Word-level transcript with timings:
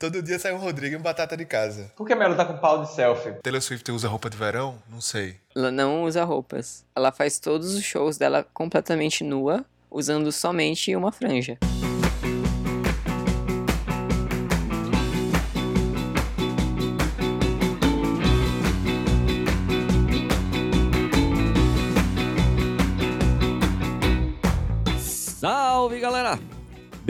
Todo 0.00 0.22
dia 0.22 0.38
sai 0.38 0.54
um 0.54 0.56
Rodrigo 0.56 0.94
e 0.94 0.96
um 0.96 1.02
Batata 1.02 1.36
de 1.36 1.44
casa. 1.44 1.92
Por 1.94 2.06
que 2.06 2.14
a 2.14 2.16
Melo 2.16 2.34
tá 2.34 2.42
com 2.42 2.56
pau 2.56 2.82
de 2.82 2.90
selfie? 2.90 3.34
Taylor 3.42 3.60
Swift 3.60 3.92
usa 3.92 4.08
roupa 4.08 4.30
de 4.30 4.36
verão? 4.38 4.78
Não 4.88 4.98
sei. 4.98 5.36
Ela 5.54 5.70
não 5.70 6.04
usa 6.04 6.24
roupas. 6.24 6.86
Ela 6.96 7.12
faz 7.12 7.38
todos 7.38 7.74
os 7.74 7.84
shows 7.84 8.16
dela 8.16 8.46
completamente 8.54 9.22
nua, 9.22 9.62
usando 9.90 10.32
somente 10.32 10.96
uma 10.96 11.12
franja. 11.12 11.58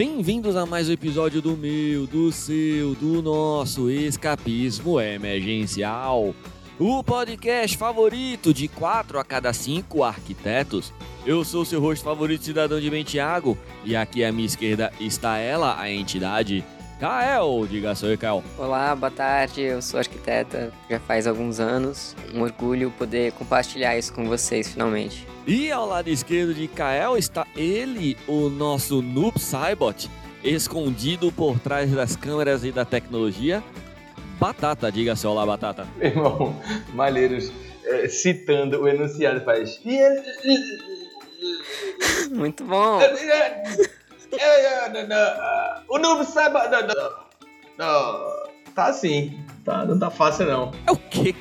Bem-vindos 0.03 0.57
a 0.57 0.65
mais 0.65 0.89
um 0.89 0.93
episódio 0.93 1.43
do 1.43 1.55
meu, 1.55 2.07
do 2.07 2.33
seu, 2.33 2.95
do 2.95 3.21
nosso 3.21 3.91
Escapismo 3.91 4.99
Emergencial. 4.99 6.35
O 6.79 7.05
podcast 7.05 7.77
favorito 7.77 8.55
de 8.55 8.67
4 8.67 9.19
a 9.19 9.25
cada 9.25 9.53
5 9.53 10.03
arquitetos. 10.03 10.91
Eu 11.27 11.45
sou 11.45 11.67
seu 11.67 11.83
host 11.83 12.03
favorito, 12.03 12.47
cidadão 12.47 12.81
de 12.81 12.89
bem 12.89 13.05
Thiago, 13.05 13.59
e 13.85 13.95
aqui 13.95 14.25
à 14.25 14.33
minha 14.33 14.47
esquerda 14.47 14.91
está 14.99 15.37
ela, 15.37 15.79
a 15.79 15.93
entidade 15.93 16.65
Kael. 17.01 17.67
Diga 17.67 17.95
seu 17.95 18.17
Kael. 18.19 18.45
Olá, 18.59 18.95
boa 18.95 19.11
tarde. 19.11 19.63
Eu 19.63 19.81
sou 19.81 19.99
arquiteta 19.99 20.71
já 20.89 21.01
faz 21.01 21.27
alguns 21.27 21.59
anos. 21.59 22.15
Um 22.35 22.43
orgulho 22.43 22.91
poder 22.91 23.33
compartilhar 23.33 23.97
isso 23.97 24.13
com 24.13 24.27
vocês 24.27 24.69
finalmente. 24.69 25.27
E 25.47 25.73
ao 25.73 25.87
lado 25.87 26.09
esquerdo 26.09 26.53
de 26.53 26.69
Kael 26.69 27.17
está 27.17 27.47
ele, 27.57 28.19
o 28.29 28.51
nosso 28.51 29.01
Noob 29.01 29.41
Cybot, 29.41 30.11
escondido 30.45 31.33
por 31.33 31.59
trás 31.59 31.91
das 31.91 32.15
câmeras 32.15 32.65
e 32.65 32.71
da 32.71 32.85
tecnologia. 32.85 33.65
Batata, 34.39 34.93
diga 34.93 35.17
seu 35.17 35.31
olá, 35.31 35.47
Batata. 35.47 35.89
Meu 35.97 36.09
irmão, 36.09 36.55
Malheiros 36.93 37.51
é, 37.83 38.09
citando 38.09 38.83
o 38.83 38.89
enunciado 38.89 39.43
faz. 39.43 39.81
Muito 42.31 42.63
bom. 42.63 43.01
O 45.89 45.99
noob 45.99 46.25
saiba. 46.25 46.69
Não. 47.79 48.41
Tá 48.75 48.87
assim. 48.87 49.39
Tá, 49.65 49.85
não 49.85 49.99
tá 49.99 50.11
fácil 50.11 50.47
não. 50.47 50.73
É 50.87 50.93
o 50.93 50.97
quê? 50.97 51.35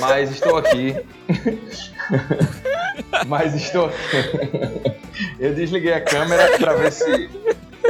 Mas 0.00 0.30
estou 0.30 0.56
aqui. 0.56 0.96
Mas 3.26 3.54
estou. 3.54 3.90
Eu 5.38 5.54
desliguei 5.54 5.92
a 5.92 6.00
câmera 6.00 6.58
pra 6.58 6.74
ver 6.74 6.92
se. 6.92 7.30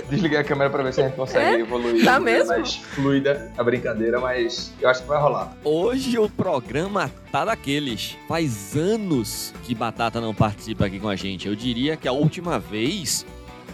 Desliguei 0.09 0.39
a 0.39 0.45
câmera 0.45 0.69
pra 0.71 0.83
ver 0.83 0.93
se 0.93 1.01
a 1.01 1.05
gente 1.07 1.17
consegue 1.17 1.57
É? 1.57 1.61
evoluir. 1.61 2.05
Tá 2.05 2.19
maneira 2.19 2.39
mesmo? 2.45 2.55
Mais 2.59 2.75
fluida 2.75 3.53
a 3.57 3.63
brincadeira, 3.63 4.21
mas 4.21 4.73
eu 4.81 4.89
acho 4.89 5.03
que 5.03 5.09
vai 5.09 5.21
rolar. 5.21 5.53
Hoje 5.65 6.19
o 6.19 6.29
programa 6.29 7.11
tá 7.31 7.45
daqueles. 7.45 8.17
Faz 8.29 8.77
anos 8.77 9.53
que 9.65 9.75
Batata 9.75 10.21
não 10.21 10.35
participa 10.35 10.87
aqui 10.87 10.99
com 10.99 11.09
a 11.09 11.17
gente. 11.17 11.47
Eu 11.49 11.55
diria 11.55 11.97
que 11.97 12.09
a 12.09 12.13
última 12.13 12.59
vez 12.59 13.25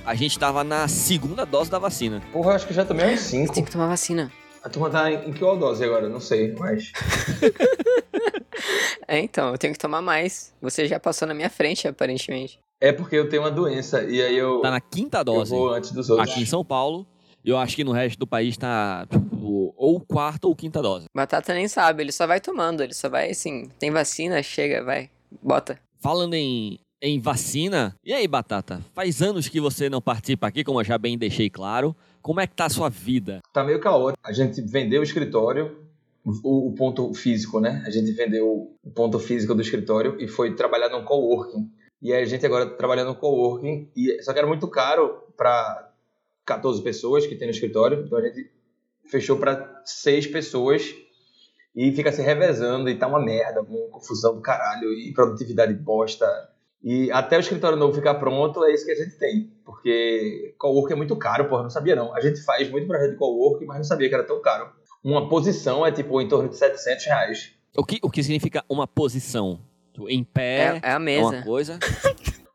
a 0.06 0.14
gente 0.14 0.38
tava 0.38 0.62
na 0.64 0.86
segunda 0.88 1.44
dose 1.44 1.70
da 1.70 1.78
vacina. 1.78 2.22
Porra, 2.32 2.52
eu 2.52 2.54
acho 2.56 2.66
que 2.66 2.72
já 2.72 2.84
tomei 2.84 3.06
uns 3.14 3.30
Tem 3.30 3.46
5. 3.46 3.64
que 3.64 3.70
tomar 3.70 3.88
vacina. 3.88 4.32
A 4.62 4.68
turma 4.68 4.88
tá 4.88 5.10
em, 5.10 5.28
em 5.28 5.32
que 5.32 5.40
dose 5.40 5.84
agora? 5.84 6.08
Não 6.08 6.20
sei, 6.20 6.54
mas. 6.58 6.92
É, 9.08 9.20
então, 9.20 9.50
eu 9.52 9.58
tenho 9.58 9.72
que 9.72 9.78
tomar 9.78 10.02
mais. 10.02 10.52
Você 10.60 10.86
já 10.88 10.98
passou 10.98 11.28
na 11.28 11.34
minha 11.34 11.48
frente, 11.48 11.86
aparentemente. 11.86 12.58
É 12.80 12.90
porque 12.90 13.14
eu 13.14 13.28
tenho 13.28 13.42
uma 13.42 13.50
doença 13.52 14.02
e 14.02 14.20
aí 14.20 14.36
eu, 14.36 14.60
Tá 14.60 14.70
na 14.70 14.80
quinta 14.80 15.18
eu 15.18 15.24
dose. 15.24 15.50
vou 15.50 15.68
antes 15.72 15.92
dos 15.92 16.10
outros. 16.10 16.28
Aqui 16.28 16.42
em 16.42 16.46
São 16.46 16.64
Paulo. 16.64 17.06
Eu 17.44 17.56
acho 17.56 17.76
que 17.76 17.84
no 17.84 17.92
resto 17.92 18.18
do 18.18 18.26
país 18.26 18.56
tá 18.56 19.06
tipo, 19.08 19.72
ou 19.76 20.00
quarta 20.00 20.48
ou 20.48 20.56
quinta 20.56 20.82
dose. 20.82 21.04
Batata 21.14 21.54
nem 21.54 21.68
sabe, 21.68 22.02
ele 22.02 22.10
só 22.10 22.26
vai 22.26 22.40
tomando, 22.40 22.82
ele 22.82 22.92
só 22.94 23.08
vai 23.08 23.30
assim, 23.30 23.68
tem 23.78 23.92
vacina, 23.92 24.42
chega, 24.42 24.82
vai, 24.82 25.08
bota. 25.40 25.78
Falando 26.00 26.34
em, 26.34 26.80
em 27.00 27.20
vacina, 27.20 27.94
e 28.04 28.12
aí, 28.12 28.26
Batata? 28.26 28.80
Faz 28.94 29.20
anos 29.20 29.48
que 29.48 29.60
você 29.60 29.88
não 29.88 30.00
participa 30.00 30.46
aqui, 30.46 30.64
como 30.64 30.80
eu 30.80 30.84
já 30.84 30.96
bem 30.96 31.18
deixei 31.18 31.50
claro. 31.50 31.94
Como 32.22 32.40
é 32.40 32.46
que 32.46 32.54
tá 32.54 32.66
a 32.66 32.70
sua 32.70 32.88
vida? 32.88 33.40
Tá 33.52 33.62
meio 33.62 33.80
caótico. 33.80 34.18
A 34.24 34.32
gente 34.32 34.60
vendeu 34.62 35.00
o 35.00 35.04
escritório, 35.04 35.76
o, 36.24 36.68
o 36.68 36.74
ponto 36.74 37.12
físico, 37.14 37.60
né? 37.60 37.82
A 37.86 37.90
gente 37.90 38.10
vendeu 38.12 38.74
o 38.82 38.90
ponto 38.90 39.18
físico 39.18 39.54
do 39.54 39.62
escritório 39.62 40.16
e 40.18 40.26
foi 40.26 40.54
trabalhar 40.54 40.88
num 40.88 41.04
coworking. 41.04 41.70
E 42.02 42.12
a 42.12 42.24
gente 42.24 42.44
agora 42.44 42.66
tá 42.66 42.76
trabalhando 42.76 43.08
no 43.08 43.14
coworking, 43.14 43.90
e, 43.96 44.22
só 44.22 44.32
que 44.32 44.38
era 44.38 44.48
muito 44.48 44.68
caro 44.68 45.22
para 45.36 45.92
14 46.44 46.82
pessoas 46.82 47.26
que 47.26 47.36
tem 47.36 47.46
no 47.46 47.52
escritório, 47.52 48.04
então 48.04 48.18
a 48.18 48.22
gente 48.22 48.50
fechou 49.06 49.36
para 49.36 49.82
6 49.84 50.28
pessoas 50.28 50.94
e 51.74 51.92
fica 51.92 52.10
se 52.10 52.22
revezando 52.22 52.88
e 52.88 52.96
tá 52.96 53.06
uma 53.06 53.22
merda, 53.22 53.62
uma 53.62 53.88
confusão 53.88 54.34
do 54.34 54.40
caralho 54.40 54.92
e 54.92 55.12
produtividade 55.12 55.74
bosta. 55.74 56.26
E 56.82 57.10
até 57.10 57.36
o 57.36 57.40
escritório 57.40 57.76
novo 57.76 57.94
ficar 57.94 58.14
pronto, 58.14 58.64
é 58.64 58.72
isso 58.72 58.84
que 58.84 58.92
a 58.92 58.94
gente 58.94 59.16
tem. 59.18 59.50
Porque 59.64 60.54
coworking 60.58 60.92
é 60.92 60.96
muito 60.96 61.16
caro, 61.16 61.48
porra, 61.48 61.62
não 61.64 61.70
sabia 61.70 61.96
não. 61.96 62.14
A 62.14 62.20
gente 62.20 62.42
faz 62.44 62.70
muito 62.70 62.86
projeto 62.86 63.10
de 63.12 63.16
coworking, 63.16 63.64
mas 63.66 63.78
não 63.78 63.84
sabia 63.84 64.08
que 64.08 64.14
era 64.14 64.24
tão 64.24 64.40
caro. 64.40 64.70
Uma 65.02 65.28
posição 65.28 65.84
é 65.86 65.90
tipo 65.90 66.20
em 66.20 66.28
torno 66.28 66.48
de 66.48 66.56
700 66.56 67.04
reais. 67.06 67.52
O 67.76 67.84
que, 67.84 67.98
o 68.02 68.10
que 68.10 68.22
significa 68.22 68.64
uma 68.68 68.86
posição? 68.86 69.60
Em 70.08 70.22
pé, 70.22 70.78
É, 70.82 70.90
é 70.90 70.92
a 70.92 70.96
é 70.96 70.98
mesa. 70.98 71.28
uma 71.28 71.42
coisa. 71.42 71.78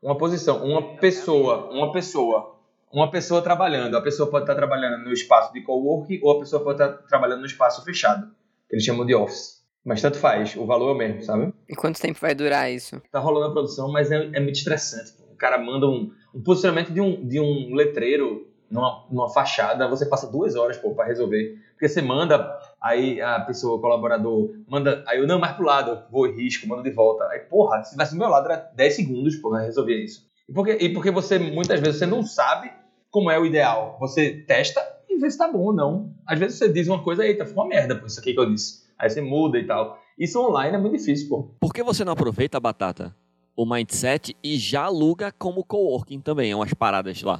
Uma 0.02 0.18
posição, 0.18 0.64
uma 0.64 0.96
pessoa, 0.96 1.70
uma 1.70 1.92
pessoa, 1.92 2.58
uma 2.92 3.08
pessoa 3.08 3.40
trabalhando. 3.40 3.96
A 3.96 4.00
pessoa 4.02 4.28
pode 4.28 4.42
estar 4.42 4.56
trabalhando 4.56 5.04
no 5.04 5.12
espaço 5.12 5.52
de 5.52 5.60
coworking 5.62 6.18
ou 6.24 6.32
a 6.32 6.38
pessoa 6.40 6.60
pode 6.64 6.82
estar 6.82 6.96
trabalhando 7.06 7.38
no 7.38 7.46
espaço 7.46 7.84
fechado, 7.84 8.26
que 8.68 8.74
eles 8.74 8.84
chamam 8.84 9.06
de 9.06 9.14
office. 9.14 9.61
Mas 9.84 10.00
tanto 10.00 10.18
faz, 10.18 10.54
o 10.56 10.64
valor 10.64 10.90
é 10.90 10.92
o 10.92 10.96
mesmo, 10.96 11.22
sabe? 11.22 11.52
E 11.68 11.74
quanto 11.74 12.00
tempo 12.00 12.18
vai 12.20 12.34
durar 12.34 12.70
isso? 12.70 13.02
Tá 13.10 13.18
rolando 13.18 13.46
a 13.46 13.52
produção, 13.52 13.90
mas 13.90 14.10
é, 14.12 14.30
é 14.32 14.40
muito 14.40 14.54
estressante. 14.54 15.12
O 15.32 15.36
cara 15.36 15.58
manda 15.58 15.86
um, 15.86 16.12
um 16.32 16.42
posicionamento 16.42 16.92
de 16.92 17.00
um, 17.00 17.26
de 17.26 17.40
um 17.40 17.74
letreiro 17.74 18.46
numa, 18.72 19.04
numa 19.10 19.28
fachada, 19.28 19.86
você 19.88 20.06
passa 20.06 20.30
duas 20.30 20.56
horas 20.56 20.78
pô, 20.78 20.94
pra 20.94 21.04
resolver. 21.04 21.58
Porque 21.72 21.88
você 21.88 22.00
manda, 22.00 22.58
aí 22.80 23.20
a 23.20 23.40
pessoa, 23.40 23.76
o 23.76 23.80
colaborador, 23.80 24.50
manda, 24.66 25.04
aí 25.06 25.18
eu 25.18 25.26
não, 25.26 25.38
mais 25.38 25.54
pro 25.54 25.64
lado, 25.64 26.04
vou 26.10 26.30
risco, 26.30 26.66
mando 26.66 26.82
de 26.82 26.90
volta. 26.90 27.24
Aí, 27.28 27.40
porra, 27.40 27.82
se 27.82 27.90
tivesse 27.90 28.14
do 28.14 28.18
meu 28.18 28.28
lado, 28.28 28.46
era 28.46 28.70
10 28.74 28.94
segundos, 28.94 29.36
pô, 29.36 29.50
pra 29.50 29.60
resolver 29.60 29.96
isso. 30.02 30.26
E 30.48 30.52
porque, 30.52 30.72
e 30.72 30.92
porque 30.92 31.10
você, 31.10 31.38
muitas 31.38 31.80
vezes, 31.80 31.98
você 31.98 32.06
não 32.06 32.22
sabe 32.22 32.72
como 33.10 33.30
é 33.30 33.38
o 33.38 33.44
ideal. 33.44 33.96
Você 34.00 34.44
testa 34.46 34.80
e 35.08 35.18
vê 35.18 35.30
se 35.30 35.36
tá 35.36 35.50
bom 35.50 35.66
ou 35.66 35.74
não. 35.74 36.14
Às 36.26 36.38
vezes 36.38 36.58
você 36.58 36.72
diz 36.72 36.88
uma 36.88 37.02
coisa, 37.02 37.26
eita, 37.26 37.44
ficou 37.44 37.64
uma 37.64 37.68
merda, 37.68 37.96
pô, 37.96 38.06
isso 38.06 38.18
aqui 38.18 38.32
que 38.32 38.40
eu 38.40 38.50
disse. 38.50 38.82
Aí 39.02 39.10
você 39.10 39.20
muda 39.20 39.58
e 39.58 39.66
tal. 39.66 40.00
Isso 40.16 40.40
online 40.40 40.76
é 40.76 40.78
muito 40.78 40.96
difícil, 40.96 41.28
pô. 41.28 41.42
Por 41.58 41.74
que 41.74 41.82
você 41.82 42.04
não 42.04 42.12
aproveita, 42.12 42.60
Batata, 42.60 43.12
o 43.56 43.66
mindset 43.66 44.36
e 44.40 44.56
já 44.56 44.84
aluga 44.84 45.32
como 45.32 45.64
coworking 45.64 46.20
também? 46.20 46.52
É 46.52 46.54
umas 46.54 46.72
paradas 46.72 47.20
lá. 47.20 47.36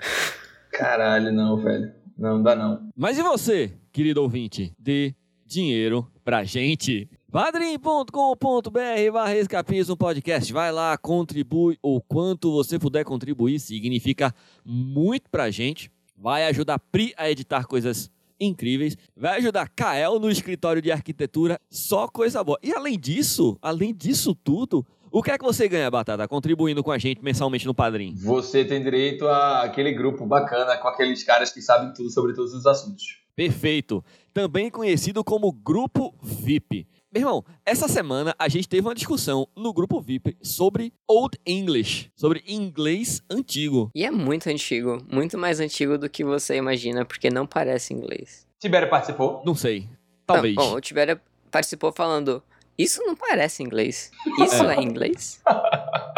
Caralho, 0.73 1.31
não, 1.31 1.56
velho. 1.56 1.93
Não, 2.19 2.43
dá 2.43 2.56
não. 2.56 2.91
Mas 2.97 3.17
e 3.17 3.23
você, 3.23 3.73
querido 3.93 4.21
ouvinte? 4.21 4.75
Dê 4.77 5.15
dinheiro 5.47 6.11
pra 6.25 6.43
gente. 6.43 7.09
padrim.com.br 7.31 9.12
barra 9.12 9.37
escapismo 9.37 9.97
podcast. 9.97 10.53
Vai 10.53 10.73
lá, 10.73 10.99
contribui 10.99 11.79
o 11.81 12.00
quanto 12.00 12.50
você 12.50 12.77
puder 12.77 13.05
contribuir. 13.05 13.61
Significa 13.61 14.34
muito 14.65 15.31
pra 15.31 15.49
gente. 15.49 15.89
Vai 16.17 16.44
ajudar 16.47 16.75
a 16.75 16.79
Pri 16.81 17.15
a 17.17 17.31
editar 17.31 17.67
coisas 17.67 18.11
incríveis. 18.44 18.97
Vai 19.16 19.38
ajudar 19.38 19.69
Kael 19.69 20.19
no 20.19 20.30
escritório 20.30 20.82
de 20.82 20.91
arquitetura. 20.91 21.60
Só 21.70 22.08
coisa 22.08 22.42
boa. 22.42 22.58
E 22.62 22.72
além 22.72 22.98
disso, 22.98 23.56
além 23.62 23.94
disso 23.94 24.34
tudo, 24.34 24.84
o 25.10 25.22
que 25.22 25.30
é 25.30 25.36
que 25.36 25.44
você 25.44 25.69
ganha, 25.69 25.91
Batata, 25.91 26.26
contribuindo 26.26 26.82
com 26.82 26.91
a 26.91 26.98
gente 26.98 27.22
mensalmente 27.22 27.66
no 27.66 27.75
Padrim? 27.75 28.14
Você 28.16 28.64
tem 28.64 28.82
direito 28.82 29.26
a 29.28 29.62
aquele 29.62 29.92
grupo 29.92 30.25
bacana 30.26 30.76
com 30.78 30.88
aqueles 30.88 31.22
caras 31.22 31.52
que 31.52 31.60
sabem 31.60 31.92
tudo 31.92 32.10
sobre 32.10 32.32
todos 32.32 32.54
os 32.54 32.66
assuntos. 32.66 33.20
Perfeito. 33.36 34.04
Também 34.32 34.70
conhecido 34.70 35.22
como 35.22 35.52
Grupo 35.52 36.14
VIP. 36.22 36.87
Meu 37.12 37.20
irmão, 37.20 37.44
essa 37.67 37.88
semana 37.88 38.35
a 38.38 38.49
gente 38.49 38.67
teve 38.67 38.88
uma 38.88 38.94
discussão 38.94 39.47
no 39.55 39.70
Grupo 39.70 40.00
VIP 40.00 40.35
sobre 40.41 40.94
Old 41.06 41.38
English, 41.47 42.11
sobre 42.17 42.43
inglês 42.49 43.20
antigo. 43.31 43.91
E 43.94 44.03
é 44.03 44.11
muito 44.11 44.49
antigo, 44.49 44.97
muito 45.12 45.37
mais 45.37 45.61
antigo 45.61 45.99
do 45.99 46.09
que 46.09 46.25
você 46.25 46.56
imagina, 46.56 47.05
porque 47.05 47.29
não 47.29 47.47
parece 47.47 47.93
inglês. 47.93 48.47
Tibério 48.59 48.88
participou? 48.88 49.43
Não 49.44 49.55
sei, 49.55 49.87
talvez. 50.26 50.55
Não, 50.55 50.70
bom, 50.70 50.76
o 50.76 50.81
Tibério 50.81 51.20
participou 51.50 51.93
falando, 51.93 52.43
isso 52.79 53.03
não 53.05 53.15
parece 53.15 53.62
inglês. 53.62 54.11
Isso 54.43 54.65
é, 54.65 54.76
inglês? 54.81 55.38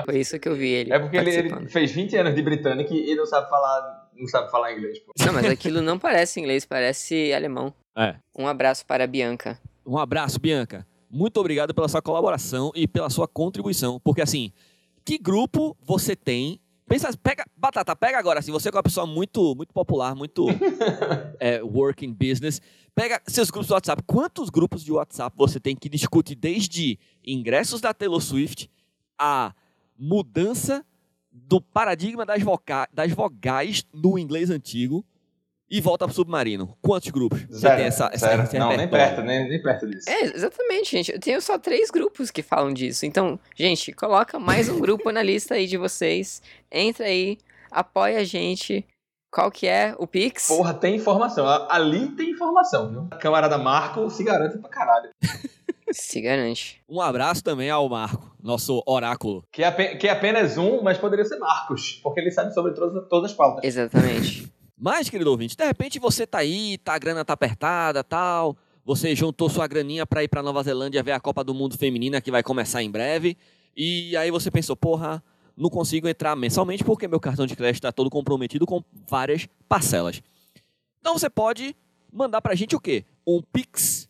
Foi 0.06 0.20
isso 0.20 0.38
que 0.38 0.49
eu 0.49 0.55
vi 0.55 0.69
ele 0.69 0.93
É 0.93 0.99
porque 1.00 1.17
ele, 1.17 1.31
ele 1.31 1.69
fez 1.70 1.90
20 1.90 2.17
anos 2.19 2.37
de 2.37 2.43
britânico 2.43 2.94
e 2.94 3.17
não 3.17 3.26
sabe 3.26 3.50
falar, 3.50 4.11
não 4.14 4.29
sabe 4.29 4.49
falar 4.49 4.73
inglês, 4.73 5.00
pô. 5.00 5.12
Não, 5.26 5.32
mas 5.32 5.47
aquilo 5.47 5.82
não 5.82 5.99
parece 5.99 6.38
inglês, 6.38 6.64
parece 6.64 7.32
alemão. 7.32 7.75
É. 7.99 8.14
Um 8.38 8.47
abraço 8.47 8.87
para 8.87 9.02
a 9.02 9.08
Bianca. 9.08 9.58
Um 9.86 9.98
abraço, 9.98 10.38
Bianca. 10.40 10.86
Muito 11.10 11.38
obrigado 11.38 11.75
pela 11.75 11.88
sua 11.88 12.02
colaboração 12.02 12.72
e 12.75 12.86
pela 12.88 13.10
sua 13.10 13.28
contribuição. 13.28 14.00
Porque 14.00 14.22
assim, 14.22 14.52
que 15.04 15.19
grupo 15.19 15.76
você 15.82 16.16
tem 16.16 16.60
pensa, 16.86 17.10
pega, 17.16 17.44
Batata, 17.56 17.96
pega 17.96 18.19
agora, 18.19 18.40
assim, 18.40 18.52
você 18.52 18.70
que 18.70 18.76
é 18.76 18.78
uma 18.78 18.82
pessoa 18.82 19.06
muito, 19.06 19.54
muito 19.54 19.72
popular, 19.72 20.14
muito 20.14 20.46
é, 21.40 21.62
working 21.62 22.12
business, 22.12 22.60
pega 22.94 23.20
seus 23.26 23.50
grupos 23.50 23.69
do 23.69 23.75
WhatsApp. 23.75 24.02
Quantos 24.06 24.50
grupos 24.50 24.84
de 24.84 24.92
WhatsApp 24.92 25.36
você 25.36 25.58
tem 25.58 25.75
que 25.75 25.88
discute 25.88 26.34
desde 26.34 26.98
ingressos 27.25 27.80
da 27.80 27.92
Taylor 27.94 28.20
Swift 28.20 28.70
a 29.19 29.54
mudança 29.98 30.84
do 31.32 31.60
paradigma 31.60 32.25
das, 32.25 32.42
voca 32.42 32.88
das 32.92 33.12
vogais 33.12 33.84
no 33.92 34.19
inglês 34.19 34.50
antigo 34.50 35.04
e 35.70 35.81
volta 35.81 36.06
pro 36.06 36.14
submarino? 36.14 36.76
Quantos 36.82 37.11
grupos? 37.11 37.43
Você 37.43 37.58
Zero, 37.58 37.76
tem 37.76 37.87
essa, 37.87 38.11
essa, 38.12 38.26
zero. 38.28 38.43
esse 38.43 38.58
Não, 38.58 38.76
nem 38.76 38.88
perto, 38.88 39.22
nem, 39.22 39.49
nem 39.49 39.62
perto 39.62 39.87
disso. 39.88 40.08
É, 40.08 40.25
exatamente, 40.25 40.90
gente. 40.90 41.12
Eu 41.12 41.20
tenho 41.20 41.40
só 41.40 41.58
três 41.58 41.90
grupos 41.90 42.31
que 42.31 42.43
falam 42.43 42.72
disso. 42.72 43.06
Então, 43.06 43.38
gente, 43.56 43.93
coloca 43.93 44.38
mais 44.38 44.69
um 44.69 44.78
grupo 44.78 45.11
na 45.11 45.22
lista 45.22 45.55
aí 45.55 45.66
de 45.66 45.76
vocês. 45.76 46.43
Entra 46.70 47.06
aí, 47.06 47.38
apoia 47.70 48.19
a 48.19 48.25
gente. 48.25 48.87
Qual 49.31 49.50
que 49.50 49.66
é 49.66 49.96
o 49.99 50.06
Pix? 50.06 50.46
Porra, 50.46 50.72
tem 50.72 50.94
informação. 50.94 51.44
Ali 51.69 52.08
tem 52.11 52.31
informação, 52.31 52.90
viu? 52.90 53.08
A 53.11 53.16
camarada 53.16 53.58
Marco 53.58 54.08
se 54.08 54.22
garante 54.22 54.58
pra 54.58 54.70
caralho. 54.70 55.11
Se 55.93 56.20
garante. 56.20 56.82
Um 56.88 57.00
abraço 57.00 57.44
também 57.44 57.70
ao 57.70 57.88
Marco, 57.88 58.34
nosso 58.43 58.82
oráculo. 58.87 59.44
Que 59.52 59.62
é, 59.62 59.94
que 59.94 60.08
é 60.08 60.11
apenas 60.11 60.56
um, 60.56 60.82
mas 60.82 60.99
poderia 60.99 61.25
ser 61.25 61.38
Marcos, 61.38 62.00
porque 62.02 62.20
ele 62.20 62.31
sabe 62.32 62.52
sobre 62.52 62.72
todas, 62.72 63.06
todas 63.08 63.31
as 63.31 63.37
pautas. 63.37 63.62
Exatamente. 63.62 64.52
Mas, 64.76 65.09
querido 65.09 65.31
ouvinte, 65.31 65.56
de 65.56 65.65
repente 65.65 65.99
você 65.99 66.26
tá 66.26 66.38
aí, 66.38 66.79
tá, 66.79 66.94
a 66.94 66.99
grana 66.99 67.25
tá 67.25 67.32
apertada 67.32 68.03
tal, 68.03 68.56
você 68.85 69.15
juntou 69.15 69.49
sua 69.49 69.67
graninha 69.67 70.05
pra 70.05 70.25
ir 70.25 70.29
pra 70.29 70.43
Nova 70.43 70.62
Zelândia 70.62 71.03
ver 71.03 71.12
a 71.12 71.21
Copa 71.21 71.44
do 71.44 71.55
Mundo 71.55 71.79
Feminina 71.79 72.21
que 72.21 72.31
vai 72.31 72.43
começar 72.43 72.82
em 72.82 72.91
breve, 72.91 73.37
e 73.76 74.17
aí 74.17 74.31
você 74.31 74.50
pensou, 74.50 74.76
porra, 74.76 75.23
não 75.56 75.71
consigo 75.71 76.09
entrar 76.09 76.37
mensalmente 76.37 76.82
porque 76.82 77.06
meu 77.06 77.21
cartão 77.21 77.47
de 77.47 77.55
crédito 77.55 77.82
tá 77.82 77.93
todo 77.93 78.11
comprometido 78.11 78.67
com 78.67 78.82
várias 79.09 79.47
parcelas. 79.69 80.21
Então 81.00 81.17
você 81.17 81.29
mandar 82.12 82.41
pra 82.41 82.55
gente 82.55 82.76
o 82.76 82.81
quê? 82.81 83.05
Um 83.26 83.41
Pix. 83.41 84.09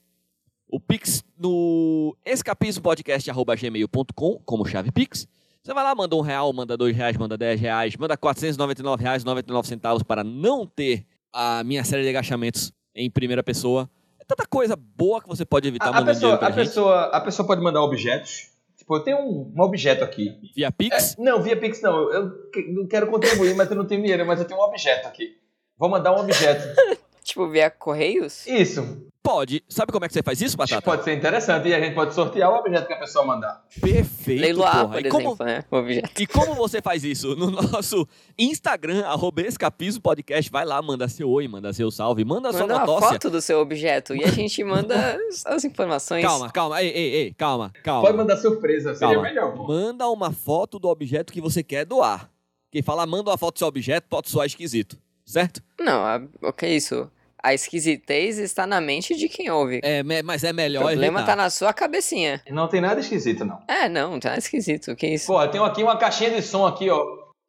O 0.69 0.81
Pix 0.81 1.23
no 1.39 2.17
escapismopodcast.gmail.com, 2.25 4.41
como 4.45 4.67
chave 4.67 4.91
Pix. 4.91 5.29
Você 5.65 5.73
vai 5.73 5.83
lá, 5.83 5.95
manda 5.95 6.15
um 6.15 6.21
real, 6.21 6.53
manda 6.53 6.77
dois 6.77 6.95
reais, 6.95 7.17
manda 7.17 7.39
dez 7.39 7.59
reais, 7.59 7.97
manda 7.97 8.19
499 8.19 9.03
reais, 9.03 9.25
99 9.25 9.67
centavos 9.67 10.03
para 10.03 10.23
não 10.23 10.67
ter 10.67 11.07
a 11.33 11.65
minha 11.65 11.83
série 11.83 12.03
de 12.03 12.11
agachamentos 12.11 12.71
em 12.95 13.11
primeira 13.11 13.43
pessoa. 13.43 13.89
É 14.21 14.25
tanta 14.27 14.47
coisa 14.47 14.77
boa 14.77 15.23
que 15.23 15.27
você 15.27 15.43
pode 15.43 15.67
evitar 15.67 15.89
A, 15.89 16.01
a 16.01 16.05
pessoa, 16.05 16.39
a, 16.39 16.51
gente 16.51 16.55
pessoa, 16.55 17.05
a 17.05 17.19
pessoa 17.19 17.47
pode 17.47 17.63
mandar 17.63 17.83
objetos. 17.83 18.51
Tipo, 18.77 18.97
eu 18.97 19.01
tenho 19.01 19.17
um, 19.17 19.55
um 19.57 19.63
objeto 19.63 20.05
aqui. 20.05 20.39
via 20.55 20.71
Pix. 20.71 21.17
É, 21.19 21.23
não, 21.23 21.41
via 21.41 21.59
Pix 21.59 21.81
não. 21.81 22.13
Eu, 22.13 22.31
eu 22.55 22.87
quero 22.87 23.07
contribuir, 23.07 23.57
mas 23.57 23.71
eu 23.71 23.77
não 23.79 23.87
tenho 23.87 24.03
dinheiro, 24.03 24.27
mas 24.27 24.41
eu 24.41 24.45
tenho 24.45 24.61
um 24.61 24.65
objeto 24.65 25.09
aqui. 25.09 25.39
Vou 25.79 25.89
mandar 25.89 26.15
um 26.15 26.21
objeto. 26.21 26.63
tipo, 27.25 27.49
via 27.49 27.69
Correios? 27.71 28.47
Isso. 28.47 29.03
Pode. 29.23 29.65
Sabe 29.71 29.91
como 29.91 30.05
é 30.05 30.09
que 30.09 30.12
você 30.12 30.23
faz 30.23 30.38
isso, 30.43 30.55
Batata? 30.55 30.82
pode 30.82 31.03
ser 31.03 31.15
interessante 31.17 31.67
e 31.67 31.75
a 31.75 31.81
gente 31.81 31.94
pode 31.94 32.12
sortear 32.15 32.50
o 32.53 32.56
objeto 32.56 32.87
que 32.87 32.93
a 32.93 32.99
pessoa 32.99 33.25
mandar. 33.25 33.65
Perfeito, 33.81 34.41
Leiloar, 34.43 34.81
porra. 34.82 34.88
por 34.99 35.06
E 35.06 35.09
como, 35.09 35.25
exemplo, 35.29 35.47
né? 35.47 35.65
O 35.71 35.76
objeto. 35.79 36.23
E 36.23 36.26
como 36.26 36.55
você 36.55 36.82
faz 36.82 37.03
isso? 37.05 37.35
No 37.35 37.50
nosso 37.50 38.06
Instagram, 38.38 39.03
arroba 39.06 39.41
Escapismo 39.41 40.03
Podcast. 40.03 40.50
Vai 40.50 40.67
lá, 40.67 40.82
manda 40.82 41.09
seu 41.09 41.31
oi, 41.31 41.49
manda 41.49 41.73
seu 41.73 41.91
salve, 41.91 42.23
manda, 42.23 42.50
sua 42.53 42.61
Manda 42.62 42.75
uma 42.75 42.81
notócia. 42.87 43.09
foto 43.15 43.31
do 43.31 43.41
seu 43.41 43.61
objeto 43.61 44.15
e 44.15 44.23
a 44.25 44.29
gente 44.29 44.62
manda 44.62 45.19
as- 45.47 45.65
informações. 45.65 46.23
Calma, 46.23 46.50
calma, 46.53 46.82
ei, 46.82 46.91
ei, 46.91 47.15
ei, 47.15 47.32
calma, 47.35 47.73
calma. 47.82 48.03
Pode 48.03 48.19
mandar 48.19 48.37
surpresa, 48.37 48.94
seria 48.94 49.15
Calma. 49.15 49.27
melhor, 49.29 49.55
pô. 49.55 49.67
Manda 49.67 50.06
uma 50.11 50.32
foto 50.32 50.79
do 50.79 50.88
objeto 50.88 51.32
que 51.32 51.41
você 51.41 51.62
quer 51.62 51.87
doar. 51.87 52.29
Quem 52.70 52.82
fala 52.82 53.06
manda 53.06 53.31
uma 53.31 53.38
foto 53.38 53.55
do 53.55 53.59
seu 53.61 53.69
objeto 53.69 54.06
pode 54.11 54.29
soar 54.29 54.44
esquisito, 54.47 54.99
certo? 55.25 55.62
Não, 55.81 56.29
o 56.43 56.53
que 56.53 56.67
é 56.67 56.75
isso? 56.75 57.11
A 57.44 57.52
esquisitez 57.52 58.38
está 58.38 58.67
na 58.67 58.81
mente 58.81 59.14
de 59.14 59.29
quem 59.29 59.50
ouve. 59.50 59.81
É, 59.82 60.02
mas 60.23 60.43
é 60.44 60.50
o 60.50 60.55
melhor 60.55 60.85
problema 60.85 61.19
evitar. 61.19 61.32
tá 61.32 61.37
na 61.37 61.50
sua 61.50 61.75
cabecinha. 61.75 62.43
Não 62.49 62.67
tem 62.69 62.81
nada 62.81 63.00
esquisito, 63.00 63.44
não. 63.44 63.62
É, 63.69 63.87
não, 63.87 64.19
tá 64.19 64.38
esquisito. 64.38 64.93
O 64.93 64.96
que 64.96 65.05
é 65.05 65.12
isso? 65.12 65.26
Pô, 65.26 65.43
eu 65.43 65.50
tenho 65.50 65.62
aqui 65.62 65.82
uma 65.82 65.99
caixinha 65.99 66.31
de 66.31 66.41
som 66.41 66.64
aqui, 66.67 66.88
ó. 66.88 67.05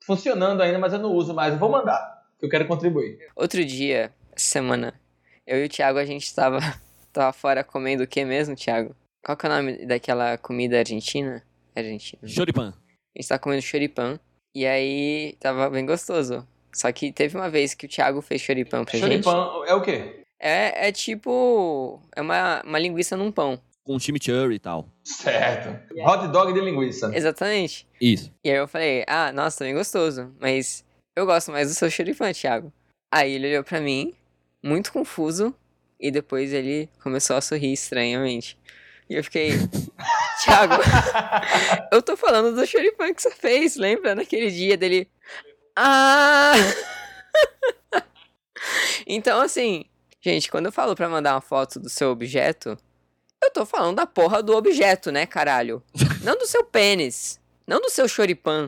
Funcionando 0.05 0.61
ainda, 0.61 0.77
mas 0.77 0.91
eu 0.91 0.99
não 0.99 1.13
uso 1.13 1.33
mais. 1.33 1.53
Eu 1.53 1.59
vou 1.59 1.71
mandar. 1.71 2.25
Que 2.37 2.45
eu 2.45 2.49
quero 2.49 2.67
contribuir. 2.67 3.19
Outro 3.37 3.63
dia, 3.63 4.13
essa 4.35 4.45
semana, 4.45 4.99
eu 5.47 5.63
e 5.63 5.65
o 5.65 5.69
Thiago, 5.69 5.97
a 5.97 6.03
gente 6.03 6.35
tava, 6.35 6.59
tava 7.13 7.31
fora 7.31 7.63
comendo 7.63 8.03
o 8.03 8.07
que 8.07 8.25
mesmo, 8.25 8.53
Thiago? 8.53 8.93
Qual 9.23 9.37
que 9.37 9.45
é 9.45 9.49
o 9.49 9.53
nome 9.53 9.85
daquela 9.85 10.37
comida 10.37 10.77
argentina? 10.77 11.41
Argentina. 11.73 12.21
Choripan. 12.27 12.73
A 13.15 13.21
gente 13.21 13.29
tava 13.29 13.39
comendo 13.39 13.61
choripan. 13.61 14.19
E 14.53 14.65
aí, 14.65 15.37
tava 15.39 15.69
bem 15.69 15.85
gostoso. 15.85 16.45
Só 16.75 16.91
que 16.91 17.09
teve 17.09 17.37
uma 17.37 17.49
vez 17.49 17.73
que 17.73 17.85
o 17.85 17.89
Thiago 17.89 18.21
fez 18.21 18.41
choripan 18.41 18.83
pra 18.83 18.99
gente. 18.99 19.23
Choripan 19.23 19.63
é 19.65 19.73
o 19.73 19.81
quê? 19.81 20.25
É, 20.37 20.89
é 20.89 20.91
tipo... 20.91 22.01
É 22.13 22.21
uma, 22.21 22.61
uma 22.65 22.77
linguiça 22.77 23.15
num 23.15 23.31
pão. 23.31 23.57
Com 23.85 23.97
chimichurri 23.97 24.55
e 24.55 24.59
tal. 24.59 24.85
Certo. 25.01 25.69
Hot 26.05 26.27
dog 26.27 26.51
de 26.51 26.59
linguiça. 26.59 27.15
Exatamente. 27.15 27.87
Isso. 28.01 28.29
E 28.43 28.51
aí 28.51 28.57
eu 28.57 28.67
falei, 28.67 29.05
ah, 29.07 29.31
nossa, 29.31 29.59
também 29.59 29.73
gostoso. 29.73 30.35
Mas 30.37 30.83
eu 31.15 31.25
gosto 31.25 31.49
mais 31.49 31.69
do 31.69 31.73
seu 31.73 31.89
choripan, 31.89 32.33
Thiago. 32.33 32.73
Aí 33.09 33.35
ele 33.35 33.47
olhou 33.47 33.63
pra 33.63 33.79
mim, 33.79 34.13
muito 34.61 34.91
confuso. 34.91 35.55
E 35.97 36.11
depois 36.11 36.51
ele 36.51 36.89
começou 37.01 37.37
a 37.37 37.41
sorrir 37.41 37.71
estranhamente. 37.71 38.59
E 39.09 39.15
eu 39.15 39.23
fiquei, 39.23 39.51
Thiago, 40.43 40.73
eu 41.89 42.01
tô 42.01 42.17
falando 42.17 42.53
do 42.53 42.67
choripan 42.67 43.13
que 43.13 43.21
você 43.21 43.31
fez, 43.31 43.77
lembra? 43.77 44.13
Naquele 44.13 44.51
dia 44.51 44.75
dele. 44.75 45.07
Ah! 45.75 46.53
então, 49.05 49.41
assim, 49.41 49.85
gente, 50.21 50.49
quando 50.49 50.67
eu 50.67 50.71
falo 50.71 50.95
pra 50.95 51.09
mandar 51.09 51.35
uma 51.35 51.41
foto 51.41 51.79
do 51.79 51.89
seu 51.89 52.11
objeto, 52.11 52.77
eu 53.43 53.51
tô 53.51 53.65
falando 53.65 53.97
da 53.97 54.05
porra 54.05 54.41
do 54.41 54.55
objeto, 54.55 55.11
né, 55.11 55.25
caralho? 55.25 55.83
Não 56.23 56.37
do 56.37 56.47
seu 56.47 56.63
pênis. 56.63 57.39
Não 57.67 57.81
do 57.81 57.89
seu 57.89 58.07
choripan. 58.07 58.67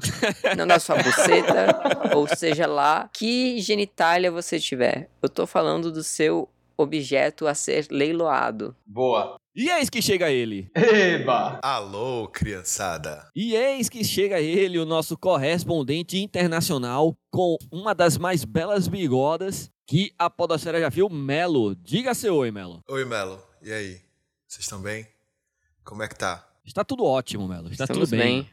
não 0.57 0.65
da 0.67 0.79
sua 0.79 0.97
buceta. 0.97 1.67
ou 2.15 2.27
seja 2.27 2.67
lá 2.67 3.09
que 3.13 3.59
genitália 3.59 4.31
você 4.31 4.59
tiver. 4.59 5.09
Eu 5.21 5.29
tô 5.29 5.45
falando 5.47 5.91
do 5.91 6.03
seu 6.03 6.49
objeto 6.75 7.47
a 7.47 7.53
ser 7.53 7.87
leiloado. 7.89 8.75
Boa. 8.85 9.37
E 9.57 9.71
eis 9.71 9.89
que 9.89 10.03
chega 10.03 10.29
ele. 10.29 10.69
Eba. 10.75 11.59
Alô, 11.63 12.27
criançada. 12.27 13.27
E 13.35 13.55
eis 13.55 13.89
que 13.89 14.03
chega 14.03 14.39
ele, 14.39 14.77
o 14.77 14.85
nosso 14.85 15.17
correspondente 15.17 16.15
internacional, 16.19 17.17
com 17.31 17.57
uma 17.71 17.95
das 17.95 18.19
mais 18.19 18.45
belas 18.45 18.87
bigodas 18.87 19.71
que 19.87 20.13
a 20.15 20.29
Podosfera 20.29 20.79
já 20.79 20.89
viu, 20.89 21.09
Melo. 21.09 21.75
Diga 21.75 22.13
seu 22.13 22.35
oi, 22.35 22.51
Melo. 22.51 22.83
Oi, 22.87 23.03
Melo. 23.03 23.41
E 23.63 23.73
aí? 23.73 23.99
Vocês 24.47 24.65
estão 24.65 24.79
bem? 24.79 25.07
Como 25.83 26.03
é 26.03 26.07
que 26.07 26.15
tá? 26.15 26.47
Está 26.63 26.83
tudo 26.83 27.03
ótimo, 27.03 27.47
Melo. 27.47 27.71
Está 27.71 27.85
Estamos 27.85 28.09
tudo 28.11 28.19
bem. 28.19 28.41
bem. 28.43 28.49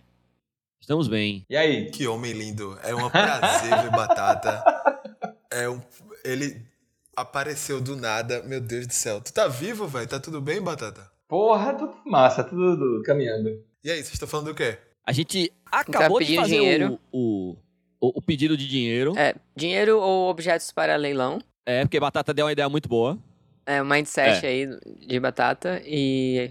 Estamos 0.81 1.07
bem. 1.07 1.45
E 1.51 1.55
aí? 1.55 1.91
Que 1.91 2.07
homem 2.07 2.33
lindo. 2.33 2.79
É 2.83 2.95
um 2.95 3.11
prazer 3.11 3.83
ver 3.83 3.91
Batata. 3.91 4.65
É 5.51 5.69
um... 5.69 5.81
Ele 6.25 6.67
apareceu 7.17 7.81
do 7.81 7.97
nada. 7.97 8.43
Meu 8.43 8.61
Deus 8.61 8.87
do 8.87 8.93
céu. 8.93 9.21
Tu 9.21 9.33
tá 9.33 9.49
vivo, 9.49 9.87
velho? 9.87 10.07
Tá 10.07 10.21
tudo 10.21 10.41
bem, 10.41 10.61
Batata? 10.61 11.11
Porra, 11.29 11.75
tudo 11.75 11.97
massa, 12.05 12.45
tudo, 12.45 12.77
tudo 12.77 13.03
caminhando. 13.03 13.63
E 13.83 13.91
aí, 13.91 13.97
vocês 13.97 14.13
estão 14.13 14.29
falando 14.29 14.47
do 14.47 14.55
quê? 14.55 14.79
A 15.07 15.13
gente 15.13 15.53
acabou 15.71 16.21
de 16.21 16.37
fazer 16.37 16.57
dinheiro. 16.57 16.99
o, 17.13 17.57
o, 18.01 18.09
o, 18.09 18.19
o 18.19 18.23
pedido 18.23 18.57
de 18.57 18.69
dinheiro. 18.69 19.13
É, 19.17 19.35
dinheiro 19.57 19.99
ou 19.99 20.31
objetos 20.31 20.71
para 20.73 20.97
leilão. 20.97 21.39
É, 21.67 21.83
porque 21.83 21.99
Batata 21.99 22.33
deu 22.33 22.47
uma 22.47 22.53
ideia 22.53 22.69
muito 22.69 22.89
boa. 22.89 23.19
É, 23.67 23.81
o 23.81 23.87
mindset 23.87 24.45
aí 24.47 24.69
de 25.07 25.19
batata 25.19 25.81
e. 25.87 26.51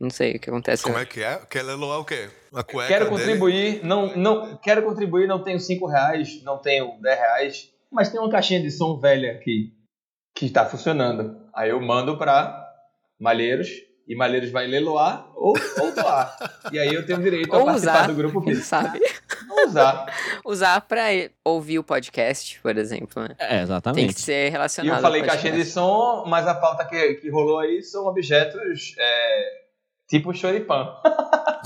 Não 0.00 0.10
sei 0.10 0.36
o 0.36 0.38
que 0.40 0.50
acontece. 0.50 0.82
Como 0.82 0.98
é 0.98 1.06
que 1.06 1.22
é? 1.22 1.40
Quer 1.48 1.62
leiloar 1.62 2.00
o 2.00 2.04
quê? 2.04 2.28
Uma 2.52 2.62
cueca 2.62 2.88
Quero 2.88 3.04
dele? 3.06 3.16
contribuir, 3.16 3.84
não, 3.84 4.14
não, 4.14 4.56
quero 4.58 4.82
contribuir, 4.82 5.26
não 5.26 5.42
tenho 5.42 5.58
5 5.58 5.86
reais, 5.86 6.42
não 6.42 6.58
tenho 6.58 6.98
10 7.00 7.18
reais, 7.18 7.70
mas 7.90 8.10
tem 8.10 8.20
uma 8.20 8.30
caixinha 8.30 8.60
de 8.60 8.70
som 8.70 8.98
velha 8.98 9.32
aqui 9.32 9.75
que 10.36 10.44
está 10.46 10.66
funcionando. 10.66 11.40
Aí 11.54 11.70
eu 11.70 11.80
mando 11.80 12.18
para 12.18 12.62
Malheiros 13.18 13.70
e 14.06 14.14
Malheiros 14.14 14.50
vai 14.50 14.66
leiloar 14.66 15.26
ou, 15.34 15.54
ou 15.80 15.94
doar. 15.94 16.36
E 16.70 16.78
aí 16.78 16.92
eu 16.92 17.06
tenho 17.06 17.20
direito 17.22 17.54
a 17.54 17.58
Ou 17.58 17.64
participar 17.64 17.92
usar, 17.94 18.06
do 18.08 18.14
grupo 18.14 18.42
Pix. 18.42 18.66
sabe? 18.66 19.00
Ou 19.48 19.68
usar. 19.68 20.06
Usar 20.44 20.80
pra 20.82 21.04
ouvir 21.44 21.78
o 21.78 21.84
podcast, 21.84 22.60
por 22.60 22.76
exemplo, 22.76 23.22
né? 23.22 23.36
É, 23.38 23.48
Tem 23.48 23.60
exatamente. 23.60 24.14
que 24.14 24.20
ser 24.20 24.48
E 24.48 24.50
relacionado 24.50 24.98
eu 24.98 25.02
falei 25.02 25.22
caixinha 25.22 25.52
de 25.52 25.64
som, 25.64 26.24
mas 26.26 26.46
a 26.48 26.54
pauta 26.54 26.84
que, 26.84 27.14
que 27.14 27.30
rolou 27.30 27.60
aí 27.60 27.82
são 27.82 28.06
objetos 28.06 28.94
é, 28.98 29.50
tipo 30.08 30.34
choripan. 30.34 30.88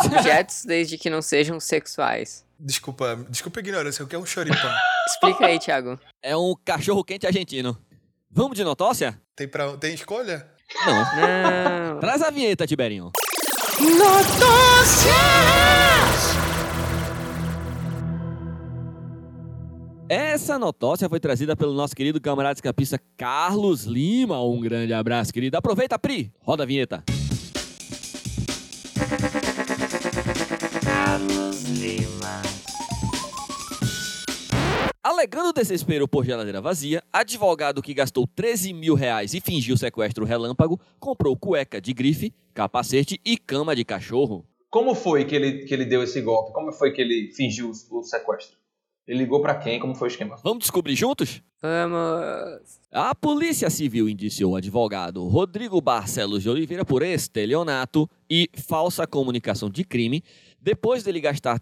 Objetos 0.05 0.65
desde 0.67 0.99
que 0.99 1.09
não 1.09 1.23
sejam 1.23 1.59
sexuais. 1.59 2.45
Desculpa, 2.59 3.17
desculpa 3.29 3.61
a 3.61 3.63
ignorância. 3.63 4.05
O 4.05 4.09
que 4.09 4.15
é 4.15 4.19
um 4.19 4.27
choripan? 4.27 4.75
Explica 5.09 5.47
aí, 5.47 5.59
Thiago. 5.59 5.99
É 6.23 6.37
um 6.37 6.55
cachorro 6.65 7.03
quente 7.03 7.27
argentino. 7.27 7.77
Vamos 8.33 8.57
de 8.57 8.63
notócia? 8.63 9.21
tem, 9.35 9.49
pra... 9.49 9.77
tem 9.77 9.93
escolha? 9.93 10.47
Não. 10.87 10.95
Não. 10.95 11.99
Traz 11.99 12.23
a 12.23 12.31
vinheta, 12.31 12.65
Tiberinho. 12.65 13.11
Essa 20.09 20.59
notócia 20.61 21.09
foi 21.09 21.19
trazida 21.19 21.57
pelo 21.57 21.73
nosso 21.73 21.97
querido 21.97 22.21
camarada 22.21 22.55
escapista 22.55 23.01
Carlos 23.17 23.85
Lima. 23.85 24.41
Um 24.45 24.61
grande 24.61 24.93
abraço, 24.93 25.33
querido. 25.33 25.57
Aproveita, 25.57 25.99
Pri. 25.99 26.33
Roda 26.41 26.63
a 26.63 26.67
vinheta. 26.67 27.03
Alegando 35.11 35.53
desespero 35.53 36.07
por 36.07 36.25
geladeira 36.25 36.61
vazia, 36.61 37.03
advogado 37.13 37.83
que 37.83 37.93
gastou 37.93 38.29
13 38.29 38.73
mil 38.73 38.95
reais 38.95 39.35
e 39.35 39.41
fingiu 39.41 39.77
sequestro 39.77 40.25
relâmpago, 40.25 40.79
comprou 41.01 41.37
cueca 41.37 41.81
de 41.81 41.93
grife, 41.93 42.33
capacete 42.55 43.21
e 43.25 43.37
cama 43.37 43.75
de 43.75 43.85
cachorro. 43.85 44.47
Como 44.71 44.95
foi 44.95 45.25
que 45.25 45.35
ele, 45.35 45.65
que 45.65 45.75
ele 45.75 45.85
deu 45.85 46.05
esse 46.05 46.21
golpe? 46.21 46.53
Como 46.53 46.71
foi 46.71 46.93
que 46.93 47.01
ele 47.01 47.33
fingiu 47.35 47.73
o, 47.91 48.05
sequestro? 48.05 48.57
Ele 49.05 49.19
ligou 49.19 49.43
pra 49.43 49.57
quem? 49.57 49.81
Como 49.81 49.97
foi 49.97 50.07
o 50.07 50.13
esquema? 50.13 50.37
Vamos 50.45 50.61
descobrir 50.61 50.95
juntos? 50.95 51.43
Vamos. 51.61 52.81
A 52.93 53.13
Polícia 53.13 53.69
Civil 53.69 54.09
indiciou 54.09 54.53
o 54.53 54.57
advogado 54.57 55.27
Rodrigo 55.27 55.81
Barcelos 55.81 56.45
de 56.45 56.49
Oliveira 56.49 56.85
por 56.85 57.03
estelionato 57.03 58.09
e 58.31 58.49
falsa 58.55 59.09
comunicação 59.09 59.69
de 59.69 59.83
crime 59.83 60.23
depois 60.61 61.03
dele 61.03 61.21
gastar 61.21 61.61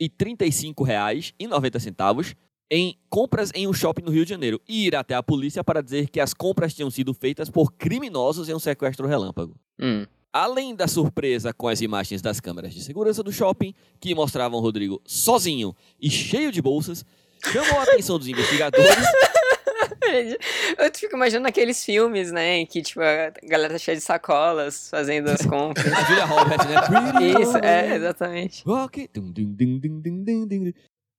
R$ 0.00 0.08
13.035,90 0.08 2.34
em 2.70 2.96
compras 3.08 3.50
em 3.54 3.68
um 3.68 3.72
shopping 3.72 4.02
no 4.02 4.10
Rio 4.10 4.24
de 4.24 4.30
Janeiro 4.30 4.60
e 4.68 4.86
ir 4.86 4.96
até 4.96 5.14
a 5.14 5.22
polícia 5.22 5.62
para 5.62 5.82
dizer 5.82 6.08
que 6.08 6.18
as 6.18 6.32
compras 6.32 6.74
tinham 6.74 6.90
sido 6.90 7.12
feitas 7.12 7.50
por 7.50 7.72
criminosos 7.72 8.48
em 8.48 8.54
um 8.54 8.58
sequestro 8.58 9.06
relâmpago. 9.06 9.54
Hum. 9.80 10.06
Além 10.32 10.74
da 10.74 10.88
surpresa 10.88 11.52
com 11.52 11.68
as 11.68 11.80
imagens 11.80 12.20
das 12.20 12.40
câmeras 12.40 12.74
de 12.74 12.82
segurança 12.82 13.22
do 13.22 13.30
shopping, 13.30 13.72
que 14.00 14.14
mostravam 14.14 14.60
Rodrigo 14.60 15.00
sozinho 15.06 15.76
e 16.00 16.10
cheio 16.10 16.50
de 16.50 16.60
bolsas, 16.60 17.04
chamou 17.52 17.78
a 17.78 17.84
atenção 17.84 18.18
dos 18.18 18.26
investigadores 18.26 19.06
Eu 20.78 20.90
fico 20.94 21.16
imaginando 21.16 21.48
aqueles 21.48 21.84
filmes, 21.84 22.30
né? 22.32 22.58
Em 22.58 22.66
que, 22.66 22.82
tipo, 22.82 23.00
a 23.00 23.32
galera 23.42 23.74
tá 23.74 23.78
cheia 23.78 23.96
de 23.96 24.02
sacolas 24.02 24.88
fazendo 24.90 25.28
as 25.28 25.44
compras. 25.46 25.92
A 25.92 26.02
Julia 26.04 26.24
Roberts, 26.24 26.66
né? 26.66 27.40
Isso, 27.40 27.56
é, 27.58 27.96
exatamente. 27.96 28.62
Rock. 28.64 29.08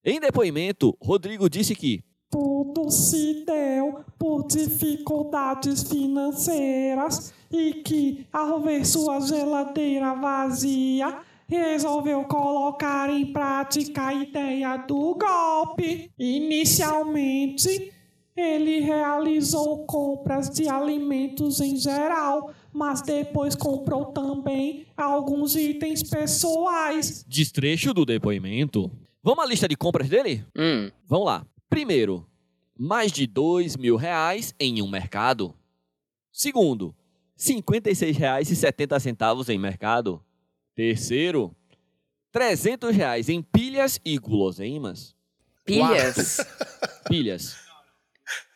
Em 0.04 0.20
depoimento, 0.20 0.96
Rodrigo 1.02 1.50
disse 1.50 1.74
que 1.76 2.04
Tudo 2.30 2.90
se 2.92 3.44
deu 3.46 4.04
por 4.20 4.46
dificuldades 4.48 5.84
financeiras 5.84 7.34
e 7.52 7.74
que, 7.76 8.28
ao 8.32 8.62
ver 8.62 8.86
sua 8.86 9.20
geladeira 9.22 10.14
vazia, 10.16 11.20
resolveu 11.48 12.24
colocar 12.26 13.10
em 13.10 13.32
prática 13.32 14.08
a 14.08 14.14
ideia 14.14 14.78
do 14.78 15.16
golpe. 15.16 16.12
Inicialmente, 16.18 17.94
ele 18.36 18.80
realizou 18.82 19.86
compras 19.86 20.50
de 20.50 20.68
alimentos 20.68 21.62
em 21.62 21.78
geral, 21.78 22.54
mas 22.74 23.02
depois 23.02 23.56
comprou 23.56 24.06
também 24.08 24.86
alguns 24.98 25.56
itens 25.56 26.04
pessoais. 26.04 27.24
Destrecho 27.28 27.94
do 27.94 28.06
depoimento. 28.06 28.92
Vamos 29.24 29.44
à 29.44 29.48
lista 29.48 29.68
de 29.68 29.76
compras 29.76 30.10
dele? 30.10 30.46
Hum. 30.56 30.92
Vamos 31.08 31.26
lá. 31.26 31.46
Primeiro, 31.70 32.28
mais 32.78 33.12
de 33.12 33.26
dois 33.26 33.78
mil 33.78 33.96
reais 33.96 34.54
em 34.60 34.82
um 34.82 34.88
mercado. 34.90 35.56
Segundo, 36.32 36.94
R$ 37.38 37.56
56,70 37.56 39.50
em 39.50 39.58
mercado. 39.58 40.22
Terceiro, 40.76 41.56
300 42.34 42.94
reais 42.94 43.30
em 43.30 43.42
pilhas 43.42 44.00
e 44.04 44.18
guloseimas. 44.18 45.16
Pilhas 45.64 46.46
Pilhas. 47.08 47.65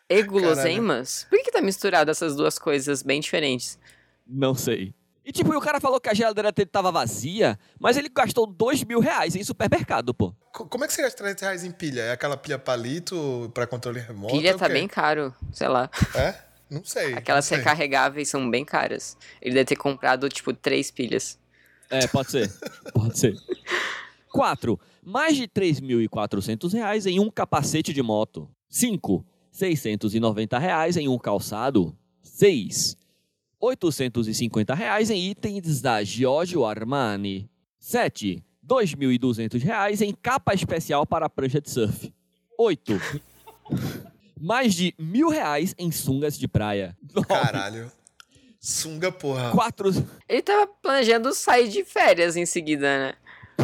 E 0.09 0.23
guloseimas? 0.23 1.25
Por 1.29 1.37
que, 1.37 1.45
que 1.45 1.51
tá 1.51 1.61
misturado 1.61 2.09
essas 2.11 2.35
duas 2.35 2.57
coisas 2.57 3.03
bem 3.03 3.19
diferentes? 3.21 3.77
Não 4.27 4.55
sei. 4.55 4.93
E 5.25 5.31
tipo, 5.31 5.53
e 5.53 5.57
o 5.57 5.61
cara 5.61 5.79
falou 5.79 5.99
que 5.99 6.09
a 6.09 6.13
geladeira 6.13 6.51
dele 6.51 6.65
tava 6.71 6.91
vazia, 6.91 7.59
mas 7.79 7.97
ele 7.97 8.09
gastou 8.09 8.47
dois 8.47 8.83
mil 8.83 8.99
reais 8.99 9.35
em 9.35 9.43
supermercado, 9.43 10.11
pô. 10.13 10.33
Co- 10.51 10.65
Como 10.65 10.83
é 10.83 10.87
que 10.87 10.93
você 10.93 11.03
gasta 11.03 11.17
300 11.17 11.41
reais 11.43 11.63
em 11.63 11.71
pilha? 11.71 12.01
É 12.01 12.11
aquela 12.13 12.35
pilha 12.35 12.57
palito 12.57 13.51
pra 13.53 13.67
controle 13.67 13.99
remoto? 13.99 14.33
Pilha 14.33 14.49
é 14.49 14.55
o 14.55 14.57
tá 14.57 14.67
bem 14.67 14.87
caro, 14.87 15.33
sei 15.53 15.67
lá. 15.67 15.87
É? 16.15 16.33
Não 16.67 16.83
sei. 16.83 17.13
Aquelas 17.13 17.45
não 17.45 17.49
sei. 17.49 17.57
recarregáveis 17.59 18.29
são 18.29 18.49
bem 18.49 18.65
caras. 18.65 19.15
Ele 19.41 19.53
deve 19.53 19.65
ter 19.65 19.75
comprado, 19.75 20.27
tipo, 20.29 20.51
três 20.53 20.89
pilhas. 20.89 21.37
É, 21.91 22.07
pode 22.07 22.31
ser. 22.31 22.51
Pode 22.93 23.17
ser. 23.19 23.35
4. 24.31 24.79
Mais 25.03 25.35
de 25.35 25.47
3.400 25.47 26.73
reais 26.73 27.05
em 27.05 27.19
um 27.19 27.29
capacete 27.29 27.93
de 27.93 28.01
moto. 28.01 28.49
5. 28.69 29.25
690 29.51 30.57
reais 30.59 30.97
em 30.97 31.07
um 31.07 31.17
calçado. 31.17 31.95
6. 32.21 32.97
850 33.59 34.73
reais 34.73 35.09
em 35.09 35.29
itens 35.29 35.81
da 35.81 36.03
Giorgio 36.03 36.65
Armani. 36.65 37.49
7. 37.77 38.43
2.200 38.65 39.61
reais 39.61 40.01
em 40.01 40.13
capa 40.13 40.53
especial 40.53 41.05
para 41.05 41.29
prancha 41.29 41.59
de 41.59 41.69
surf. 41.69 42.13
8. 42.57 42.99
Mais 44.39 44.73
de 44.73 44.93
mil 44.97 45.29
reais 45.29 45.73
em 45.77 45.91
sungas 45.91 46.37
de 46.37 46.47
praia. 46.47 46.95
Caralho. 47.27 47.91
Sunga, 48.59 49.11
porra. 49.11 49.51
4. 49.51 49.89
Ele 50.27 50.41
tava 50.41 50.67
planejando 50.67 51.33
sair 51.33 51.67
de 51.69 51.83
férias 51.83 52.35
em 52.37 52.45
seguida, 52.45 52.85
né? 52.99 53.13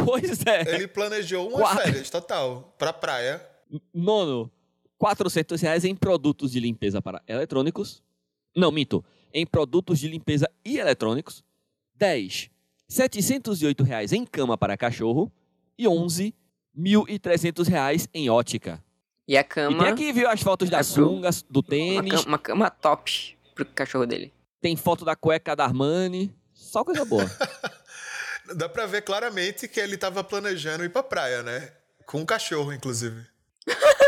Pois 0.04 0.44
é. 0.46 0.74
Ele 0.74 0.88
planejou 0.88 1.48
uma 1.48 1.58
Quatro. 1.58 1.82
férias 1.84 2.10
total 2.10 2.74
pra 2.78 2.92
praia. 2.92 3.42
Nono, 3.94 4.50
400 4.98 5.60
reais 5.60 5.84
em 5.84 5.94
produtos 5.94 6.52
de 6.52 6.60
limpeza 6.60 7.00
para 7.02 7.22
eletrônicos. 7.26 8.02
Não, 8.56 8.70
minto. 8.72 9.04
Em 9.32 9.44
produtos 9.46 9.98
de 9.98 10.08
limpeza 10.08 10.50
e 10.64 10.78
eletrônicos. 10.78 11.44
10, 11.94 12.50
708 12.88 13.82
reais 13.84 14.12
em 14.12 14.24
cama 14.24 14.56
para 14.56 14.76
cachorro. 14.76 15.30
E 15.78 15.86
11, 15.86 16.34
1.300 16.76 17.66
reais 17.68 18.08
em 18.14 18.30
ótica. 18.30 18.82
E 19.28 19.36
a 19.36 19.40
E 19.40 19.44
cama. 19.44 19.78
tem 19.84 19.88
aqui, 19.92 20.12
viu, 20.12 20.28
as 20.28 20.40
fotos 20.40 20.70
das 20.70 20.90
É 20.90 20.94
pro- 20.94 21.04
sungas, 21.04 21.42
do 21.50 21.60
uma, 21.60 21.68
tênis. 21.68 22.12
cama 22.12 22.26
uma 22.28 22.38
cama 22.38 22.70
top 22.70 23.36
pro 23.54 23.66
cachorro 23.66 24.06
dele. 24.06 24.32
Tem 24.60 24.74
foto 24.76 25.04
da 25.04 25.14
cueca 25.14 25.54
da 25.54 25.64
Armani. 25.64 26.34
Só 26.54 26.82
coisa 26.84 27.04
boa. 27.04 27.24
Dá 28.56 28.68
pra 28.68 28.86
ver 28.86 29.02
claramente 29.02 29.66
que 29.68 29.80
ele 29.80 29.96
tava 29.98 30.22
planejando 30.22 30.84
ir 30.84 30.88
pra 30.90 31.02
praia, 31.02 31.42
né? 31.42 31.72
Com 32.06 32.20
um 32.20 32.24
cachorro, 32.24 32.72
inclusive. 32.72 33.26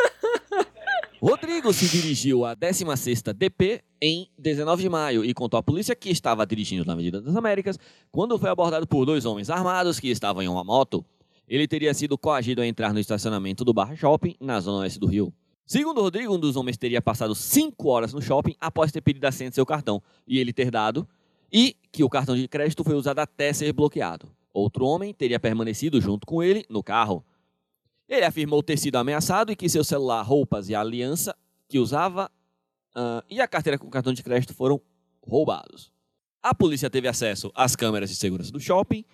Rodrigo 1.20 1.72
se 1.72 1.88
dirigiu 1.88 2.44
à 2.44 2.54
16ª 2.54 3.32
DP 3.32 3.82
em 4.00 4.28
19 4.38 4.82
de 4.82 4.88
maio 4.88 5.24
e 5.24 5.34
contou 5.34 5.58
à 5.58 5.62
polícia 5.62 5.96
que 5.96 6.10
estava 6.10 6.46
dirigindo 6.46 6.84
na 6.84 6.92
Avenida 6.92 7.20
das 7.20 7.34
Américas 7.34 7.76
quando 8.12 8.38
foi 8.38 8.48
abordado 8.48 8.86
por 8.86 9.04
dois 9.04 9.24
homens 9.24 9.50
armados 9.50 9.98
que 9.98 10.08
estavam 10.08 10.44
em 10.44 10.48
uma 10.48 10.62
moto. 10.62 11.04
Ele 11.48 11.66
teria 11.66 11.92
sido 11.92 12.16
coagido 12.16 12.62
a 12.62 12.66
entrar 12.68 12.92
no 12.92 13.00
estacionamento 13.00 13.64
do 13.64 13.74
Barra 13.74 13.96
Shopping, 13.96 14.36
na 14.40 14.60
zona 14.60 14.82
oeste 14.82 15.00
do 15.00 15.08
Rio. 15.08 15.32
Segundo 15.66 16.00
Rodrigo, 16.00 16.32
um 16.32 16.38
dos 16.38 16.54
homens 16.54 16.76
teria 16.76 17.02
passado 17.02 17.34
5 17.34 17.88
horas 17.88 18.12
no 18.12 18.22
shopping 18.22 18.54
após 18.60 18.92
ter 18.92 19.00
pedido 19.00 19.24
a 19.24 19.32
senha 19.32 19.50
de 19.50 19.56
seu 19.56 19.66
cartão 19.66 20.00
e 20.24 20.38
ele 20.38 20.52
ter 20.52 20.70
dado, 20.70 21.06
e 21.52 21.74
que 21.90 22.04
o 22.04 22.08
cartão 22.08 22.36
de 22.36 22.46
crédito 22.46 22.84
foi 22.84 22.94
usado 22.94 23.18
até 23.18 23.52
ser 23.52 23.72
bloqueado. 23.72 24.28
Outro 24.54 24.86
homem 24.86 25.12
teria 25.12 25.40
permanecido 25.40 26.00
junto 26.00 26.26
com 26.26 26.44
ele 26.44 26.64
no 26.70 26.80
carro. 26.80 27.24
Ele 28.08 28.24
afirmou 28.24 28.62
ter 28.62 28.78
sido 28.78 28.96
ameaçado 28.96 29.52
e 29.52 29.56
que 29.56 29.68
seu 29.68 29.84
celular, 29.84 30.22
roupas 30.22 30.68
e 30.68 30.74
a 30.74 30.80
aliança 30.80 31.36
que 31.68 31.78
usava 31.78 32.30
ah, 32.94 33.22
e 33.28 33.40
a 33.40 33.46
carteira 33.46 33.78
com 33.78 33.88
cartão 33.90 34.12
de 34.12 34.22
crédito 34.22 34.54
foram 34.54 34.80
roubados. 35.22 35.92
A 36.42 36.54
polícia 36.54 36.88
teve 36.88 37.06
acesso 37.08 37.50
às 37.54 37.76
câmeras 37.76 38.08
de 38.08 38.16
segurança 38.16 38.50
do 38.50 38.60
shopping 38.60 39.04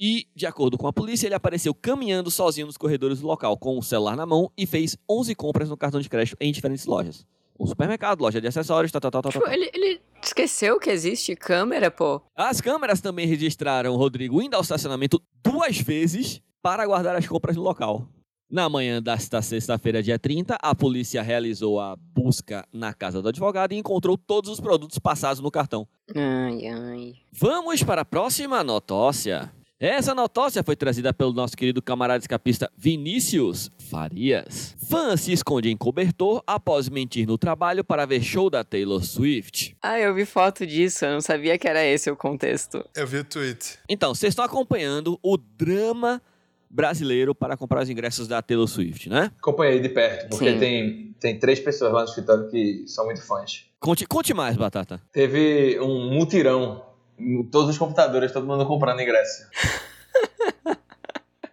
e, 0.00 0.26
de 0.34 0.46
acordo 0.46 0.78
com 0.78 0.86
a 0.86 0.92
polícia, 0.92 1.26
ele 1.26 1.34
apareceu 1.34 1.74
caminhando 1.74 2.30
sozinho 2.30 2.66
nos 2.66 2.76
corredores 2.78 3.20
do 3.20 3.26
local 3.26 3.56
com 3.58 3.78
o 3.78 3.82
celular 3.82 4.16
na 4.16 4.24
mão 4.26 4.50
e 4.56 4.66
fez 4.66 4.96
11 5.08 5.34
compras 5.34 5.68
no 5.68 5.76
cartão 5.76 6.00
de 6.00 6.08
crédito 6.08 6.36
em 6.40 6.50
diferentes 6.50 6.86
lojas. 6.86 7.26
Um 7.58 7.66
supermercado, 7.66 8.22
loja 8.22 8.40
de 8.40 8.48
acessórios, 8.48 8.90
tal, 8.90 9.02
tal, 9.02 9.10
tal, 9.10 9.22
tal, 9.22 9.32
Tipo, 9.32 9.44
tal. 9.44 9.52
ele, 9.52 9.70
ele 9.74 10.00
esqueceu 10.22 10.80
que 10.80 10.88
existe 10.88 11.36
câmera, 11.36 11.90
pô. 11.90 12.22
As 12.34 12.58
câmeras 12.62 13.02
também 13.02 13.26
registraram 13.26 13.92
o 13.92 13.96
Rodrigo 13.98 14.40
indo 14.40 14.54
ao 14.54 14.62
estacionamento 14.62 15.22
duas 15.44 15.78
vezes 15.78 16.40
para 16.62 16.86
guardar 16.86 17.16
as 17.16 17.26
compras 17.26 17.56
no 17.56 17.62
local. 17.62 18.06
Na 18.50 18.68
manhã 18.68 19.00
desta 19.00 19.40
sexta-feira, 19.40 20.02
dia 20.02 20.18
30, 20.18 20.56
a 20.60 20.74
polícia 20.74 21.22
realizou 21.22 21.78
a 21.78 21.94
busca 21.96 22.66
na 22.72 22.92
casa 22.92 23.22
do 23.22 23.28
advogado 23.28 23.72
e 23.72 23.76
encontrou 23.76 24.18
todos 24.18 24.50
os 24.50 24.58
produtos 24.58 24.98
passados 24.98 25.40
no 25.40 25.52
cartão. 25.52 25.86
Ai, 26.12 26.66
ai. 26.66 27.14
Vamos 27.30 27.84
para 27.84 28.02
a 28.02 28.04
próxima 28.04 28.64
notócia. 28.64 29.52
Essa 29.78 30.14
notócia 30.14 30.62
foi 30.62 30.76
trazida 30.76 31.14
pelo 31.14 31.32
nosso 31.32 31.56
querido 31.56 31.80
camarada 31.80 32.22
escapista 32.22 32.70
Vinícius 32.76 33.70
Farias. 33.88 34.76
Fã 34.90 35.16
se 35.16 35.32
esconde 35.32 35.70
em 35.70 35.76
cobertor 35.76 36.42
após 36.46 36.88
mentir 36.88 37.26
no 37.26 37.38
trabalho 37.38 37.82
para 37.82 38.04
ver 38.04 38.20
show 38.20 38.50
da 38.50 38.62
Taylor 38.62 39.02
Swift. 39.02 39.74
Ah, 39.80 39.98
eu 39.98 40.12
vi 40.12 40.26
foto 40.26 40.66
disso, 40.66 41.04
eu 41.06 41.12
não 41.12 41.20
sabia 41.22 41.56
que 41.56 41.66
era 41.66 41.82
esse 41.82 42.10
o 42.10 42.16
contexto. 42.16 42.84
Eu 42.94 43.06
vi 43.06 43.18
o 43.18 43.24
tweet. 43.24 43.78
Então, 43.88 44.14
vocês 44.14 44.32
estão 44.32 44.44
acompanhando 44.44 45.18
o 45.22 45.38
drama 45.38 46.20
brasileiro 46.70 47.34
para 47.34 47.56
comprar 47.56 47.82
os 47.82 47.90
ingressos 47.90 48.28
da 48.28 48.40
Taylor 48.40 48.68
Swift, 48.68 49.08
né? 49.08 49.32
Acompanhei 49.38 49.80
de 49.80 49.88
perto, 49.88 50.28
porque 50.30 50.52
Sim. 50.52 50.58
tem, 50.58 51.14
tem 51.20 51.38
três 51.38 51.58
pessoas 51.58 51.92
lá 51.92 52.02
no 52.02 52.08
escritório 52.08 52.48
que 52.48 52.84
são 52.86 53.04
muito 53.06 53.20
fãs. 53.22 53.66
Conte, 53.80 54.06
conte 54.06 54.32
mais, 54.32 54.56
Batata. 54.56 55.00
Teve 55.12 55.80
um 55.80 56.10
mutirão 56.14 56.84
em 57.18 57.42
todos 57.44 57.70
os 57.70 57.78
computadores, 57.78 58.32
todo 58.32 58.46
mundo 58.46 58.64
comprando 58.66 59.00
ingresso. 59.00 59.46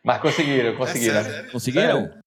Mas 0.04 0.22
conseguiram, 0.22 0.76
conseguiram. 0.76 1.20
É 1.20 1.24
sério? 1.24 1.52
Conseguiram? 1.52 2.02
Sério. 2.06 2.20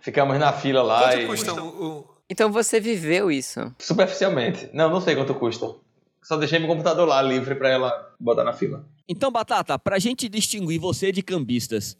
Ficamos 0.00 0.38
na 0.38 0.52
fila 0.52 0.82
lá 0.82 1.02
Quanto 1.10 1.18
e... 1.20 1.26
custa 1.26 1.52
o, 1.62 1.98
o- 1.98 2.04
Então 2.30 2.50
você 2.52 2.80
viveu 2.80 3.30
isso. 3.30 3.60
Superficialmente. 3.78 4.70
Não, 4.72 4.88
não 4.88 5.00
sei 5.00 5.14
quanto 5.14 5.34
custa. 5.34 5.74
Só 6.22 6.36
deixei 6.36 6.58
meu 6.58 6.68
computador 6.68 7.06
lá 7.06 7.20
livre 7.20 7.54
pra 7.54 7.68
ela 7.68 8.14
botar 8.18 8.44
na 8.44 8.52
fila. 8.52 8.86
Então, 9.08 9.30
Batata, 9.30 9.78
pra 9.78 9.98
gente 9.98 10.28
distinguir 10.28 10.78
você 10.78 11.10
de 11.10 11.22
cambistas, 11.22 11.96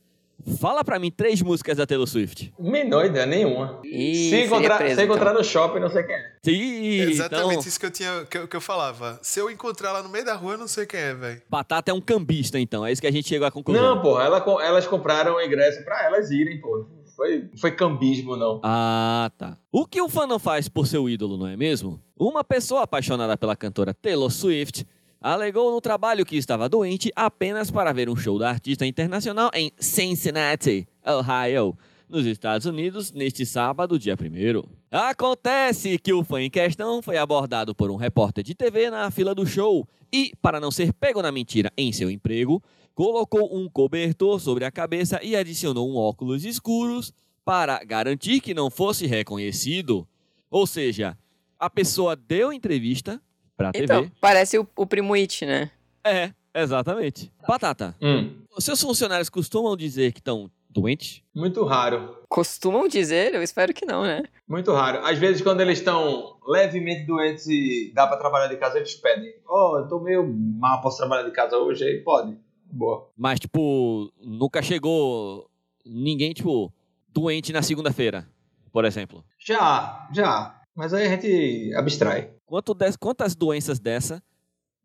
fala 0.59 0.85
pra 0.85 0.99
mim 0.99 1.11
três 1.11 1.42
músicas 1.42 1.76
da 1.76 1.87
Taylor 1.87 2.07
Swift. 2.07 2.52
Menor 2.59 3.07
ideia 3.07 3.26
nenhuma. 3.26 3.80
Ih, 3.85 4.30
se 4.30 4.45
encontrar, 4.45 4.78
preso, 4.78 4.97
se 4.97 5.04
encontrar 5.04 5.30
então. 5.30 5.42
no 5.42 5.45
shopping, 5.45 5.80
não 5.80 5.90
sei 5.90 6.02
quem 6.02 6.14
é. 6.14 6.33
Sim, 6.42 6.87
Exatamente 7.00 7.50
então, 7.50 7.68
isso 7.68 7.80
que 7.80 7.87
eu, 7.87 7.90
tinha, 7.90 8.25
que, 8.25 8.38
eu, 8.38 8.49
que 8.49 8.57
eu 8.57 8.61
falava. 8.61 9.18
Se 9.23 9.40
eu 9.40 9.50
encontrar 9.50 9.92
lá 9.92 10.02
no 10.02 10.09
meio 10.09 10.25
da 10.25 10.35
rua, 10.35 10.54
eu 10.54 10.59
não 10.59 10.68
sei 10.68 10.87
quem 10.87 11.00
é, 11.00 11.14
velho. 11.14 11.42
Batata 11.49 11.90
é 11.90 11.95
um 11.95 12.00
cambista, 12.00 12.59
então. 12.59 12.85
É 12.85 12.92
isso 12.92 13.00
que 13.00 13.09
a 13.09 13.12
gente 13.12 13.28
chegou 13.28 13.47
à 13.47 13.50
conclusão. 13.50 13.83
Não, 13.83 14.02
porra, 14.02 14.25
ela, 14.25 14.45
elas 14.62 14.87
compraram 14.87 15.37
o 15.37 15.42
ingresso 15.42 15.85
pra 15.85 16.04
elas 16.04 16.30
irem, 16.30 16.61
pô. 16.61 16.87
Foi, 17.16 17.50
foi 17.61 17.73
cambismo, 17.73 18.37
não. 18.37 18.61
Ah, 18.62 19.28
tá. 19.37 19.57
O 19.73 19.85
que 19.85 20.00
o 20.00 20.09
fã 20.09 20.25
não 20.25 20.38
faz 20.38 20.68
por 20.68 20.87
seu 20.87 21.09
ídolo, 21.09 21.37
não 21.37 21.49
é 21.49 21.57
mesmo? 21.57 22.00
Uma 22.16 22.45
pessoa 22.45 22.83
apaixonada 22.83 23.37
pela 23.37 23.57
cantora 23.57 23.92
Taylor 23.92 24.30
Swift 24.30 24.87
alegou 25.21 25.73
no 25.73 25.81
trabalho 25.81 26.25
que 26.25 26.37
estava 26.37 26.69
doente 26.69 27.11
apenas 27.15 27.71
para 27.71 27.93
ver 27.93 28.09
um 28.09 28.17
show 28.17 28.39
da 28.39 28.49
artista 28.49 28.87
internacional 28.87 29.51
em 29.53 29.73
Cincinnati, 29.79 30.87
Ohio, 31.05 31.77
nos 32.09 32.25
Estados 32.25 32.67
Unidos, 32.67 33.13
neste 33.13 33.45
sábado, 33.45 33.99
dia 33.99 34.15
1 34.15 34.63
Acontece 34.91 35.99
que 35.99 36.13
o 36.13 36.25
fã 36.25 36.41
em 36.41 36.49
questão 36.49 37.03
foi 37.03 37.19
abordado 37.19 37.75
por 37.75 37.91
um 37.91 37.97
repórter 37.97 38.43
de 38.43 38.55
TV 38.55 38.91
na 38.91 39.11
fila 39.11 39.35
do 39.35 39.47
show 39.47 39.87
e, 40.11 40.33
para 40.41 40.59
não 40.59 40.71
ser 40.71 40.93
pego 40.95 41.21
na 41.21 41.31
mentira 41.31 41.71
em 41.77 41.93
seu 41.93 42.11
emprego, 42.11 42.63
colocou 42.95 43.55
um 43.55 43.69
cobertor 43.69 44.41
sobre 44.41 44.65
a 44.65 44.71
cabeça 44.71 45.21
e 45.23 45.37
adicionou 45.37 45.91
um 45.91 45.97
óculos 45.97 46.45
escuros 46.45 47.13
para 47.45 47.83
garantir 47.85 48.41
que 48.41 48.55
não 48.55 48.71
fosse 48.71 49.07
reconhecido. 49.07 50.09
Ou 50.51 50.67
seja, 50.67 51.17
a 51.59 51.69
pessoa 51.69 52.17
deu 52.17 52.53
entrevista 52.53 53.21
pra 53.59 53.73
TV. 53.73 53.85
Então, 53.85 54.11
parece 54.21 54.59
o, 54.59 54.67
o 54.77 54.87
Primo 54.87 55.12
It, 55.15 55.45
né? 55.45 55.71
É, 56.03 56.31
exatamente. 56.55 57.31
Batata, 57.47 57.95
Hum, 58.00 58.37
os 58.57 58.65
seus 58.65 58.81
funcionários 58.81 59.29
costumam 59.29 59.77
dizer 59.77 60.12
que 60.12 60.21
estão 60.21 60.50
doentes? 60.71 61.23
muito 61.35 61.65
raro. 61.65 62.17
Costumam 62.29 62.87
dizer, 62.88 63.35
eu 63.35 63.43
espero 63.43 63.75
que 63.75 63.85
não, 63.85 64.05
né? 64.05 64.23
Muito 64.49 64.73
raro. 64.73 65.05
Às 65.05 65.19
vezes, 65.19 65.43
quando 65.43 65.61
eles 65.61 65.79
estão 65.79 66.37
levemente 66.47 67.05
doentes 67.05 67.47
e 67.49 67.91
dá 67.95 68.07
pra 68.07 68.17
trabalhar 68.17 68.47
de 68.49 68.57
casa, 68.57 68.79
eles 68.79 68.95
pedem. 68.95 69.35
Oh, 69.49 69.79
eu 69.79 69.88
tô 69.88 69.99
meio 70.00 70.27
mal, 70.27 70.81
posso 70.81 70.99
trabalhar 70.99 71.25
de 71.25 71.33
casa 71.33 71.57
hoje? 71.59 71.85
Aí 71.85 71.99
pode. 72.05 72.37
Boa. 72.71 73.09
Mas, 73.17 73.41
tipo, 73.41 74.12
nunca 74.23 74.62
chegou 74.62 75.49
ninguém, 75.85 76.33
tipo, 76.33 76.73
doente 77.12 77.53
na 77.53 77.62
segunda-feira, 77.62 78.29
por 78.73 78.85
exemplo. 78.85 79.25
Já, 79.38 80.07
já. 80.12 80.55
Mas 80.77 80.93
aí 80.95 81.07
a 81.07 81.11
gente 81.11 81.75
abstrai. 81.75 82.31
Quanto 82.49 82.73
des- 82.75 82.97
quantas 82.97 83.35
doenças 83.35 83.78
dessa 83.78 84.23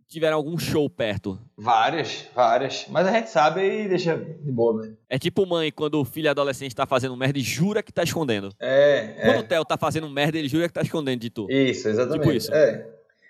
tiveram 0.07 0.35
algum 0.35 0.57
show 0.57 0.89
perto? 0.89 1.39
Várias, 1.57 2.25
várias. 2.35 2.85
Mas 2.89 3.07
a 3.07 3.11
gente 3.13 3.29
sabe 3.29 3.61
e 3.61 3.87
deixa 3.87 4.17
de 4.17 4.51
boa, 4.51 4.81
né? 4.85 4.93
É 5.09 5.17
tipo 5.17 5.45
mãe 5.45 5.71
quando 5.71 5.99
o 5.99 6.03
filho 6.05 6.29
adolescente 6.29 6.75
tá 6.75 6.85
fazendo 6.85 7.15
merda 7.15 7.39
e 7.39 7.41
jura 7.41 7.81
que 7.81 7.91
tá 7.93 8.03
escondendo. 8.03 8.49
É, 8.59 9.15
Quando 9.23 9.37
o 9.37 9.39
é. 9.39 9.43
Theo 9.43 9.63
tá 9.65 9.77
fazendo 9.77 10.09
merda, 10.09 10.37
ele 10.37 10.49
jura 10.49 10.67
que 10.67 10.73
tá 10.73 10.81
escondendo 10.81 11.21
de 11.21 11.29
tu. 11.29 11.47
Isso, 11.49 11.87
exatamente. 11.87 12.19
Tipo 12.21 12.33
isso. 12.33 12.53
É. 12.53 12.85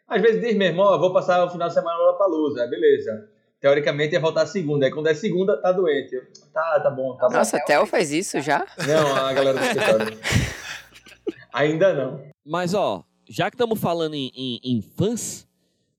Às 0.08 0.22
vezes 0.22 0.42
diz 0.42 0.56
mesmo, 0.56 0.82
ó, 0.82 0.98
vou 0.98 1.14
passar 1.14 1.46
o 1.46 1.50
final 1.52 1.68
de 1.68 1.74
semana 1.76 1.96
lá 1.96 2.14
pra 2.14 2.26
luz. 2.26 2.58
Aí 2.58 2.68
beleza. 2.68 3.30
Teoricamente 3.62 4.14
ia 4.14 4.20
voltar 4.20 4.48
segunda. 4.48 4.88
Aí 4.88 4.92
quando 4.92 5.08
é 5.08 5.14
segunda, 5.14 5.56
tá 5.62 5.72
doente. 5.72 6.14
Eu, 6.16 6.24
tá, 6.52 6.80
tá 6.82 6.90
bom, 6.90 7.16
tá 7.16 7.28
bom. 7.30 7.36
Nossa, 7.36 7.60
Theo 7.64 7.86
faz 7.86 8.12
isso 8.12 8.42
já? 8.42 8.66
Não, 8.88 9.16
a 9.16 9.32
galera 9.32 9.58
do 9.60 9.64
escritório. 9.64 10.18
Ainda 11.54 11.94
não. 11.94 12.24
Mas, 12.46 12.74
ó, 12.74 13.04
já 13.28 13.50
que 13.50 13.56
estamos 13.56 13.80
falando 13.80 14.14
em, 14.14 14.32
em, 14.36 14.60
em 14.64 14.82
fãs, 14.82 15.48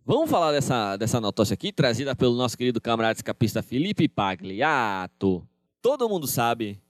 vamos 0.04 0.30
falar 0.30 0.52
dessa, 0.52 0.96
dessa 0.96 1.20
notícia 1.20 1.54
aqui, 1.54 1.72
trazida 1.72 2.14
pelo 2.14 2.34
nosso 2.34 2.56
querido 2.56 2.80
camarada 2.80 3.16
escapista 3.16 3.62
Felipe 3.62 4.08
Pagliato. 4.08 5.46
Todo 5.80 6.08
mundo 6.08 6.26
sabe 6.26 6.80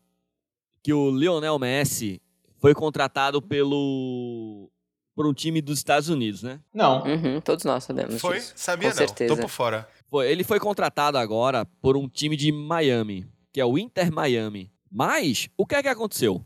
que 0.82 0.92
o 0.92 1.10
Lionel 1.10 1.58
Messi 1.58 2.20
foi 2.58 2.74
contratado 2.74 3.40
pelo 3.42 4.70
por 5.14 5.26
um 5.26 5.32
time 5.32 5.62
dos 5.62 5.78
Estados 5.78 6.08
Unidos, 6.08 6.42
né? 6.42 6.60
Não. 6.72 7.04
Uhum, 7.04 7.40
todos 7.40 7.64
nós 7.64 7.84
sabemos 7.84 8.20
Foi? 8.20 8.36
disso. 8.36 8.52
Sabia 8.56 8.90
Com 8.90 9.00
não. 9.00 9.06
certeza. 9.06 9.34
Tô 9.34 9.40
por 9.40 9.48
fora. 9.48 9.88
Foi, 10.10 10.30
ele 10.30 10.42
foi 10.42 10.58
contratado 10.58 11.16
agora 11.16 11.64
por 11.80 11.96
um 11.96 12.08
time 12.08 12.36
de 12.36 12.50
Miami, 12.50 13.24
que 13.52 13.60
é 13.60 13.64
o 13.64 13.78
Inter 13.78 14.12
Miami. 14.12 14.72
Mas, 14.90 15.48
o 15.56 15.64
que 15.66 15.76
é 15.76 15.82
que 15.82 15.88
aconteceu? 15.88 16.44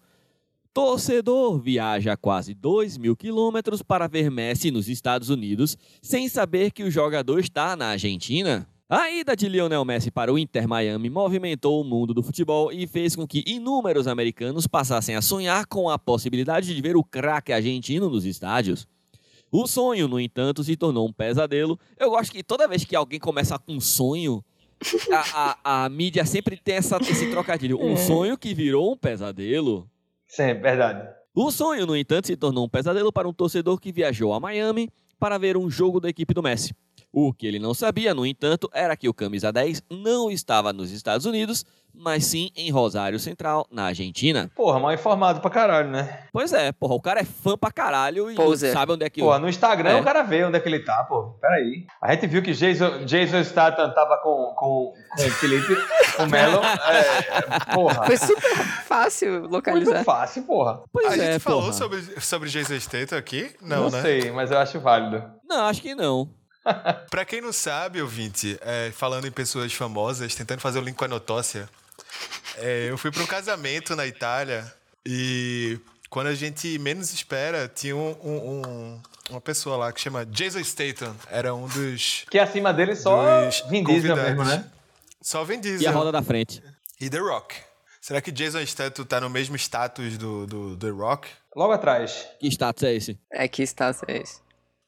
Torcedor 0.78 1.58
viaja 1.58 2.16
quase 2.16 2.54
2 2.54 2.98
mil 2.98 3.16
quilômetros 3.16 3.82
para 3.82 4.06
ver 4.06 4.30
Messi 4.30 4.70
nos 4.70 4.88
Estados 4.88 5.28
Unidos, 5.28 5.76
sem 6.00 6.28
saber 6.28 6.70
que 6.70 6.84
o 6.84 6.90
jogador 6.90 7.40
está 7.40 7.74
na 7.74 7.88
Argentina? 7.88 8.64
A 8.88 9.10
ida 9.10 9.34
de 9.34 9.48
Lionel 9.48 9.84
Messi 9.84 10.08
para 10.08 10.32
o 10.32 10.38
Inter 10.38 10.68
Miami 10.68 11.10
movimentou 11.10 11.80
o 11.80 11.84
mundo 11.84 12.14
do 12.14 12.22
futebol 12.22 12.70
e 12.70 12.86
fez 12.86 13.16
com 13.16 13.26
que 13.26 13.42
inúmeros 13.44 14.06
americanos 14.06 14.68
passassem 14.68 15.16
a 15.16 15.20
sonhar 15.20 15.66
com 15.66 15.90
a 15.90 15.98
possibilidade 15.98 16.72
de 16.72 16.80
ver 16.80 16.96
o 16.96 17.02
craque 17.02 17.52
argentino 17.52 18.08
nos 18.08 18.24
estádios. 18.24 18.86
O 19.50 19.66
sonho, 19.66 20.06
no 20.06 20.20
entanto, 20.20 20.62
se 20.62 20.76
tornou 20.76 21.08
um 21.08 21.12
pesadelo. 21.12 21.76
Eu 21.98 22.10
gosto 22.10 22.30
que 22.30 22.44
toda 22.44 22.68
vez 22.68 22.84
que 22.84 22.94
alguém 22.94 23.18
começa 23.18 23.58
com 23.58 23.72
um 23.72 23.80
sonho, 23.80 24.44
a, 25.10 25.56
a, 25.64 25.84
a 25.84 25.88
mídia 25.88 26.24
sempre 26.24 26.56
tem 26.56 26.76
essa, 26.76 26.98
esse 26.98 27.28
trocadilho. 27.32 27.82
Um 27.82 27.96
sonho 27.96 28.38
que 28.38 28.54
virou 28.54 28.92
um 28.92 28.96
pesadelo. 28.96 29.90
Sim, 30.28 30.54
verdade. 30.54 31.08
O 31.34 31.50
sonho, 31.50 31.86
no 31.86 31.96
entanto, 31.96 32.26
se 32.26 32.36
tornou 32.36 32.66
um 32.66 32.68
pesadelo 32.68 33.12
para 33.12 33.28
um 33.28 33.32
torcedor 33.32 33.80
que 33.80 33.90
viajou 33.90 34.32
a 34.32 34.40
Miami 34.40 34.90
para 35.18 35.38
ver 35.38 35.56
um 35.56 35.70
jogo 35.70 36.00
da 36.00 36.08
equipe 36.08 36.34
do 36.34 36.42
Messi. 36.42 36.74
O 37.12 37.32
que 37.32 37.46
ele 37.46 37.58
não 37.58 37.72
sabia, 37.72 38.14
no 38.14 38.26
entanto, 38.26 38.68
era 38.72 38.96
que 38.96 39.08
o 39.08 39.14
camisa 39.14 39.50
10 39.50 39.82
não 39.90 40.30
estava 40.30 40.72
nos 40.72 40.90
Estados 40.90 41.26
Unidos, 41.26 41.64
mas 41.98 42.24
sim 42.26 42.50
em 42.56 42.70
Rosário 42.70 43.18
Central, 43.18 43.66
na 43.70 43.86
Argentina. 43.86 44.50
Porra, 44.54 44.78
mal 44.78 44.92
informado 44.92 45.40
pra 45.40 45.50
caralho, 45.50 45.90
né? 45.90 46.22
Pois 46.32 46.52
é, 46.52 46.70
porra, 46.72 46.94
o 46.94 47.00
cara 47.00 47.20
é 47.20 47.24
fã 47.24 47.56
pra 47.58 47.70
caralho 47.72 48.30
e 48.30 48.34
Poser. 48.34 48.72
sabe 48.72 48.92
onde 48.92 49.04
é 49.04 49.10
que... 49.10 49.20
Porra, 49.20 49.38
no 49.38 49.48
Instagram 49.48 49.90
É. 49.90 50.00
o 50.00 50.04
cara 50.04 50.22
vê 50.22 50.44
onde 50.44 50.56
é 50.56 50.60
que 50.60 50.68
ele 50.68 50.80
tá, 50.80 51.04
pô. 51.04 51.36
Peraí. 51.40 51.86
A 52.00 52.12
gente 52.14 52.26
viu 52.26 52.42
que 52.42 52.52
Jason, 52.52 53.04
Jason 53.04 53.42
Statham 53.44 53.92
tava 53.92 54.16
com, 54.18 54.54
com, 54.56 54.94
com 55.16 55.22
o 55.26 55.30
Felipe, 55.32 55.76
o 56.18 56.26
Melo. 56.26 56.60
É, 56.88 57.74
porra. 57.74 58.06
Foi 58.06 58.16
super 58.16 58.56
fácil 58.86 59.40
Muito 59.40 59.52
localizar. 59.52 60.04
fácil, 60.04 60.42
porra. 60.44 60.80
Pois 60.92 61.12
a 61.12 61.16
é, 61.16 61.32
gente 61.32 61.40
falou 61.42 61.60
porra. 61.62 61.72
sobre, 61.72 62.00
sobre 62.20 62.48
Jason 62.48 62.78
Statham 62.78 63.18
aqui? 63.18 63.54
Não, 63.60 63.84
Não, 63.84 63.90
né? 63.90 64.02
sei, 64.02 64.30
mas 64.30 64.50
eu 64.50 64.58
acho 64.58 64.78
válido. 64.80 65.22
Não, 65.48 65.66
acho 65.66 65.82
que 65.82 65.94
não. 65.94 66.28
Pra 67.10 67.24
quem 67.24 67.40
não 67.40 67.52
sabe, 67.52 68.02
ouvinte, 68.02 68.58
é, 68.60 68.90
falando 68.92 69.26
em 69.26 69.30
pessoas 69.30 69.72
famosas, 69.72 70.34
tentando 70.34 70.60
fazer 70.60 70.78
o 70.78 70.82
link 70.82 70.96
com 70.96 71.04
a 71.04 71.08
notócia, 71.08 71.68
é, 72.56 72.88
eu 72.90 72.98
fui 72.98 73.10
para 73.10 73.22
um 73.22 73.26
casamento 73.26 73.94
na 73.96 74.06
Itália 74.06 74.70
e 75.06 75.78
quando 76.10 76.28
a 76.28 76.34
gente 76.34 76.78
menos 76.78 77.12
espera, 77.12 77.68
tinha 77.72 77.94
um, 77.96 78.16
um- 78.22 78.62
um- 78.66 79.02
uma 79.30 79.40
pessoa 79.40 79.76
lá 79.76 79.92
que 79.92 80.00
chama 80.00 80.24
Jason 80.24 80.62
Statham. 80.64 81.14
Era 81.30 81.54
um 81.54 81.66
dos, 81.68 82.24
Que 82.30 82.38
acima 82.38 82.72
dele 82.72 82.96
só 82.96 83.48
Vin 83.68 83.84
Diesel 83.84 84.16
mesmo, 84.16 84.44
né? 84.44 84.64
Só 85.20 85.44
Vin 85.44 85.60
Diesel. 85.60 85.82
E 85.82 85.86
a 85.86 85.90
roda 85.90 86.10
da 86.10 86.22
frente? 86.22 86.62
E 87.00 87.10
The 87.10 87.18
Rock. 87.18 87.54
Será 88.00 88.22
que 88.22 88.32
Jason 88.32 88.64
Statham 88.64 89.04
tá 89.04 89.20
no 89.20 89.28
mesmo 89.28 89.54
status 89.56 90.16
do, 90.16 90.46
do 90.46 90.76
The 90.78 90.88
Rock? 90.88 91.28
Logo 91.54 91.72
atrás. 91.72 92.26
Que 92.40 92.48
status 92.48 92.82
é 92.84 92.94
esse? 92.94 93.18
É 93.30 93.46
que 93.46 93.62
está 93.62 93.94
esse. 94.08 94.40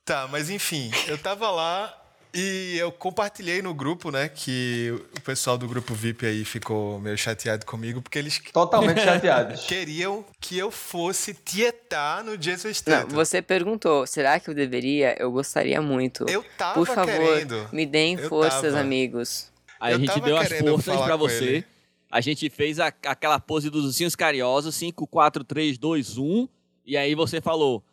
Tá, 0.06 0.26
mas 0.28 0.48
enfim, 0.48 0.90
eu 1.06 1.18
tava 1.18 1.50
lá 1.50 1.94
e 2.34 2.76
eu 2.78 2.90
compartilhei 2.92 3.60
no 3.62 3.74
grupo, 3.74 4.10
né, 4.10 4.28
que 4.28 4.92
o 5.16 5.20
pessoal 5.20 5.58
do 5.58 5.66
grupo 5.66 5.94
VIP 5.94 6.26
aí 6.26 6.44
ficou 6.44 7.00
meio 7.00 7.16
chateado 7.18 7.66
comigo, 7.66 8.00
porque 8.00 8.18
eles 8.18 8.40
Totalmente 8.52 9.00
chateados. 9.00 9.64
queriam 9.68 10.24
que 10.40 10.56
eu 10.58 10.70
fosse 10.70 11.34
tietar 11.34 12.22
no 12.24 12.36
Jason 12.38 12.68
Não, 12.68 12.74
Statham. 12.74 13.08
você 13.08 13.42
perguntou, 13.42 14.06
será 14.06 14.38
que 14.38 14.48
eu 14.48 14.54
deveria? 14.54 15.16
Eu 15.18 15.30
gostaria 15.32 15.80
muito. 15.82 16.24
Eu 16.28 16.44
tava 16.56 16.74
Por 16.74 16.86
favor, 16.86 17.06
querendo. 17.06 17.68
me 17.72 17.84
deem 17.86 18.16
Eu 18.18 18.28
forças, 18.28 18.72
tava. 18.72 18.80
amigos. 18.80 19.50
Aí 19.80 19.92
Eu 19.92 19.96
a 19.96 20.00
gente 20.00 20.20
deu 20.20 20.36
as 20.36 20.48
forças 20.48 20.96
com 21.08 21.18
você. 21.18 21.44
ele. 21.44 21.64
A 22.10 22.20
gente 22.20 22.50
fez 22.50 22.80
a- 22.80 22.92
aquela 23.06 23.38
pose 23.38 23.70
dos 23.70 23.84
ursinhos 23.84 24.16
carinhosos, 24.16 24.74
5, 24.74 25.06
4, 25.06 25.44
3, 25.44 25.78
2, 25.78 26.18
1. 26.18 26.48
E 26.84 26.96
aí 26.96 27.14
você 27.14 27.40
falou, 27.40 27.84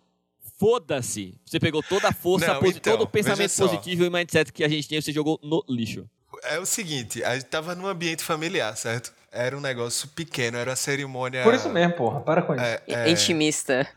foda-se. 0.60 1.36
Você 1.46 1.60
pegou 1.60 1.82
toda 1.84 2.10
a 2.10 2.12
força, 2.14 2.48
Não, 2.54 2.60
então, 2.66 2.94
todo 2.94 3.02
o 3.04 3.08
pensamento 3.08 3.56
positivo 3.56 4.06
e 4.06 4.10
mindset 4.10 4.52
que 4.54 4.64
a 4.64 4.68
gente 4.70 4.88
tinha, 4.88 5.02
você 5.02 5.12
jogou 5.12 5.40
no 5.44 5.64
lixo. 5.68 6.08
É 6.44 6.60
o 6.60 6.66
seguinte, 6.66 7.24
a 7.24 7.34
gente 7.36 7.46
tava 7.46 7.74
num 7.76 7.88
ambiente 7.88 8.24
familiar, 8.24 8.76
certo? 8.78 9.12
Era 9.32 9.58
um 9.58 9.62
negócio 9.62 10.08
pequeno, 10.10 10.58
era 10.58 10.70
uma 10.70 10.76
cerimônia. 10.76 11.44
Por 11.44 11.54
isso 11.54 11.70
mesmo, 11.70 11.94
porra. 11.94 12.20
Para 12.22 12.42
com 12.42 12.54
isso. 12.56 12.64
é, 12.64 12.82
é, 12.88 13.10
Intimista. 13.10 13.88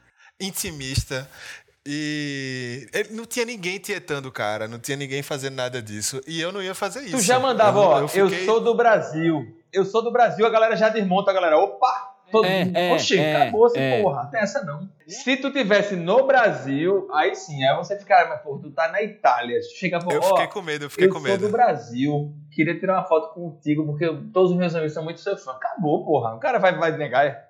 intimista. 0.41 1.29
E 1.87 2.87
ele- 2.93 3.09
não 3.13 3.25
tinha 3.25 3.45
ninguém 3.45 3.79
tietando 3.79 4.29
o 4.29 4.33
cara, 4.33 4.69
não 4.69 4.79
tinha 4.79 4.97
ninguém 4.97 5.23
fazendo 5.23 5.55
nada 5.55 5.81
disso. 5.81 6.21
E 6.27 6.41
eu 6.41 6.53
não 6.53 6.63
ia 6.63 6.75
fazer 6.75 7.01
isso. 7.03 7.17
Tu 7.17 7.23
já 7.23 7.39
mandava, 7.41 7.79
Eu- 7.79 7.83
ó, 7.85 7.99
eu 8.01 8.09
eu, 8.15 8.29
fiquei- 8.31 8.45
sou 8.45 8.61
do 8.61 8.75
Brasil. 8.75 9.57
Eu 9.73 9.85
sou 9.85 10.03
do 10.03 10.11
Brasil, 10.13 10.45
a 10.45 10.51
galera 10.51 10.77
já 10.77 10.89
desmonta 10.89 11.31
a 11.31 11.35
galera. 11.35 11.57
Opa! 11.59 12.10
Todo 12.31 12.45
É, 12.47 12.65
mundo. 12.65 12.77
é, 12.77 12.93
Oxi, 12.93 13.19
é, 13.19 13.37
acabou 13.43 13.67
essa 13.67 13.79
é. 13.79 14.03
porra. 14.03 14.23
Não 14.25 14.31
tem 14.31 14.41
essa 14.41 14.65
não. 14.65 14.89
Se 15.09 15.37
tu 15.37 15.51
tivesse 15.53 15.97
no 15.97 16.27
Brasil, 16.27 17.09
aí 17.13 17.35
sim, 17.35 17.65
aí 17.65 17.77
você 17.77 17.99
ficar, 17.99 18.29
mas 18.29 18.41
pô, 18.43 18.59
tu 18.59 18.71
tá 18.71 18.89
na 18.89 19.03
Itália. 19.03 19.61
Chega 19.77 19.99
pô, 19.99 20.13
Eu 20.13 20.23
fiquei 20.23 20.47
com 20.47 20.63
medo, 20.63 20.85
eu 20.85 20.91
fiquei 20.91 21.07
eu 21.07 21.13
com 21.13 21.19
sou 21.21 21.29
medo. 21.29 21.47
do 21.47 21.51
Brasil, 21.53 22.33
queria 22.53 22.79
tirar 22.79 22.95
uma 22.99 23.05
foto 23.05 23.35
contigo, 23.35 23.85
porque 23.87 24.07
todos 24.33 24.53
os 24.53 24.57
meus 24.57 24.75
amigos 24.75 24.93
são 24.93 25.03
muito 25.05 25.21
seu 25.21 25.37
fã. 25.37 25.53
Acabou, 25.53 26.05
porra. 26.05 26.35
O 26.35 26.39
cara 26.39 26.59
vai, 26.59 26.77
vai 26.77 26.97
negar. 26.97 27.27
é? 27.27 27.47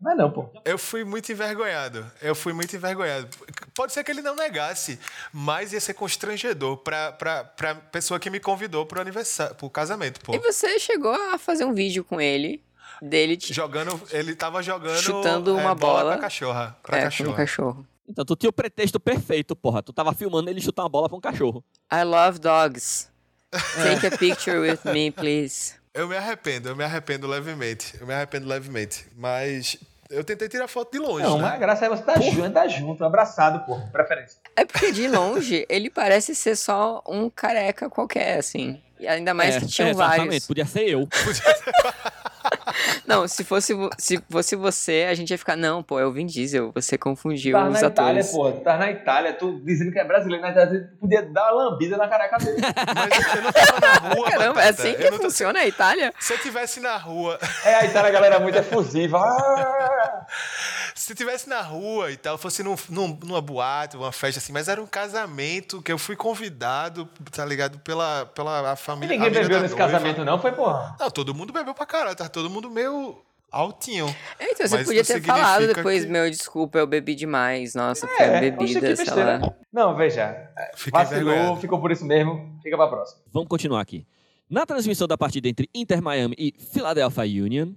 Vai 0.00 0.14
não, 0.16 0.30
pô. 0.30 0.46
Eu 0.64 0.76
fui 0.76 1.02
muito 1.04 1.30
envergonhado. 1.30 2.04
Eu 2.20 2.34
fui 2.34 2.52
muito 2.52 2.74
envergonhado. 2.74 3.28
Pode 3.74 3.92
ser 3.92 4.02
que 4.04 4.10
ele 4.10 4.20
não 4.20 4.34
negasse, 4.34 4.98
mas 5.32 5.72
ia 5.72 5.80
ser 5.80 5.94
constrangedor 5.94 6.78
pra, 6.78 7.12
pra, 7.12 7.44
pra 7.44 7.74
pessoa 7.76 8.18
que 8.20 8.28
me 8.28 8.40
convidou 8.40 8.84
pro 8.84 9.00
aniversário, 9.00 9.54
pro 9.54 9.70
casamento, 9.70 10.20
pô. 10.20 10.34
E 10.34 10.38
você 10.40 10.78
chegou 10.80 11.12
a 11.12 11.38
fazer 11.38 11.64
um 11.64 11.72
vídeo 11.72 12.04
com 12.04 12.20
ele, 12.20 12.60
dele 13.00 13.36
te 13.36 13.52
Jogando, 13.52 14.00
ele 14.10 14.34
tava 14.34 14.62
jogando 14.62 15.00
Chutando 15.00 15.58
é, 15.58 15.62
uma 15.62 15.74
bola. 15.74 16.12
pra 16.12 16.22
cachorra, 16.22 16.76
pra 16.82 16.98
é, 16.98 17.02
cachorra. 17.02 17.30
um 17.30 17.34
cachorro. 17.34 17.86
Então 18.08 18.24
tu 18.24 18.36
tinha 18.36 18.50
o 18.50 18.52
pretexto 18.52 19.00
perfeito, 19.00 19.56
porra. 19.56 19.82
Tu 19.82 19.92
tava 19.92 20.12
filmando 20.12 20.50
ele 20.50 20.60
chutar 20.60 20.82
uma 20.82 20.88
bola 20.88 21.08
pra 21.08 21.16
um 21.16 21.20
cachorro. 21.20 21.64
I 21.92 22.02
love 22.04 22.38
dogs. 22.38 23.08
Take 23.50 24.06
a 24.06 24.10
picture 24.18 24.58
with 24.58 24.80
me, 24.92 25.10
please. 25.10 25.74
Eu 25.94 26.08
me 26.08 26.16
arrependo, 26.16 26.68
eu 26.68 26.76
me 26.76 26.84
arrependo 26.84 27.26
levemente. 27.26 27.96
Eu 28.00 28.06
me 28.06 28.12
arrependo 28.12 28.48
levemente, 28.48 29.06
mas 29.16 29.78
eu 30.10 30.22
tentei 30.24 30.48
tirar 30.48 30.68
foto 30.68 30.92
de 30.92 30.98
longe, 30.98 31.22
Não, 31.22 31.36
né? 31.38 31.42
mas 31.44 31.52
a 31.54 31.56
graça 31.56 31.86
é 31.86 31.88
você 31.88 32.02
tá 32.02 32.20
junto, 32.20 32.50
tá 32.50 32.68
junto, 32.68 33.04
abraçado, 33.04 33.64
porra. 33.64 33.88
Preferência. 33.92 34.38
É 34.56 34.64
porque 34.64 34.92
de 34.92 35.08
longe 35.08 35.64
ele 35.68 35.88
parece 35.88 36.34
ser 36.34 36.56
só 36.56 37.02
um 37.08 37.30
careca 37.30 37.88
qualquer, 37.88 38.38
assim. 38.38 38.82
E 38.98 39.06
ainda 39.06 39.32
mais 39.34 39.56
é, 39.56 39.60
que 39.60 39.66
tinham 39.66 39.90
é, 39.90 39.94
vários. 39.94 40.46
Podia 40.46 40.66
ser 40.66 40.88
eu. 40.88 41.08
Não, 43.06 43.26
se 43.28 43.44
fosse, 43.44 43.74
se 43.98 44.22
fosse 44.30 44.56
você, 44.56 45.06
a 45.10 45.14
gente 45.14 45.30
ia 45.30 45.38
ficar, 45.38 45.56
não, 45.56 45.82
pô, 45.82 45.98
é 46.00 46.06
o 46.06 46.12
Vin 46.12 46.26
Diesel, 46.26 46.70
você 46.74 46.96
confundiu 46.98 47.52
Tá 47.56 47.64
os 47.66 47.72
na 47.80 47.88
Itália, 47.88 48.20
atores. 48.22 48.30
pô. 48.30 48.52
Tá 48.52 48.76
na 48.76 48.90
Itália, 48.90 49.32
tu 49.32 49.60
dizendo 49.64 49.92
que 49.92 49.98
é 49.98 50.04
brasileiro, 50.04 50.42
na 50.42 50.50
Itália, 50.50 50.88
tu 50.92 50.96
podia 50.98 51.22
dar 51.22 51.52
uma 51.52 51.64
lambida 51.70 51.96
na 51.96 52.08
careca 52.08 52.36
dele. 52.38 52.58
Mas 52.94 53.34
eu 53.36 53.42
não 53.42 53.52
tava 53.52 53.80
na 53.80 54.14
rua, 54.14 54.30
Caramba, 54.30 54.62
é 54.62 54.68
assim 54.68 54.94
que 54.94 55.12
funciona 55.12 55.58
a 55.60 55.66
Itália? 55.66 56.12
Se 56.18 56.32
eu 56.32 56.38
tivesse 56.38 56.80
na 56.80 56.96
rua, 56.96 57.38
É, 57.64 57.74
a 57.74 57.84
Itália, 57.84 58.08
a 58.08 58.12
galera 58.12 58.36
é 58.36 58.38
muito 58.38 58.56
efusiva. 58.58 59.18
Ah! 59.18 60.26
se 60.94 61.12
eu 61.12 61.16
tivesse 61.16 61.48
na 61.48 61.60
rua 61.60 62.10
e 62.10 62.16
tal, 62.16 62.38
fosse 62.38 62.62
num, 62.62 62.76
num- 62.88 63.18
numa 63.24 63.40
boate, 63.40 63.96
uma 63.96 64.12
festa 64.12 64.38
assim, 64.38 64.52
mas 64.52 64.68
era 64.68 64.80
um 64.80 64.86
casamento 64.86 65.82
que 65.82 65.92
eu 65.92 65.98
fui 65.98 66.16
convidado, 66.16 67.08
tá 67.30 67.44
ligado, 67.44 67.78
pela, 67.80 68.26
pela 68.26 68.70
a 68.70 68.72
E 68.72 68.76
família. 68.76 69.16
ninguém 69.16 69.30
bebeu 69.30 69.60
nesse 69.60 69.74
noiva. 69.74 69.92
casamento, 69.92 70.24
não, 70.24 70.38
foi, 70.40 70.52
porra? 70.52 70.96
Não, 70.98 71.10
todo 71.10 71.34
mundo 71.34 71.52
bebeu 71.52 71.74
pra 71.74 71.84
caralho, 71.84 72.16
tá 72.16 72.28
todo 72.28 72.48
mundo 72.48 72.53
meio 72.62 73.16
altinho. 73.50 74.06
É, 74.38 74.50
Então, 74.52 74.66
você 74.66 74.84
podia 74.84 75.04
ter 75.04 75.22
falado 75.22 75.66
depois, 75.66 76.04
que- 76.04 76.10
meu, 76.10 76.28
desculpa, 76.30 76.78
eu 76.78 76.86
bebi 76.86 77.14
demais. 77.14 77.74
Nossa, 77.74 78.06
foi 78.06 78.24
a 78.26 78.28
É, 78.28 78.40
bebida, 78.50 78.96
sei 78.96 79.06
lá. 79.14 79.54
Não, 79.72 79.94
veja. 79.96 80.50
Fiquei 80.76 80.92
Vacilou, 80.92 81.56
ficou 81.56 81.80
por 81.80 81.90
isso 81.92 82.04
mesmo. 82.04 82.58
Fica 82.62 82.76
pra 82.76 82.88
próxima. 82.88 83.20
Vamos 83.32 83.48
continuar 83.48 83.80
aqui. 83.80 84.06
Na 84.50 84.66
transmissão 84.66 85.06
da 85.08 85.16
partida 85.16 85.48
entre 85.48 85.68
Inter 85.74 86.02
Miami 86.02 86.34
e 86.38 86.54
Philadelphia 86.72 87.42
Union, 87.44 87.72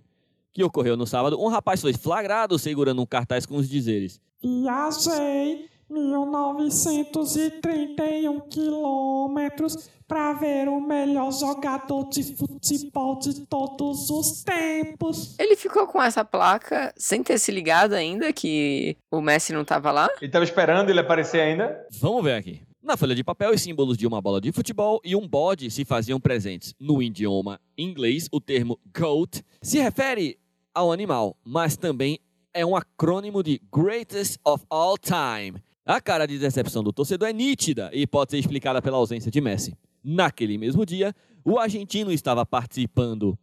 que 0.53 0.63
ocorreu 0.63 0.97
no 0.97 1.05
sábado, 1.07 1.39
um 1.41 1.47
rapaz 1.47 1.79
foi 1.81 1.93
flagrado 1.93 2.57
segurando 2.59 3.01
um 3.01 3.05
cartaz 3.05 3.45
com 3.45 3.55
os 3.55 3.69
dizeres: 3.69 4.19
Viajei 4.41 5.69
1931 5.89 8.39
quilômetros 8.49 9.89
para 10.07 10.33
ver 10.33 10.69
o 10.69 10.79
melhor 10.79 11.31
jogador 11.31 12.09
de 12.09 12.35
futebol 12.35 13.19
de 13.19 13.45
todos 13.45 14.09
os 14.09 14.43
tempos. 14.43 15.37
Ele 15.37 15.55
ficou 15.55 15.85
com 15.87 16.01
essa 16.01 16.23
placa 16.23 16.93
sem 16.97 17.21
ter 17.21 17.37
se 17.37 17.51
ligado 17.51 17.93
ainda 17.93 18.31
que 18.31 18.95
o 19.11 19.19
Messi 19.21 19.51
não 19.53 19.65
tava 19.65 19.91
lá? 19.91 20.07
Ele 20.21 20.31
tava 20.31 20.45
esperando 20.45 20.89
ele 20.89 20.99
aparecer 20.99 21.41
ainda. 21.41 21.85
Vamos 21.99 22.23
ver 22.23 22.35
aqui. 22.35 22.61
Na 22.81 22.95
folha 22.95 23.13
de 23.13 23.23
papel, 23.23 23.51
os 23.51 23.61
símbolos 23.61 23.97
de 23.97 24.07
uma 24.07 24.21
bola 24.21 24.39
de 24.39 24.51
futebol 24.53 25.01
e 25.03 25.13
um 25.13 25.27
bode 25.27 25.69
se 25.69 25.83
faziam 25.83 26.21
presentes. 26.21 26.73
No 26.79 27.03
idioma 27.03 27.59
inglês, 27.77 28.29
o 28.31 28.39
termo 28.39 28.79
GOAT 28.97 29.43
se 29.61 29.77
refere 29.79 30.39
ao 30.73 30.89
animal, 30.91 31.35
mas 31.43 31.75
também 31.75 32.17
é 32.53 32.65
um 32.65 32.77
acrônimo 32.77 33.43
de 33.43 33.61
Greatest 33.71 34.39
of 34.45 34.63
All 34.69 34.97
Time. 34.97 35.61
A 35.87 36.01
cara 36.01 36.25
de 36.25 36.37
decepção 36.37 36.83
do 36.83 36.91
torcedor 36.91 37.29
é 37.29 37.31
nítida 37.31 37.89
e 37.93 38.05
pode 38.05 38.31
ser 38.31 38.37
explicada 38.37 38.81
pela 38.81 38.97
ausência 38.97 39.31
de 39.31 39.39
Messi. 39.39 39.73
Naquele 40.03 40.57
mesmo 40.57 40.85
dia, 40.85 41.15
o 41.45 41.57
argentino 41.57 42.11
estava 42.11 42.45
participando 42.45 43.39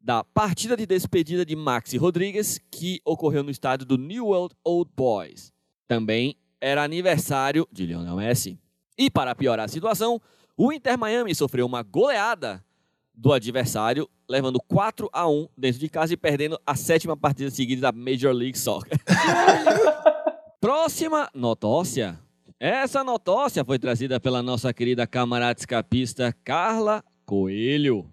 da 0.00 0.22
partida 0.22 0.76
de 0.76 0.86
despedida 0.86 1.44
de 1.44 1.56
Maxi 1.56 1.96
Rodrigues, 1.96 2.60
que 2.70 3.00
ocorreu 3.04 3.42
no 3.42 3.50
estádio 3.50 3.84
do 3.84 3.98
New 3.98 4.26
World 4.26 4.54
Old 4.62 4.88
Boys. 4.96 5.52
Também 5.88 6.36
era 6.60 6.84
aniversário 6.84 7.66
de 7.72 7.84
Lionel 7.84 8.14
Messi. 8.14 8.60
E 8.96 9.10
para 9.10 9.34
piorar 9.34 9.64
a 9.64 9.68
situação, 9.68 10.20
o 10.56 10.72
Inter 10.72 10.96
Miami 10.96 11.34
sofreu 11.34 11.66
uma 11.66 11.82
goleada 11.82 12.64
do 13.12 13.32
adversário, 13.32 14.08
levando 14.30 14.60
4 14.68 15.10
a 15.12 15.28
1 15.28 15.48
dentro 15.58 15.80
de 15.80 15.88
casa 15.88 16.14
e 16.14 16.16
perdendo 16.16 16.60
a 16.64 16.76
sétima 16.76 17.16
partida 17.16 17.50
seguida 17.50 17.82
da 17.82 17.90
Major 17.90 18.32
League 18.32 18.56
Soccer. 18.56 18.96
Próxima 20.60 21.30
notócia. 21.32 22.18
Essa 22.58 23.04
notócia 23.04 23.64
foi 23.64 23.78
trazida 23.78 24.18
pela 24.18 24.42
nossa 24.42 24.74
querida 24.74 25.06
camarada 25.06 25.60
escapista 25.60 26.34
Carla 26.42 27.04
Coelho. 27.24 28.12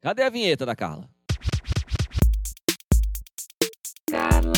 Cadê 0.00 0.24
a 0.24 0.28
vinheta 0.28 0.66
da 0.66 0.74
Carla? 0.74 1.08
Carla, 4.10 4.52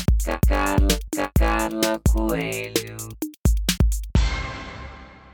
Carla, 0.49 0.89
Carla 1.39 2.01
Coelho. 2.11 2.97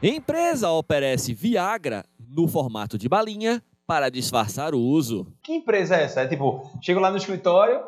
Empresa 0.03 0.73
oferece 0.73 1.33
Viagra 1.33 2.05
no 2.19 2.49
formato 2.49 2.99
de 2.99 3.09
balinha 3.09 3.63
para 3.87 4.11
disfarçar 4.11 4.75
o 4.75 4.81
uso. 4.81 5.33
Que 5.41 5.53
empresa 5.53 5.95
é 5.95 6.03
essa? 6.03 6.23
É 6.23 6.27
tipo, 6.27 6.69
chego 6.83 6.99
lá 6.99 7.13
no 7.13 7.17
escritório, 7.17 7.81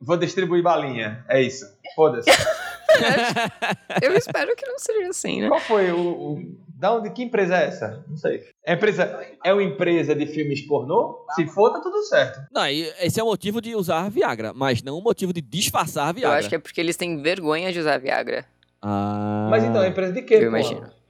vou 0.00 0.16
distribuir 0.16 0.60
balinha. 0.60 1.24
É 1.28 1.40
isso. 1.40 1.64
Foda-se. 1.94 2.28
Eu 4.02 4.14
espero 4.16 4.54
que 4.56 4.66
não 4.66 4.78
seja 4.78 5.08
assim, 5.08 5.40
né? 5.42 5.48
Qual 5.48 5.60
foi 5.60 5.90
o, 5.92 5.98
o- 6.00 6.56
Da 6.76 6.92
onde? 6.94 7.10
Que 7.10 7.22
empresa 7.22 7.56
é 7.56 7.66
essa? 7.66 8.04
Não 8.08 8.16
sei. 8.16 8.42
É, 8.64 8.74
empresa, 8.74 9.20
é 9.44 9.52
uma 9.52 9.62
empresa 9.62 10.14
de 10.14 10.26
filmes 10.26 10.62
pornô? 10.66 11.24
Se 11.34 11.46
for, 11.46 11.72
tá 11.72 11.80
tudo 11.80 12.02
certo. 12.04 12.40
Não, 12.52 12.66
esse 12.66 13.20
é 13.20 13.22
o 13.22 13.26
motivo 13.26 13.60
de 13.60 13.74
usar 13.74 14.08
Viagra, 14.10 14.52
mas 14.54 14.82
não 14.82 14.98
o 14.98 15.02
motivo 15.02 15.32
de 15.32 15.40
disfarçar 15.40 16.08
Eu 16.08 16.14
Viagra. 16.14 16.38
acho 16.38 16.48
que 16.48 16.54
é 16.54 16.58
porque 16.58 16.80
eles 16.80 16.96
têm 16.96 17.20
vergonha 17.20 17.72
de 17.72 17.78
usar 17.78 17.98
Viagra. 17.98 18.44
Ah. 18.82 19.48
Mas 19.50 19.62
então, 19.64 19.82
é 19.82 19.88
empresa 19.88 20.12
de 20.12 20.22
quê? 20.22 20.34
Eu 20.36 20.50
porra? 20.50 20.58
imagino. 20.60 21.00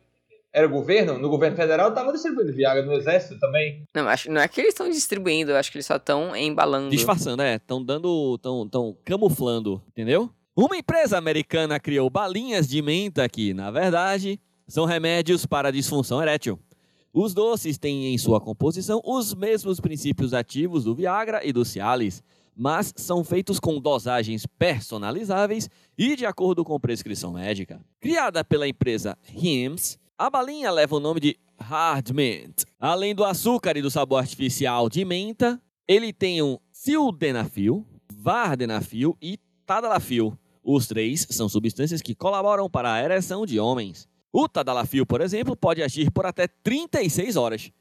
Era 0.52 0.66
o 0.66 0.70
governo? 0.70 1.16
No 1.16 1.30
governo 1.30 1.56
federal 1.56 1.94
tava 1.94 2.10
distribuindo 2.12 2.52
Viagra 2.52 2.82
no 2.84 2.92
exército 2.94 3.38
também. 3.38 3.84
Não, 3.94 4.08
acho, 4.08 4.28
não 4.28 4.40
é 4.40 4.48
que 4.48 4.60
eles 4.60 4.72
estão 4.74 4.88
distribuindo, 4.90 5.52
eu 5.52 5.56
acho 5.56 5.70
que 5.70 5.76
eles 5.78 5.86
só 5.86 5.94
estão 5.94 6.34
embalando. 6.34 6.90
Disfarçando, 6.90 7.40
é. 7.42 7.54
Estão 7.54 7.80
dando. 7.80 8.34
Estão 8.34 8.68
tão 8.68 8.96
camuflando, 9.04 9.80
entendeu? 9.88 10.28
Uma 10.62 10.76
empresa 10.76 11.16
americana 11.16 11.80
criou 11.80 12.10
balinhas 12.10 12.68
de 12.68 12.82
menta 12.82 13.26
que, 13.30 13.54
na 13.54 13.70
verdade, 13.70 14.38
são 14.68 14.84
remédios 14.84 15.46
para 15.46 15.70
disfunção 15.70 16.20
erétil. 16.20 16.58
Os 17.14 17.32
doces 17.32 17.78
têm 17.78 18.12
em 18.12 18.18
sua 18.18 18.42
composição 18.42 19.00
os 19.02 19.34
mesmos 19.34 19.80
princípios 19.80 20.34
ativos 20.34 20.84
do 20.84 20.94
Viagra 20.94 21.40
e 21.42 21.50
do 21.50 21.64
Cialis, 21.64 22.22
mas 22.54 22.92
são 22.94 23.24
feitos 23.24 23.58
com 23.58 23.80
dosagens 23.80 24.44
personalizáveis 24.58 25.66
e 25.96 26.14
de 26.14 26.26
acordo 26.26 26.62
com 26.62 26.78
prescrição 26.78 27.32
médica. 27.32 27.80
Criada 27.98 28.44
pela 28.44 28.68
empresa 28.68 29.16
Hims, 29.34 29.98
a 30.18 30.28
balinha 30.28 30.70
leva 30.70 30.94
o 30.94 31.00
nome 31.00 31.20
de 31.20 31.38
Hard 31.58 32.10
Mint. 32.10 32.64
Além 32.78 33.14
do 33.14 33.24
açúcar 33.24 33.78
e 33.78 33.82
do 33.82 33.90
sabor 33.90 34.18
artificial 34.18 34.90
de 34.90 35.06
menta, 35.06 35.58
ele 35.88 36.12
tem 36.12 36.42
um 36.42 36.58
sildenafil, 36.70 37.82
vardenafil 38.12 39.16
e 39.22 39.38
tadalafil. 39.64 40.36
Os 40.62 40.86
três 40.86 41.26
são 41.30 41.48
substâncias 41.48 42.02
que 42.02 42.14
colaboram 42.14 42.68
para 42.68 42.92
a 42.92 43.02
ereção 43.02 43.46
de 43.46 43.58
homens. 43.58 44.08
O 44.32 44.48
tadalafil, 44.48 45.04
por 45.04 45.20
exemplo, 45.20 45.56
pode 45.56 45.82
agir 45.82 46.10
por 46.10 46.26
até 46.26 46.46
36 46.46 47.36
horas, 47.36 47.72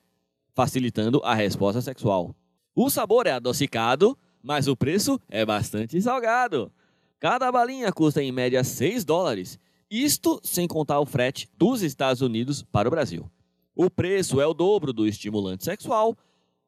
facilitando 0.54 1.22
a 1.24 1.36
resposta 1.36 1.82
sexual. 1.82 2.36
O 2.76 2.90
sabor 2.90 3.28
é 3.28 3.32
adocicado, 3.32 4.18
mas 4.42 4.68
o 4.68 4.76
preço 4.76 5.20
é 5.30 5.46
bastante 5.46 6.02
salgado. 6.02 6.72
Cada 7.20 7.52
balinha 7.52 7.92
custa 7.92 8.24
em 8.24 8.32
média 8.32 8.64
6 8.64 9.04
dólares, 9.04 9.60
isto 9.92 10.40
sem 10.44 10.68
contar 10.68 11.00
o 11.00 11.06
frete 11.06 11.50
dos 11.58 11.82
Estados 11.82 12.22
Unidos 12.22 12.64
para 12.64 12.88
o 12.88 12.92
Brasil. 12.92 13.30
O 13.76 13.90
preço 13.90 14.40
é 14.40 14.48
o 14.48 14.54
dobro 14.54 14.94
do 14.94 15.06
estimulante 15.06 15.66
sexual, 15.66 16.18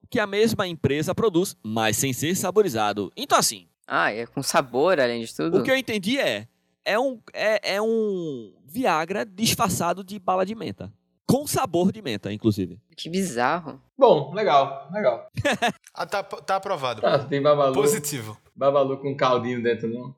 que 0.10 0.19
a 0.19 0.28
mesma 0.28 0.67
empresa 0.67 1.15
produz, 1.15 1.56
mas 1.63 1.95
sem 1.97 2.12
ser 2.12 2.36
saborizado. 2.36 3.12
Então, 3.15 3.38
assim, 3.38 3.67
Ah, 3.93 4.10
é 4.13 4.25
com 4.25 4.41
sabor, 4.41 5.01
além 5.01 5.21
de 5.21 5.36
tudo. 5.36 5.60
o 5.60 5.63
que 5.63 5.69
eu 5.69 5.75
entendi 5.75 6.17
é, 6.17 6.47
é 6.86 6.97
um, 6.97 7.19
é, 7.34 7.75
é 7.75 7.82
um 7.82 8.54
Viagra 8.65 9.25
disfarçado 9.25 10.01
de 10.01 10.17
bala 10.17 10.45
de 10.45 10.56
menta. 10.56 10.89
Com 11.27 11.45
sabor 11.45 11.91
de 11.91 12.01
menta, 12.01 12.32
inclusive. 12.32 12.80
Que 12.95 13.10
bizarro. 13.10 13.82
Bom, 13.97 14.34
legal, 14.34 14.89
legal. 14.93 15.30
Ah, 15.93 16.06
tá, 16.06 16.23
tá 16.23 16.56
aprovado. 16.56 17.01
Tá, 17.01 17.19
tem 17.19 17.41
babalu. 17.41 17.73
Positivo. 17.73 18.38
Babalu 18.56 18.97
com 18.97 19.13
caldinho 19.13 19.62
dentro, 19.62 19.89
não? 19.89 20.15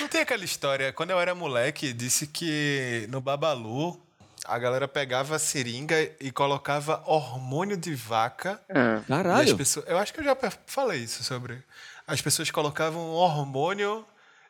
Não 0.00 0.08
tem 0.08 0.20
aquela 0.22 0.44
história, 0.44 0.92
quando 0.92 1.10
eu 1.10 1.20
era 1.20 1.32
moleque, 1.32 1.92
disse 1.92 2.26
que 2.26 3.06
no 3.08 3.20
Babalu 3.20 3.96
a 4.44 4.58
galera 4.58 4.88
pegava 4.88 5.36
a 5.36 5.38
seringa 5.38 5.96
e 6.20 6.32
colocava 6.32 7.00
hormônio 7.06 7.76
de 7.76 7.94
vaca. 7.94 8.60
Ah, 8.68 9.00
Caralho. 9.06 9.56
pessoas, 9.56 9.86
eu 9.88 9.96
acho 9.96 10.12
que 10.12 10.18
eu 10.18 10.24
já 10.24 10.36
falei 10.66 11.00
isso 11.00 11.22
sobre. 11.22 11.62
As 12.06 12.20
pessoas 12.20 12.50
colocavam 12.50 13.00
um 13.00 13.14
hormônio 13.14 14.04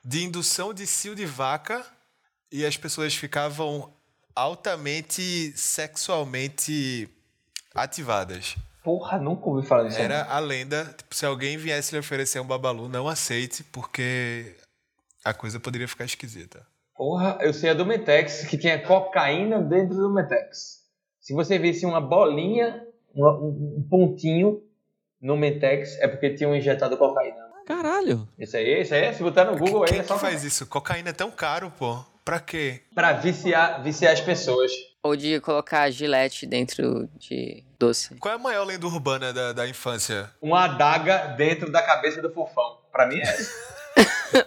de 0.04 0.24
indução 0.24 0.72
de 0.72 0.86
cio 0.86 1.14
de 1.14 1.26
vaca 1.26 1.84
e 2.50 2.64
as 2.64 2.76
pessoas 2.76 3.14
ficavam 3.14 3.92
altamente 4.34 5.52
sexualmente 5.56 7.08
ativadas. 7.74 8.56
Porra, 8.82 9.18
nunca 9.18 9.48
ouvi 9.48 9.66
falar 9.66 9.84
disso. 9.84 10.00
Era 10.00 10.24
a 10.24 10.38
lenda, 10.38 10.84
tipo, 10.96 11.14
se 11.14 11.24
alguém 11.24 11.56
viesse 11.56 11.92
lhe 11.92 12.00
oferecer 12.00 12.40
um 12.40 12.46
babalu, 12.46 12.88
não 12.88 13.06
aceite, 13.06 13.62
porque 13.64 14.56
a 15.24 15.32
coisa 15.32 15.60
poderia 15.60 15.86
ficar 15.86 16.04
esquisita. 16.04 16.66
Porra, 16.96 17.38
eu 17.40 17.54
sei 17.54 17.70
a 17.70 17.74
do 17.74 17.86
Metex, 17.86 18.46
que 18.46 18.58
tinha 18.58 18.82
cocaína 18.84 19.60
dentro 19.60 19.96
do 19.96 20.12
Metex. 20.12 20.82
Se 21.20 21.32
você 21.32 21.58
visse 21.58 21.86
uma 21.86 22.00
bolinha, 22.00 22.84
um 23.14 23.86
pontinho 23.88 24.60
no 25.22 25.36
Metex, 25.36 25.96
é 26.00 26.08
porque 26.08 26.30
tinham 26.30 26.54
injetado 26.54 26.96
cocaína. 26.96 27.52
Caralho. 27.64 28.28
Isso 28.36 28.56
aí, 28.56 28.82
isso 28.82 28.92
aí, 28.92 29.14
se 29.14 29.22
botar 29.22 29.44
no 29.44 29.56
Google 29.56 29.84
aí, 29.84 29.88
Quem 29.88 30.00
é 30.00 30.02
só 30.02 30.14
que 30.14 30.20
faz 30.20 30.42
isso? 30.42 30.66
Cocaína 30.66 31.10
é 31.10 31.12
tão 31.12 31.30
caro, 31.30 31.70
pô. 31.70 32.04
Pra 32.24 32.38
quê? 32.38 32.82
pra 32.94 33.12
viciar, 33.12 33.82
viciar 33.82 34.12
as 34.12 34.20
pessoas. 34.20 34.70
Ou 35.02 35.16
de 35.16 35.40
colocar 35.40 35.90
gilete 35.90 36.46
dentro 36.46 37.08
de 37.18 37.64
doce. 37.78 38.14
Qual 38.16 38.32
é 38.32 38.36
a 38.36 38.38
maior 38.38 38.64
lenda 38.64 38.86
urbana 38.86 39.32
da, 39.32 39.52
da 39.52 39.68
infância? 39.68 40.30
Uma 40.40 40.64
adaga 40.66 41.34
dentro 41.36 41.70
da 41.70 41.82
cabeça 41.82 42.22
do 42.22 42.30
fofão. 42.30 42.78
Pra 42.92 43.06
mim 43.06 43.18
é. 43.18 43.36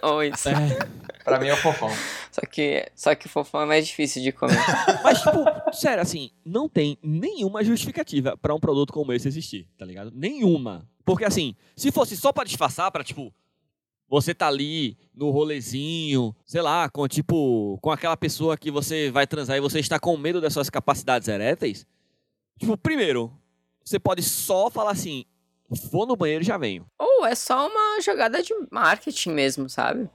Ou 0.00 0.24
isso. 0.24 0.48
Pra 1.26 1.40
mim 1.40 1.48
é 1.48 1.54
o 1.54 1.56
fofão. 1.56 1.90
Só 2.30 2.40
que, 2.42 2.86
só 2.94 3.14
que 3.14 3.28
fofão 3.28 3.62
é 3.62 3.64
mais 3.64 3.86
difícil 3.86 4.22
de 4.22 4.30
comer. 4.30 4.58
Mas, 5.02 5.22
tipo, 5.22 5.42
sério, 5.72 6.02
assim, 6.02 6.30
não 6.44 6.68
tem 6.68 6.98
nenhuma 7.02 7.64
justificativa 7.64 8.36
pra 8.36 8.54
um 8.54 8.60
produto 8.60 8.92
como 8.92 9.10
esse 9.12 9.26
existir, 9.26 9.66
tá 9.78 9.86
ligado? 9.86 10.12
Nenhuma. 10.14 10.86
Porque, 11.02 11.24
assim, 11.24 11.54
se 11.74 11.90
fosse 11.90 12.14
só 12.14 12.32
pra 12.32 12.44
disfarçar, 12.44 12.90
pra, 12.92 13.02
tipo, 13.02 13.32
você 14.08 14.34
tá 14.34 14.48
ali 14.48 14.98
no 15.14 15.30
rolezinho, 15.30 16.36
sei 16.44 16.60
lá, 16.60 16.90
com, 16.90 17.08
tipo, 17.08 17.78
com 17.80 17.90
aquela 17.90 18.16
pessoa 18.18 18.56
que 18.56 18.70
você 18.70 19.10
vai 19.10 19.26
transar 19.26 19.56
e 19.56 19.60
você 19.60 19.80
está 19.80 19.98
com 19.98 20.14
medo 20.16 20.40
das 20.40 20.52
suas 20.52 20.68
capacidades 20.68 21.26
eréteis, 21.26 21.86
tipo, 22.58 22.76
primeiro, 22.76 23.32
você 23.82 23.98
pode 23.98 24.22
só 24.22 24.70
falar 24.70 24.90
assim, 24.90 25.24
vou 25.90 26.06
no 26.06 26.16
banheiro 26.16 26.42
e 26.44 26.46
já 26.46 26.58
venho. 26.58 26.86
Ou 26.98 27.24
é 27.24 27.34
só 27.34 27.66
uma 27.66 28.00
jogada 28.02 28.42
de 28.42 28.52
marketing 28.70 29.30
mesmo, 29.30 29.68
sabe? 29.70 30.08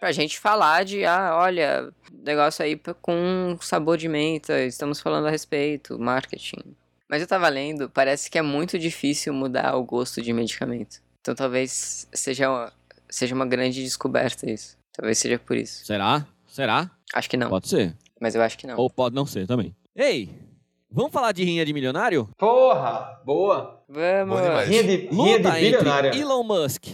Pra 0.00 0.12
gente 0.12 0.38
falar 0.38 0.84
de, 0.84 1.04
ah, 1.04 1.36
olha, 1.36 1.90
negócio 2.12 2.64
aí 2.64 2.80
com 3.00 3.56
sabor 3.60 3.96
de 3.96 4.08
menta, 4.08 4.60
estamos 4.62 5.00
falando 5.00 5.26
a 5.26 5.30
respeito, 5.30 5.98
marketing. 5.98 6.76
Mas 7.08 7.22
eu 7.22 7.28
tava 7.28 7.48
lendo, 7.48 7.88
parece 7.88 8.30
que 8.30 8.38
é 8.38 8.42
muito 8.42 8.78
difícil 8.78 9.32
mudar 9.32 9.76
o 9.76 9.84
gosto 9.84 10.20
de 10.20 10.32
medicamento. 10.32 11.00
Então 11.20 11.34
talvez 11.34 12.08
seja 12.12 12.48
uma, 12.50 12.72
seja 13.08 13.34
uma 13.34 13.46
grande 13.46 13.82
descoberta 13.82 14.50
isso. 14.50 14.76
Talvez 14.92 15.18
seja 15.18 15.38
por 15.38 15.56
isso. 15.56 15.84
Será? 15.86 16.26
Será? 16.46 16.90
Acho 17.14 17.30
que 17.30 17.36
não, 17.36 17.48
Pode 17.48 17.68
ser. 17.68 17.96
mas 18.20 18.34
eu 18.34 18.42
acho 18.42 18.58
que 18.58 18.66
não. 18.66 18.76
Ou 18.76 18.90
pode 18.90 19.14
não 19.14 19.26
ser 19.26 19.46
também. 19.46 19.74
Ei, 19.94 20.30
vamos 20.90 21.12
falar 21.12 21.32
de 21.32 21.44
rinha 21.44 21.64
de 21.64 21.72
milionário? 21.72 22.28
Porra, 22.36 23.20
boa. 23.24 23.82
Vamos! 23.88 24.40
Rinha 24.66 24.82
de, 24.82 24.96
rinha 25.08 25.38
de 25.38 25.44
Luta 25.46 25.60
entre 25.60 26.18
Elon 26.20 26.42
Musk 26.42 26.86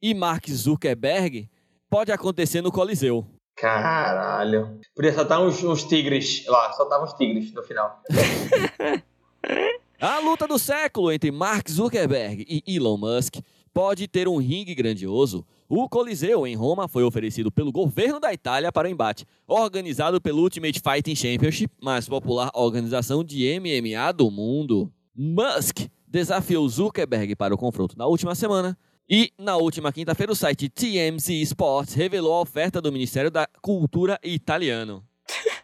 e 0.00 0.14
Mark 0.14 0.48
Zuckerberg 0.48 1.48
pode 1.90 2.12
acontecer 2.12 2.62
no 2.62 2.70
Coliseu. 2.70 3.26
Caralho. 3.56 4.80
Podia 4.94 5.12
soltar 5.12 5.42
uns, 5.42 5.62
uns 5.62 5.84
tigres 5.84 6.46
lá. 6.46 6.72
Soltava 6.72 7.04
uns 7.04 7.12
tigres 7.14 7.52
no 7.52 7.62
final. 7.62 8.00
A 10.00 10.18
luta 10.18 10.48
do 10.48 10.58
século 10.58 11.12
entre 11.12 11.30
Mark 11.30 11.68
Zuckerberg 11.68 12.46
e 12.48 12.62
Elon 12.74 12.96
Musk 12.96 13.34
pode 13.74 14.08
ter 14.08 14.26
um 14.28 14.38
ringue 14.38 14.74
grandioso. 14.74 15.44
O 15.68 15.90
Coliseu 15.90 16.46
em 16.46 16.56
Roma 16.56 16.88
foi 16.88 17.04
oferecido 17.04 17.52
pelo 17.52 17.70
governo 17.70 18.18
da 18.18 18.32
Itália 18.32 18.72
para 18.72 18.88
o 18.88 18.90
embate, 18.90 19.26
organizado 19.46 20.18
pelo 20.18 20.40
Ultimate 20.40 20.80
Fighting 20.80 21.14
Championship, 21.14 21.70
mais 21.82 22.08
popular 22.08 22.50
organização 22.54 23.22
de 23.22 23.60
MMA 23.60 24.10
do 24.12 24.30
mundo. 24.30 24.90
Musk 25.14 25.86
desafiou 26.08 26.66
Zuckerberg 26.66 27.36
para 27.36 27.54
o 27.54 27.58
confronto 27.58 27.96
na 27.96 28.06
última 28.06 28.34
semana 28.34 28.76
e, 29.08 29.32
na 29.38 29.56
última 29.56 29.92
quinta-feira, 29.92 30.32
o 30.32 30.36
site 30.36 30.68
TMZ 30.68 31.28
Sports 31.42 31.94
revelou 31.94 32.34
a 32.34 32.40
oferta 32.40 32.80
do 32.80 32.92
Ministério 32.92 33.30
da 33.30 33.46
Cultura 33.60 34.18
italiano. 34.22 35.04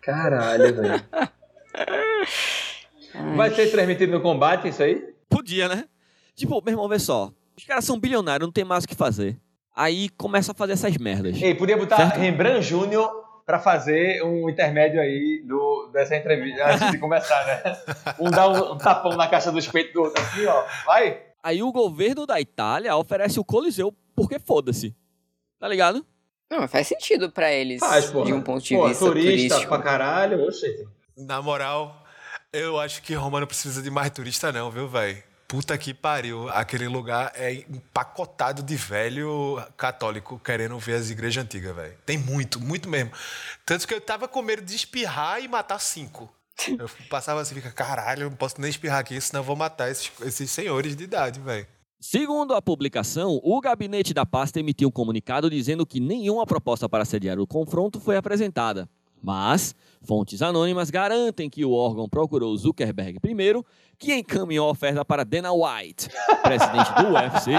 Caralho, 0.03 0.75
velho. 0.75 1.05
Vai 3.37 3.55
ser 3.55 3.71
transmitido 3.71 4.13
no 4.13 4.21
combate 4.21 4.69
isso 4.69 4.83
aí? 4.83 5.03
Podia, 5.29 5.69
né? 5.69 5.85
Tipo, 6.35 6.61
meu 6.63 6.73
irmão, 6.73 6.89
vê 6.89 6.99
só. 6.99 7.31
Os 7.57 7.65
caras 7.65 7.85
são 7.85 7.99
bilionários, 7.99 8.47
não 8.47 8.53
tem 8.53 8.65
mais 8.65 8.85
o 8.85 8.89
que 8.89 8.95
fazer. 8.95 9.39
Aí 9.75 10.09
começa 10.11 10.53
a 10.53 10.55
fazer 10.55 10.73
essas 10.75 10.97
merdas. 10.99 11.41
Ei, 11.41 11.55
podia 11.55 11.77
botar 11.77 11.97
Certo. 11.97 12.19
Rembrandt 12.19 12.63
Júnior 12.63 13.11
pra 13.45 13.59
fazer 13.59 14.23
um 14.23 14.49
intermédio 14.51 15.01
aí 15.01 15.43
do, 15.47 15.91
dessa 15.93 16.17
entrevista, 16.17 16.67
antes 16.69 16.91
de 16.91 16.99
começar, 16.99 17.47
né? 17.47 17.77
Um 18.19 18.31
dar 18.31 18.49
um, 18.49 18.73
um 18.73 18.79
tapão 18.79 19.17
na 19.17 19.29
caixa 19.29 19.53
dos 19.53 19.67
peitos 19.69 19.93
do 19.93 20.03
outro, 20.03 20.23
assim, 20.23 20.45
ó. 20.47 20.65
Vai. 20.85 21.23
Aí 21.43 21.63
o 21.63 21.73
governo 21.73 22.27
da 22.27 22.41
Itália 22.41 22.97
oferece 22.97 23.39
o 23.39 23.45
Coliseu 23.45 23.95
porque 24.15 24.39
foda-se. 24.39 24.95
Tá 25.59 25.69
ligado? 25.69 26.05
Não, 26.51 26.61
mas 26.61 26.71
faz 26.71 26.87
sentido 26.87 27.31
pra 27.31 27.53
eles, 27.53 27.81
Faz, 27.81 28.07
porra. 28.07 28.27
de 28.27 28.33
um 28.33 28.41
ponto 28.41 28.63
de 28.63 28.77
Pô, 28.77 28.87
vista 28.89 29.05
turista 29.05 29.31
turístico. 29.33 29.69
pra 29.69 29.83
caralho, 29.83 30.45
oxe. 30.47 30.87
Na 31.17 31.43
moral, 31.43 32.05
eu 32.53 32.79
acho 32.79 33.03
que 33.03 33.15
Roma 33.15 33.41
não 33.41 33.47
precisa 33.47 33.83
de 33.83 33.91
mais 33.91 34.11
turista, 34.11 34.53
não, 34.53 34.71
viu, 34.71 34.87
velho? 34.89 35.23
Puta 35.49 35.77
que 35.79 35.95
pariu. 35.95 36.49
Aquele 36.51 36.89
lugar 36.89 37.33
é 37.35 37.53
empacotado 37.53 38.63
de 38.63 38.77
velho 38.77 39.63
católico 39.77 40.41
querendo 40.45 40.77
ver 40.79 40.95
as 40.95 41.09
igrejas 41.11 41.45
antigas, 41.45 41.75
velho. 41.75 41.95
Tem 42.05 42.19
muito, 42.19 42.61
muito 42.61 42.89
mesmo. 42.89 43.13
Tanto 43.65 43.87
que 43.87 43.95
eu 43.95 44.01
tava 44.01 44.27
com 44.29 44.43
medo 44.43 44.63
de 44.63 44.75
espirrar 44.75 45.41
e 45.43 45.49
matar 45.49 45.81
cinco. 45.81 46.33
Eu 46.79 46.89
passava 47.09 47.41
assim, 47.41 47.55
fica, 47.55 47.71
caralho, 47.71 48.25
eu 48.25 48.31
não 48.31 48.37
posso 48.37 48.61
nem 48.61 48.71
espirrar 48.71 49.01
aqui, 49.01 49.21
senão 49.21 49.41
eu 49.41 49.45
vou 49.45 49.57
matar 49.57 49.91
esses, 49.91 50.11
esses 50.23 50.51
senhores 50.51 50.97
de 50.97 51.05
idade, 51.05 51.39
velho. 51.39 51.67
Segundo 52.01 52.55
a 52.55 52.63
publicação, 52.63 53.41
o 53.43 53.61
gabinete 53.61 54.13
da 54.13 54.25
pasta 54.25 54.61
emitiu 54.61 54.89
um 54.89 54.93
comunicado 54.93 55.51
dizendo 55.51 55.87
que 55.87 55.99
nenhuma 55.99 56.47
proposta 56.47 56.89
para 56.89 57.05
sediar 57.05 57.39
o 57.39 57.47
confronto 57.47 57.99
foi 58.01 58.17
apresentada. 58.17 58.89
Mas 59.23 59.75
fontes 60.03 60.43
anônimas 60.43 60.91
garantem 60.91 61.49
que 61.49 61.65
o 61.65 61.73
órgão 61.73 62.09
procurou 62.09 62.57
Zuckerberg 62.57 63.19
primeiro, 63.19 63.65
que 63.99 64.15
encaminhou 64.15 64.69
a 64.69 64.71
oferta 64.71 65.05
para 65.05 65.25
Dana 65.25 65.53
White, 65.53 66.09
presidente 66.43 66.93
do 66.95 67.15
UFC, 67.15 67.51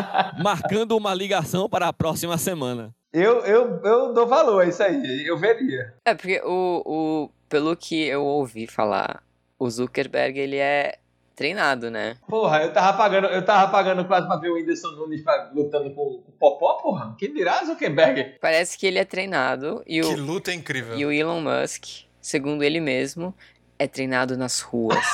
marcando 0.42 0.96
uma 0.96 1.14
ligação 1.14 1.68
para 1.68 1.88
a 1.88 1.94
próxima 1.94 2.38
semana. 2.38 2.96
Eu, 3.12 3.40
eu, 3.40 3.82
eu 3.84 4.14
dou 4.14 4.28
valor 4.28 4.64
a 4.64 4.68
isso 4.68 4.84
aí, 4.84 5.26
eu 5.26 5.38
veria. 5.38 5.96
É, 6.06 6.14
porque 6.14 6.42
o, 6.46 6.84
o. 6.86 7.30
Pelo 7.50 7.76
que 7.76 8.06
eu 8.06 8.24
ouvi 8.26 8.68
falar, 8.68 9.24
o 9.58 9.70
Zuckerberg, 9.70 10.38
ele 10.40 10.58
é 10.58 10.98
treinado, 11.36 11.90
né? 11.90 12.18
Porra, 12.28 12.64
eu 12.64 12.74
tava 12.74 12.98
pagando, 12.98 13.28
eu 13.28 13.46
tava 13.46 13.72
pagando 13.72 14.04
quase 14.06 14.28
pra 14.28 14.38
ver 14.38 14.50
o 14.50 14.56
Whindersson 14.56 14.90
Nunes 14.92 15.22
pra- 15.24 15.52
lutando 15.54 15.94
com 15.94 16.02
o 16.28 16.32
Popó, 16.40 16.74
porra. 16.82 17.16
Quem 17.18 17.32
dirá 17.34 17.64
Zuckerberg? 17.64 18.38
Parece 18.42 18.78
que 18.78 18.86
ele 18.88 19.00
é 19.00 19.06
treinado 19.06 19.82
e 19.86 20.02
Que 20.02 20.08
o, 20.08 20.18
luta 20.18 20.54
incrível. 20.54 20.98
e 20.98 21.06
o 21.06 21.12
Elon 21.12 21.40
Musk, 21.42 21.86
segundo 22.20 22.64
ele 22.64 22.80
mesmo, 22.82 23.34
é 23.80 23.88
treinado 23.88 24.36
nas 24.36 24.60
ruas. 24.62 24.98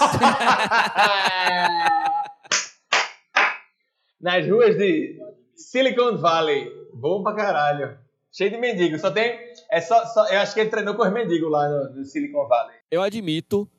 Nas 4.22 4.48
ruas 4.48 4.78
de 4.78 5.20
Silicon 5.56 6.18
Valley. 6.18 6.72
Bom 6.94 7.22
pra 7.24 7.34
caralho. 7.36 7.98
Cheio 8.36 8.50
de 8.50 8.58
mendigo. 8.58 8.98
Só 8.98 9.12
tem. 9.12 9.38
É 9.72 9.80
só, 9.80 10.06
só- 10.08 10.28
eu 10.30 10.40
acho 10.40 10.54
que 10.54 10.60
ele 10.60 10.70
treinou 10.70 10.96
com 10.96 11.04
os 11.04 11.14
mendigos 11.14 11.52
lá 11.52 11.70
no, 11.70 11.96
no 11.98 12.04
Silicon 12.06 12.48
Valley. 12.48 12.76
Eu 12.90 13.02
admito 13.02 13.70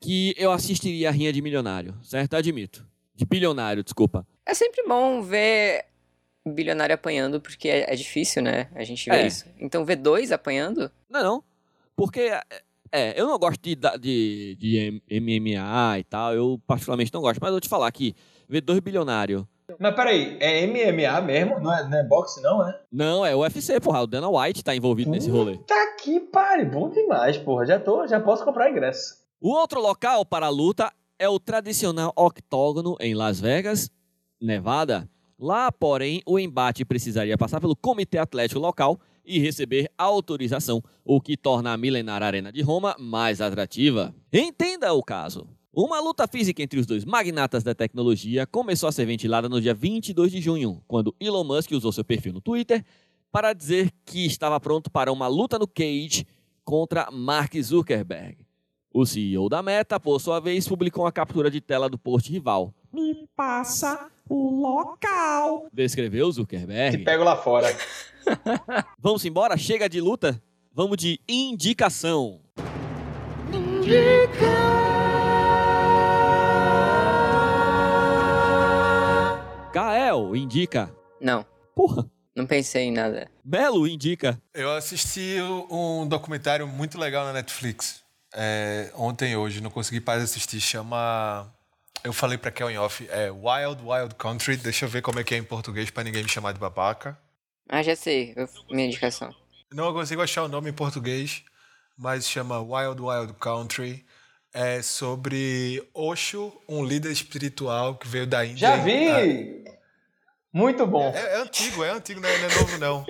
que 0.00 0.34
eu 0.38 0.52
assistiria 0.52 1.08
a 1.08 1.12
rinha 1.12 1.32
de 1.32 1.42
milionário, 1.42 1.94
certo? 2.02 2.34
Admito. 2.34 2.86
De 3.14 3.24
bilionário, 3.24 3.82
desculpa. 3.84 4.26
é 4.46 4.54
sempre 4.54 4.82
bom 4.86 5.22
ver 5.22 5.84
bilionário 6.46 6.94
apanhando, 6.94 7.40
porque 7.40 7.68
é, 7.68 7.92
é 7.92 7.96
difícil, 7.96 8.42
né? 8.42 8.68
A 8.74 8.84
gente 8.84 9.08
vê 9.08 9.16
É. 9.16 9.26
isso. 9.26 9.46
Então 9.58 9.84
ver 9.84 9.96
dois 9.96 10.30
apanhando, 10.32 10.90
Não, 11.08 11.22
não. 11.22 11.44
Porque 11.96 12.20
é, 12.20 12.42
É, 12.92 13.18
eu 13.20 13.26
não 13.26 13.38
gosto 13.38 13.60
de, 13.62 13.74
de, 13.98 14.56
de 14.56 15.02
MMA 15.20 15.98
e 15.98 16.04
tal, 16.04 16.34
eu 16.34 16.60
particularmente 16.66 17.12
não 17.14 17.20
gosto, 17.22 17.40
mas 17.40 17.48
eu 17.48 17.54
vou 17.54 17.60
te 17.60 17.68
falar 17.68 17.90
que 17.90 18.14
ver 18.48 18.60
dois 18.60 18.78
bilionários. 18.80 19.44
Mas 19.78 19.94
peraí, 19.94 20.36
é 20.40 20.66
MMA 20.66 21.20
mesmo? 21.22 21.58
Não 21.58 21.72
é, 21.72 21.88
não 21.88 21.98
é 21.98 22.04
boxe, 22.04 22.42
não, 22.42 22.68
é? 22.68 22.80
Não, 22.92 23.24
é 23.24 23.34
UFC, 23.34 23.80
porra. 23.80 24.02
O 24.02 24.06
Dana 24.06 24.28
White 24.28 24.62
tá 24.62 24.76
envolvido 24.76 25.10
nesse 25.10 25.30
rolê. 25.30 25.56
Tá 25.58 25.96
que 26.02 26.20
pare, 26.20 26.64
bom 26.64 26.90
demais, 26.90 27.38
porra. 27.38 27.66
Já, 27.66 27.80
tô, 27.80 28.06
já 28.06 28.20
posso 28.20 28.44
comprar 28.44 28.70
ingresso. 28.70 29.16
O 29.40 29.50
outro 29.50 29.80
local 29.80 30.24
para 30.24 30.46
a 30.46 30.50
luta 30.50 30.92
é 31.18 31.28
o 31.28 31.38
tradicional 31.40 32.12
octógono 32.16 32.96
em 33.00 33.14
Las 33.14 33.40
Vegas, 33.40 33.90
Nevada. 34.40 35.08
Lá, 35.38 35.72
porém, 35.72 36.22
o 36.26 36.38
embate 36.38 36.84
precisaria 36.84 37.36
passar 37.36 37.60
pelo 37.60 37.74
comitê 37.74 38.18
atlético 38.18 38.60
local 38.60 38.98
e 39.24 39.38
receber 39.38 39.90
autorização, 39.96 40.82
o 41.04 41.20
que 41.20 41.36
torna 41.36 41.72
a 41.72 41.76
milenária 41.76 42.26
Arena 42.26 42.52
de 42.52 42.60
Roma 42.60 42.94
mais 42.98 43.40
atrativa. 43.40 44.14
Entenda 44.32 44.92
o 44.92 45.02
caso. 45.02 45.48
Uma 45.76 45.98
luta 45.98 46.28
física 46.28 46.62
entre 46.62 46.78
os 46.78 46.86
dois 46.86 47.04
magnatas 47.04 47.64
da 47.64 47.74
tecnologia 47.74 48.46
começou 48.46 48.88
a 48.88 48.92
ser 48.92 49.04
ventilada 49.06 49.48
no 49.48 49.60
dia 49.60 49.74
22 49.74 50.30
de 50.30 50.40
junho, 50.40 50.80
quando 50.86 51.12
Elon 51.18 51.42
Musk 51.42 51.72
usou 51.72 51.90
seu 51.90 52.04
perfil 52.04 52.32
no 52.32 52.40
Twitter 52.40 52.84
para 53.32 53.52
dizer 53.52 53.90
que 54.06 54.24
estava 54.24 54.60
pronto 54.60 54.88
para 54.88 55.10
uma 55.10 55.26
luta 55.26 55.58
no 55.58 55.66
cage 55.66 56.28
contra 56.64 57.10
Mark 57.10 57.52
Zuckerberg. 57.60 58.46
O 58.92 59.04
CEO 59.04 59.48
da 59.48 59.60
Meta, 59.64 59.98
por 59.98 60.20
sua 60.20 60.38
vez, 60.38 60.68
publicou 60.68 61.02
uma 61.04 61.10
captura 61.10 61.50
de 61.50 61.60
tela 61.60 61.90
do 61.90 61.98
post 61.98 62.30
rival. 62.30 62.72
Me 62.92 63.28
passa 63.34 64.08
o 64.28 64.60
local. 64.60 65.66
Descreveu 65.72 66.30
Te 66.30 66.36
Zuckerberg. 66.36 66.98
pego 66.98 67.24
lá 67.24 67.36
fora. 67.36 67.76
Vamos 68.96 69.24
embora? 69.24 69.56
Chega 69.56 69.88
de 69.88 70.00
luta? 70.00 70.40
Vamos 70.72 70.96
de 70.96 71.18
indicação. 71.28 72.40
Kael 79.74 80.36
indica. 80.36 80.88
Não, 81.20 81.44
Porra. 81.74 82.08
não 82.36 82.46
pensei 82.46 82.84
em 82.84 82.92
nada. 82.92 83.28
Belo 83.44 83.88
indica. 83.88 84.40
Eu 84.54 84.72
assisti 84.72 85.36
um 85.68 86.06
documentário 86.06 86.66
muito 86.68 86.96
legal 86.96 87.24
na 87.26 87.32
Netflix. 87.32 88.02
é, 88.32 88.92
ontem 88.94 89.32
e 89.32 89.36
hoje, 89.36 89.60
não 89.60 89.70
consegui 89.70 90.00
mais 90.04 90.22
assistir. 90.22 90.60
Chama. 90.60 91.52
Eu 92.04 92.12
falei 92.12 92.38
pra 92.38 92.50
Kel 92.52 92.70
em 92.70 92.78
off. 92.78 93.04
É 93.10 93.30
Wild 93.32 93.82
Wild 93.84 94.14
Country. 94.16 94.56
Deixa 94.56 94.84
eu 94.84 94.88
ver 94.88 95.02
como 95.02 95.18
é 95.18 95.24
que 95.24 95.34
é 95.34 95.38
em 95.38 95.42
português 95.44 95.90
pra 95.90 96.04
ninguém 96.04 96.22
me 96.22 96.28
chamar 96.28 96.52
de 96.52 96.60
babaca. 96.60 97.18
Ah, 97.68 97.82
já 97.82 97.96
sei, 97.96 98.32
eu- 98.36 98.48
minha 98.70 98.86
indicação. 98.86 99.34
Não 99.72 99.92
consigo 99.92 100.22
achar 100.22 100.44
o 100.44 100.48
nome 100.48 100.70
em 100.70 100.72
português, 100.72 101.42
mas 101.98 102.28
chama 102.28 102.60
Wild 102.60 103.00
Wild 103.02 103.32
Country. 103.40 104.04
É 104.52 104.82
sobre 104.82 105.82
Osho, 105.92 106.52
um 106.68 106.84
líder 106.84 107.10
espiritual 107.10 107.96
que 107.96 108.06
veio 108.06 108.24
da 108.26 108.44
Índia. 108.46 108.58
Já 108.68 108.74
Ah, 108.74 108.76
vi! 108.76 109.63
Muito 110.54 110.86
bom. 110.86 111.12
É, 111.12 111.34
é 111.34 111.42
antigo, 111.42 111.82
é 111.82 111.90
antigo, 111.90 112.20
não 112.20 112.28
é, 112.28 112.38
não 112.38 112.48
é 112.48 112.54
novo 112.54 112.78
não. 112.78 113.06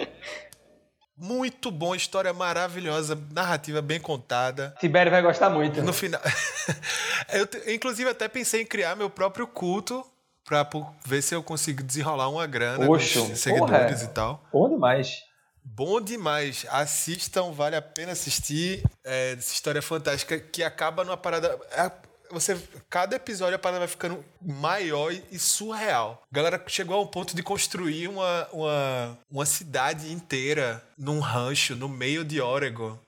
Muito 1.16 1.70
bom, 1.70 1.94
história 1.94 2.32
maravilhosa, 2.32 3.16
narrativa 3.30 3.82
bem 3.82 4.00
contada. 4.00 4.74
Tibério 4.80 5.12
vai 5.12 5.20
gostar 5.20 5.50
muito. 5.50 5.82
No 5.82 5.92
final. 5.92 6.20
eu, 7.32 7.74
inclusive, 7.74 8.08
até 8.08 8.26
pensei 8.28 8.62
em 8.62 8.66
criar 8.66 8.96
meu 8.96 9.10
próprio 9.10 9.46
culto 9.46 10.04
pra 10.44 10.68
ver 11.06 11.22
se 11.22 11.34
eu 11.34 11.42
consigo 11.42 11.82
desenrolar 11.82 12.28
uma 12.30 12.46
grana 12.46 12.90
Oxo, 12.90 13.28
com 13.28 13.36
seguidores 13.36 14.00
porra. 14.00 14.10
e 14.10 14.14
tal. 14.14 14.44
Bom 14.52 14.68
demais. 14.68 15.22
Bom 15.62 16.00
demais. 16.00 16.66
Assistam, 16.68 17.52
vale 17.52 17.76
a 17.76 17.82
pena 17.82 18.12
assistir. 18.12 18.82
É, 19.04 19.32
essa 19.32 19.52
história 19.52 19.80
fantástica 19.80 20.38
que 20.38 20.62
acaba 20.62 21.04
numa 21.04 21.16
parada. 21.16 21.58
é, 21.72 21.90
você, 22.30 22.56
cada 22.90 23.16
episódio 23.16 23.56
a 23.56 23.58
parada 23.58 23.80
vai 23.80 23.88
ficando 23.88 24.24
maior 24.40 25.12
e, 25.12 25.38
surreal. 25.38 26.22
A 26.30 26.34
galera 26.34 26.62
chegou 26.66 26.96
a 26.96 27.02
um 27.02 27.06
ponto 27.06 27.34
de 27.34 27.42
construir 27.42 28.08
uma, 28.08 28.48
uma, 28.52 29.18
uma 29.30 29.46
cidade 29.46 30.12
inteira 30.12 30.82
num 30.98 31.20
rancho 31.20 31.74
no 31.74 31.88
meio 31.88 32.24
de 32.24 32.40
Oregon, 32.40 32.98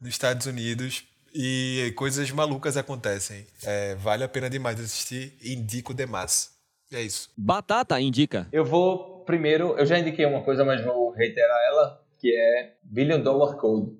nos 0.00 0.10
Estados 0.10 0.46
Unidos. 0.46 1.04
E 1.34 1.92
coisas 1.96 2.30
malucas 2.30 2.78
acontecem. 2.78 3.46
É, 3.62 3.94
vale 3.96 4.24
a 4.24 4.28
pena 4.28 4.48
demais 4.48 4.80
assistir. 4.80 5.36
Indico 5.44 5.92
demais. 5.92 6.50
É 6.90 7.02
isso. 7.02 7.30
Batata 7.36 8.00
indica. 8.00 8.48
Eu 8.50 8.64
vou 8.64 9.16
primeiro, 9.26 9.76
eu 9.76 9.84
já 9.84 9.98
indiquei 9.98 10.24
uma 10.24 10.42
coisa, 10.42 10.64
mas 10.64 10.82
vou 10.82 11.10
reiterar 11.10 11.58
ela, 11.68 12.02
que 12.18 12.34
é 12.34 12.76
Billion 12.82 13.20
Dollar 13.20 13.56
Code. 13.56 13.92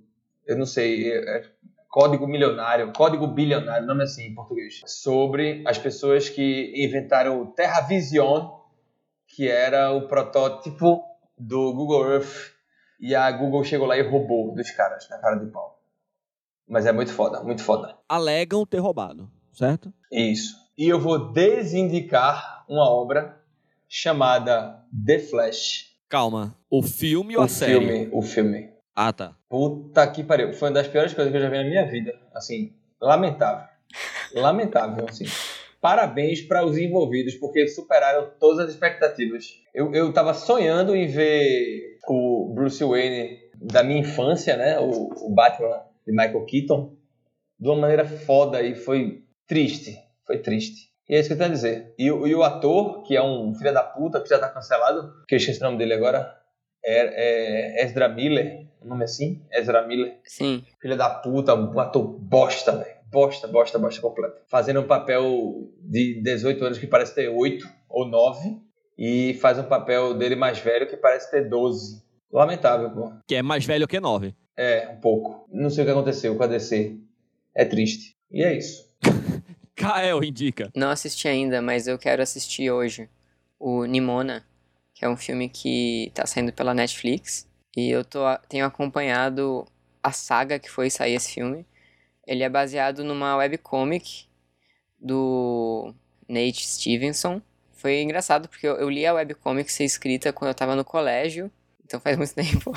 Eu 0.46 0.56
não 0.56 0.64
sei, 0.64 1.12
é, 1.12 1.38
é 1.38 1.44
código 1.88 2.26
milionário, 2.26 2.92
código 2.92 3.26
bilionário, 3.26 3.86
nome 3.86 4.04
assim 4.04 4.26
em 4.26 4.34
português. 4.34 4.80
Sobre 4.86 5.62
as 5.66 5.78
pessoas 5.78 6.28
que 6.28 6.72
inventaram 6.76 7.40
o 7.40 7.46
TerraVision, 7.46 8.48
que 9.26 9.48
era 9.48 9.92
o 9.92 10.06
protótipo 10.06 11.02
do 11.38 11.72
Google 11.72 12.12
Earth, 12.12 12.54
e 13.00 13.14
a 13.14 13.30
Google 13.30 13.64
chegou 13.64 13.86
lá 13.86 13.96
e 13.96 14.02
roubou 14.02 14.54
dos 14.54 14.70
caras, 14.70 15.08
na 15.08 15.18
cara 15.18 15.36
de 15.36 15.50
pau. 15.50 15.80
Mas 16.68 16.86
é 16.86 16.92
muito 16.92 17.12
foda, 17.12 17.42
muito 17.42 17.62
foda. 17.62 17.96
Alegam 18.08 18.66
ter 18.66 18.78
roubado, 18.78 19.30
certo? 19.52 19.92
Isso. 20.10 20.56
E 20.76 20.88
eu 20.88 20.98
vou 20.98 21.32
desindicar 21.32 22.64
uma 22.68 22.90
obra 22.90 23.40
chamada 23.88 24.84
The 25.06 25.18
Flash. 25.18 25.96
Calma. 26.08 26.56
O 26.70 26.82
filme 26.82 27.36
ou 27.36 27.42
o 27.42 27.44
a 27.44 27.48
série? 27.48 27.78
filme, 27.78 28.08
o 28.12 28.22
filme. 28.22 28.75
Ah, 28.96 29.12
tá. 29.12 29.36
Puta 29.48 30.06
que 30.10 30.24
pariu. 30.24 30.52
Foi 30.54 30.68
uma 30.68 30.74
das 30.74 30.88
piores 30.88 31.12
coisas 31.12 31.30
que 31.30 31.36
eu 31.36 31.42
já 31.42 31.50
vi 31.50 31.58
na 31.58 31.64
minha 31.64 31.86
vida. 31.86 32.14
Assim, 32.34 32.72
lamentável. 33.00 33.68
Lamentável, 34.34 35.06
assim. 35.08 35.24
Parabéns 35.80 36.40
para 36.40 36.64
os 36.64 36.76
envolvidos, 36.78 37.34
porque 37.34 37.68
superaram 37.68 38.30
todas 38.40 38.64
as 38.66 38.70
expectativas. 38.72 39.60
Eu, 39.74 39.92
eu 39.94 40.12
tava 40.12 40.32
sonhando 40.34 40.96
em 40.96 41.06
ver 41.06 41.98
o 42.08 42.52
Bruce 42.54 42.82
Wayne 42.82 43.38
da 43.60 43.82
minha 43.84 44.00
infância, 44.00 44.56
né? 44.56 44.78
O, 44.78 45.10
o 45.26 45.30
Batman 45.34 45.82
de 46.06 46.12
Michael 46.12 46.44
Keaton, 46.46 46.96
de 47.60 47.68
uma 47.68 47.76
maneira 47.76 48.04
foda 48.04 48.62
e 48.62 48.74
foi 48.74 49.22
triste. 49.46 49.96
Foi 50.26 50.38
triste. 50.38 50.88
E 51.08 51.14
é 51.14 51.20
isso 51.20 51.28
que 51.28 51.34
eu 51.34 51.38
tenho 51.38 51.50
a 51.50 51.54
dizer. 51.54 51.94
E, 51.98 52.10
o- 52.10 52.26
e 52.26 52.34
o 52.34 52.42
ator, 52.42 53.02
que 53.04 53.14
é 53.16 53.22
um 53.22 53.54
filho 53.54 53.72
da 53.72 53.82
puta, 53.82 54.20
que 54.20 54.28
já 54.28 54.38
tá 54.38 54.48
cancelado, 54.48 55.12
que 55.28 55.34
eu 55.34 55.36
esqueci 55.36 55.60
o 55.60 55.64
nome 55.64 55.78
dele 55.78 55.94
agora, 55.94 56.34
é, 56.84 57.80
é 57.80 57.84
Ezra 57.84 58.08
Miller, 58.08 58.65
o 58.80 58.86
nome 58.86 59.02
é 59.02 59.04
assim? 59.04 59.42
Ezra 59.52 59.86
Miller. 59.86 60.18
Sim. 60.24 60.64
Filho 60.80 60.96
da 60.96 61.10
puta, 61.10 61.54
um 61.54 61.78
ator 61.78 62.02
bosta, 62.04 62.72
velho. 62.72 62.96
Bosta, 63.10 63.46
bosta, 63.46 63.78
bosta 63.78 64.00
completa. 64.00 64.42
Fazendo 64.46 64.80
um 64.80 64.86
papel 64.86 65.70
de 65.80 66.20
18 66.22 66.64
anos 66.64 66.78
que 66.78 66.86
parece 66.86 67.14
ter 67.14 67.28
8 67.28 67.66
ou 67.88 68.06
9. 68.06 68.60
E 68.98 69.34
faz 69.34 69.58
um 69.58 69.64
papel 69.64 70.14
dele 70.14 70.34
mais 70.34 70.58
velho 70.58 70.88
que 70.88 70.96
parece 70.96 71.30
ter 71.30 71.48
12. 71.48 72.02
Lamentável, 72.32 72.90
pô. 72.90 73.12
Que 73.26 73.36
é 73.36 73.42
mais 73.42 73.64
velho 73.64 73.86
que 73.86 74.00
nove. 74.00 74.34
É, 74.56 74.88
um 74.88 75.00
pouco. 75.00 75.46
Não 75.52 75.70
sei 75.70 75.84
o 75.84 75.86
que 75.86 75.92
aconteceu 75.92 76.34
com 76.36 76.42
a 76.42 76.46
DC. 76.46 76.96
É 77.54 77.64
triste. 77.64 78.16
E 78.30 78.42
é 78.42 78.56
isso. 78.56 78.86
Kael 79.76 80.24
indica. 80.24 80.70
Não 80.74 80.90
assisti 80.90 81.28
ainda, 81.28 81.60
mas 81.60 81.86
eu 81.86 81.98
quero 81.98 82.22
assistir 82.22 82.70
hoje 82.70 83.08
o 83.58 83.84
Nimona, 83.84 84.44
que 84.94 85.04
é 85.04 85.08
um 85.08 85.16
filme 85.16 85.48
que 85.48 86.10
tá 86.14 86.26
saindo 86.26 86.52
pela 86.52 86.74
Netflix. 86.74 87.45
E 87.76 87.90
eu 87.90 88.04
tô, 88.04 88.20
tenho 88.48 88.66
acompanhado 88.66 89.66
a 90.02 90.12
saga 90.12 90.58
que 90.58 90.70
foi 90.70 90.90
sair 90.90 91.14
esse 91.14 91.32
filme. 91.34 91.66
Ele 92.26 92.42
é 92.44 92.48
baseado 92.48 93.04
numa 93.04 93.36
webcomic 93.36 94.26
do 95.00 95.94
Nate 96.28 96.66
Stevenson. 96.66 97.40
Foi 97.74 98.02
engraçado 98.02 98.48
porque 98.48 98.66
eu, 98.66 98.76
eu 98.76 98.90
li 98.90 99.06
a 99.06 99.14
webcomic 99.14 99.72
ser 99.72 99.84
escrita 99.84 100.32
quando 100.32 100.50
eu 100.50 100.54
tava 100.54 100.76
no 100.76 100.84
colégio, 100.84 101.50
então 101.84 102.00
faz 102.00 102.16
muito 102.16 102.34
tempo. 102.36 102.72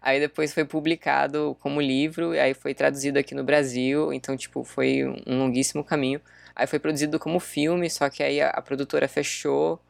Aí 0.00 0.20
depois 0.20 0.52
foi 0.54 0.64
publicado 0.64 1.56
como 1.60 1.80
livro, 1.80 2.34
e 2.34 2.38
aí 2.40 2.54
foi 2.54 2.74
traduzido 2.74 3.18
aqui 3.18 3.34
no 3.34 3.44
Brasil, 3.44 4.12
então 4.12 4.36
tipo 4.36 4.64
foi 4.64 5.04
um- 5.06 5.16
um 5.26 5.38
longuíssimo 5.38 5.84
caminho. 5.84 6.20
Aí 6.54 6.66
foi 6.66 6.78
produzido 6.78 7.18
como 7.18 7.40
filme, 7.40 7.90
só 7.90 8.08
que 8.10 8.22
aí 8.22 8.40
a, 8.40 8.50
a 8.50 8.62
produtora 8.62 9.08
fechou. 9.08 9.80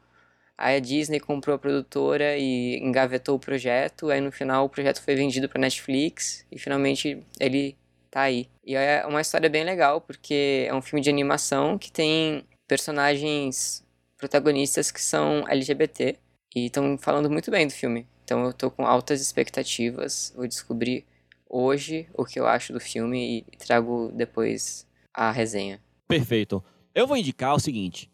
Aí 0.56 0.76
a 0.76 0.80
Disney 0.80 1.18
comprou 1.18 1.56
a 1.56 1.58
produtora 1.58 2.36
e 2.36 2.78
engavetou 2.78 3.36
o 3.36 3.40
projeto. 3.40 4.10
Aí 4.10 4.20
no 4.20 4.30
final 4.30 4.64
o 4.64 4.68
projeto 4.68 5.02
foi 5.02 5.14
vendido 5.14 5.48
pra 5.48 5.60
Netflix 5.60 6.46
e 6.50 6.58
finalmente 6.58 7.22
ele 7.40 7.76
tá 8.10 8.22
aí. 8.22 8.48
E 8.64 8.76
é 8.76 9.04
uma 9.06 9.20
história 9.20 9.50
bem 9.50 9.64
legal 9.64 10.00
porque 10.00 10.66
é 10.68 10.74
um 10.74 10.80
filme 10.80 11.02
de 11.02 11.10
animação 11.10 11.76
que 11.76 11.90
tem 11.90 12.44
personagens 12.68 13.84
protagonistas 14.16 14.90
que 14.90 15.02
são 15.02 15.44
LGBT 15.48 16.16
e 16.54 16.66
estão 16.66 16.96
falando 16.96 17.28
muito 17.28 17.50
bem 17.50 17.66
do 17.66 17.72
filme. 17.72 18.06
Então 18.22 18.44
eu 18.44 18.52
tô 18.52 18.70
com 18.70 18.86
altas 18.86 19.20
expectativas. 19.20 20.32
Vou 20.36 20.46
descobrir 20.46 21.04
hoje 21.48 22.08
o 22.14 22.24
que 22.24 22.38
eu 22.38 22.46
acho 22.46 22.72
do 22.72 22.80
filme 22.80 23.44
e 23.52 23.56
trago 23.56 24.10
depois 24.14 24.86
a 25.12 25.30
resenha. 25.30 25.82
Perfeito. 26.08 26.64
Eu 26.94 27.06
vou 27.06 27.16
indicar 27.16 27.54
o 27.54 27.60
seguinte: 27.60 28.10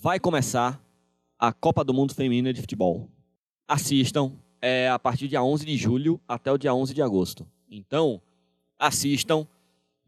vai 0.00 0.20
começar 0.20 0.80
a 1.38 1.52
Copa 1.52 1.84
do 1.84 1.92
Mundo 1.92 2.14
Feminina 2.14 2.52
de 2.52 2.60
Futebol. 2.60 3.10
Assistam, 3.68 4.32
é 4.60 4.88
a 4.88 4.98
partir 4.98 5.26
do 5.26 5.30
dia 5.30 5.42
11 5.42 5.66
de 5.66 5.76
julho 5.76 6.20
até 6.26 6.50
o 6.50 6.58
dia 6.58 6.74
11 6.74 6.94
de 6.94 7.02
agosto. 7.02 7.46
Então, 7.70 8.22
assistam, 8.78 9.46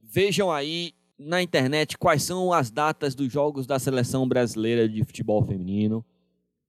vejam 0.02 0.50
aí 0.50 0.94
na 1.18 1.42
internet 1.42 1.98
quais 1.98 2.22
são 2.22 2.52
as 2.52 2.70
datas 2.70 3.14
dos 3.14 3.30
jogos 3.30 3.66
da 3.66 3.78
seleção 3.78 4.26
brasileira 4.26 4.88
de 4.88 5.04
futebol 5.04 5.44
feminino. 5.44 6.04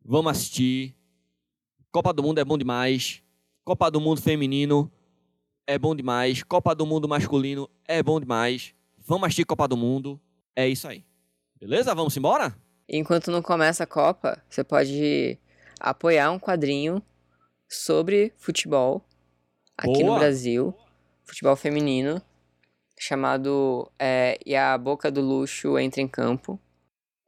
Vamos 0.04 0.32
assistir. 0.32 0.96
Copa 1.92 2.12
do 2.12 2.22
Mundo 2.22 2.40
é 2.40 2.46
bom 2.46 2.58
demais. 2.58 3.24
Copa 3.64 3.90
do 3.90 4.02
Mundo 4.02 4.22
feminino 4.22 4.92
é 5.66 5.78
bom 5.78 5.96
demais. 5.96 6.44
Copa 6.44 6.74
do 6.76 6.86
Mundo 6.86 7.08
masculino 7.08 7.70
é 7.88 8.04
bom 8.04 8.20
demais. 8.20 8.74
Vamos 8.98 9.26
assistir 9.28 9.46
Copa 9.46 9.68
do 9.68 9.78
Mundo. 9.78 10.20
É 10.56 10.68
isso 10.68 10.88
aí. 10.88 11.06
Beleza? 11.60 11.94
Vamos 11.96 12.18
embora? 12.18 12.58
Enquanto 12.92 13.30
não 13.30 13.42
começa 13.42 13.84
a 13.84 13.88
Copa, 13.88 14.42
você 14.50 14.64
pode 14.64 15.38
apoiar 15.80 16.32
um 16.32 16.40
quadrinho 16.40 17.04
sobre 17.70 18.34
futebol 18.36 19.06
aqui 19.78 20.02
Boa. 20.02 20.14
no 20.14 20.20
Brasil, 20.20 20.76
futebol 21.24 21.56
feminino, 21.56 22.20
chamado 22.98 23.92
é, 24.00 24.40
E 24.44 24.56
a 24.56 24.76
Boca 24.76 25.12
do 25.12 25.22
Luxo 25.22 25.78
Entra 25.78 26.02
em 26.02 26.08
Campo. 26.08 26.60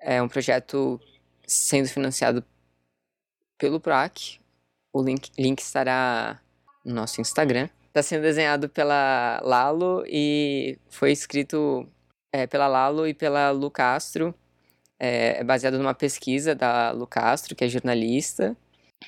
É 0.02 0.20
um 0.20 0.28
projeto 0.28 1.00
sendo 1.46 1.88
financiado 1.88 2.44
pelo 3.60 3.80
PRAC. 3.80 4.40
O 4.92 5.04
link, 5.04 5.30
link 5.38 5.60
estará 5.60 6.42
no 6.84 6.96
nosso 6.96 7.22
Instagram. 7.22 7.70
Está 7.88 8.02
sendo 8.02 8.24
desenhado 8.24 8.68
pela 8.68 9.40
Lalo 9.44 10.04
e 10.08 10.80
foi 10.90 11.12
escrito 11.12 11.88
é, 12.34 12.48
pela 12.48 12.68
Lalo 12.68 13.08
e 13.08 13.14
pela 13.14 13.52
Lu 13.52 13.70
Castro. 13.70 14.34
É, 15.04 15.40
é 15.40 15.44
baseado 15.44 15.80
numa 15.80 15.96
pesquisa 15.96 16.54
da 16.54 16.92
Lu 16.92 17.08
Castro, 17.08 17.56
que 17.56 17.64
é 17.64 17.68
jornalista, 17.68 18.56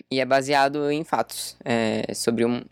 e 0.09 0.19
é 0.19 0.25
baseado 0.25 0.89
em 0.89 1.03
fatos 1.03 1.55
é, 1.63 2.11
sobre 2.15 2.43
um, 2.43 2.63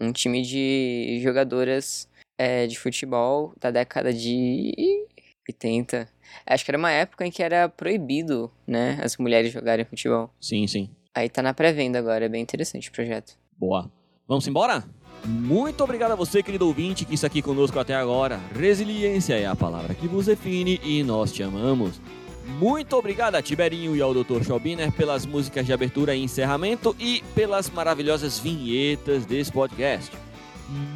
um 0.00 0.10
time 0.10 0.42
de 0.42 1.20
jogadoras 1.22 2.08
é, 2.36 2.66
de 2.66 2.76
futebol 2.76 3.52
da 3.60 3.70
década 3.70 4.12
de 4.12 5.06
80. 5.48 6.08
Acho 6.44 6.64
que 6.64 6.70
era 6.72 6.78
uma 6.78 6.90
época 6.90 7.24
em 7.24 7.30
que 7.30 7.44
era 7.44 7.68
proibido, 7.68 8.50
né, 8.66 8.98
as 9.00 9.16
mulheres 9.18 9.52
jogarem 9.52 9.84
futebol. 9.84 10.28
Sim, 10.40 10.66
sim. 10.66 10.90
Aí 11.14 11.28
tá 11.28 11.42
na 11.42 11.54
pré-venda 11.54 12.00
agora, 12.00 12.24
é 12.24 12.28
bem 12.28 12.42
interessante 12.42 12.88
o 12.88 12.92
projeto. 12.92 13.38
Boa. 13.56 13.88
Vamos 14.26 14.48
embora? 14.48 14.82
Muito 15.24 15.82
obrigado 15.84 16.10
a 16.10 16.16
você, 16.16 16.42
querido 16.42 16.66
ouvinte, 16.66 17.04
que 17.04 17.14
está 17.14 17.28
aqui 17.28 17.40
conosco 17.40 17.78
até 17.78 17.94
agora. 17.94 18.38
Resiliência 18.52 19.34
é 19.34 19.46
a 19.46 19.54
palavra 19.54 19.94
que 19.94 20.08
vos 20.08 20.26
define 20.26 20.80
e 20.82 21.04
nós 21.04 21.32
te 21.32 21.42
amamos. 21.42 22.00
Muito 22.46 22.96
obrigado 22.96 23.34
a 23.34 23.42
Tiberinho 23.42 23.96
e 23.96 24.02
ao 24.02 24.12
Dr. 24.12 24.44
Schobiner 24.44 24.92
pelas 24.92 25.24
músicas 25.24 25.64
de 25.66 25.72
abertura 25.72 26.14
e 26.14 26.22
encerramento 26.22 26.94
e 27.00 27.22
pelas 27.34 27.70
maravilhosas 27.70 28.38
vinhetas 28.38 29.24
desse 29.24 29.50
podcast. 29.50 30.12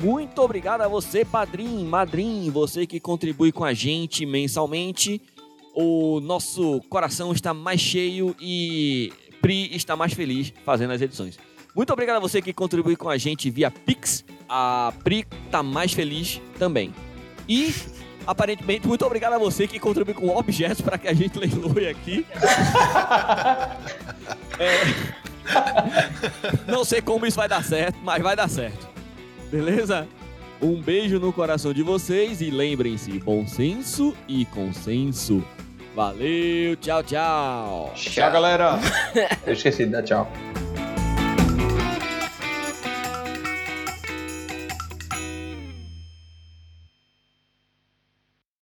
Muito 0.00 0.40
obrigado 0.40 0.82
a 0.82 0.88
você, 0.88 1.24
padrinho, 1.24 1.84
madrinho, 1.86 2.52
você 2.52 2.86
que 2.86 3.00
contribui 3.00 3.52
com 3.52 3.64
a 3.64 3.72
gente 3.72 4.24
mensalmente. 4.24 5.20
O 5.74 6.20
nosso 6.20 6.80
coração 6.88 7.32
está 7.32 7.54
mais 7.54 7.80
cheio 7.80 8.34
e 8.40 9.12
Pri 9.40 9.74
está 9.74 9.94
mais 9.94 10.12
feliz 10.12 10.52
fazendo 10.64 10.92
as 10.92 11.00
edições. 11.00 11.38
Muito 11.74 11.92
obrigado 11.92 12.16
a 12.16 12.20
você 12.20 12.42
que 12.42 12.52
contribui 12.52 12.96
com 12.96 13.08
a 13.08 13.16
gente 13.16 13.50
via 13.50 13.70
Pix. 13.70 14.24
A 14.48 14.92
Pri 15.04 15.26
está 15.46 15.62
mais 15.62 15.92
feliz 15.92 16.40
também. 16.58 16.92
E, 17.48 17.72
aparentemente, 18.28 18.86
muito 18.86 19.06
obrigado 19.06 19.32
a 19.32 19.38
você 19.38 19.66
que 19.66 19.78
contribui 19.80 20.12
com 20.12 20.28
objetos 20.28 20.82
para 20.82 20.98
que 20.98 21.08
a 21.08 21.14
gente 21.14 21.38
leiloe 21.38 21.88
aqui. 21.88 22.26
É, 24.60 24.80
Não 26.66 26.84
sei 26.84 27.00
como 27.00 27.24
isso 27.24 27.36
vai 27.36 27.48
dar 27.48 27.62
certo, 27.62 27.96
mas 28.02 28.20
vai 28.20 28.34
dar 28.34 28.48
certo. 28.48 28.88
Beleza? 29.52 30.08
Um 30.60 30.82
beijo 30.82 31.20
no 31.20 31.32
coração 31.32 31.72
de 31.72 31.84
vocês 31.84 32.40
e 32.40 32.50
lembrem-se, 32.50 33.20
bom 33.20 33.46
senso 33.46 34.16
e 34.26 34.44
consenso. 34.46 35.44
Valeu, 35.94 36.74
tchau, 36.80 37.04
tchau. 37.04 37.92
Tchau, 37.94 38.32
galera. 38.32 38.80
Eu 39.46 39.52
esqueci 39.52 39.84
de 39.86 39.92
dar 39.92 40.02
tchau. 40.02 40.28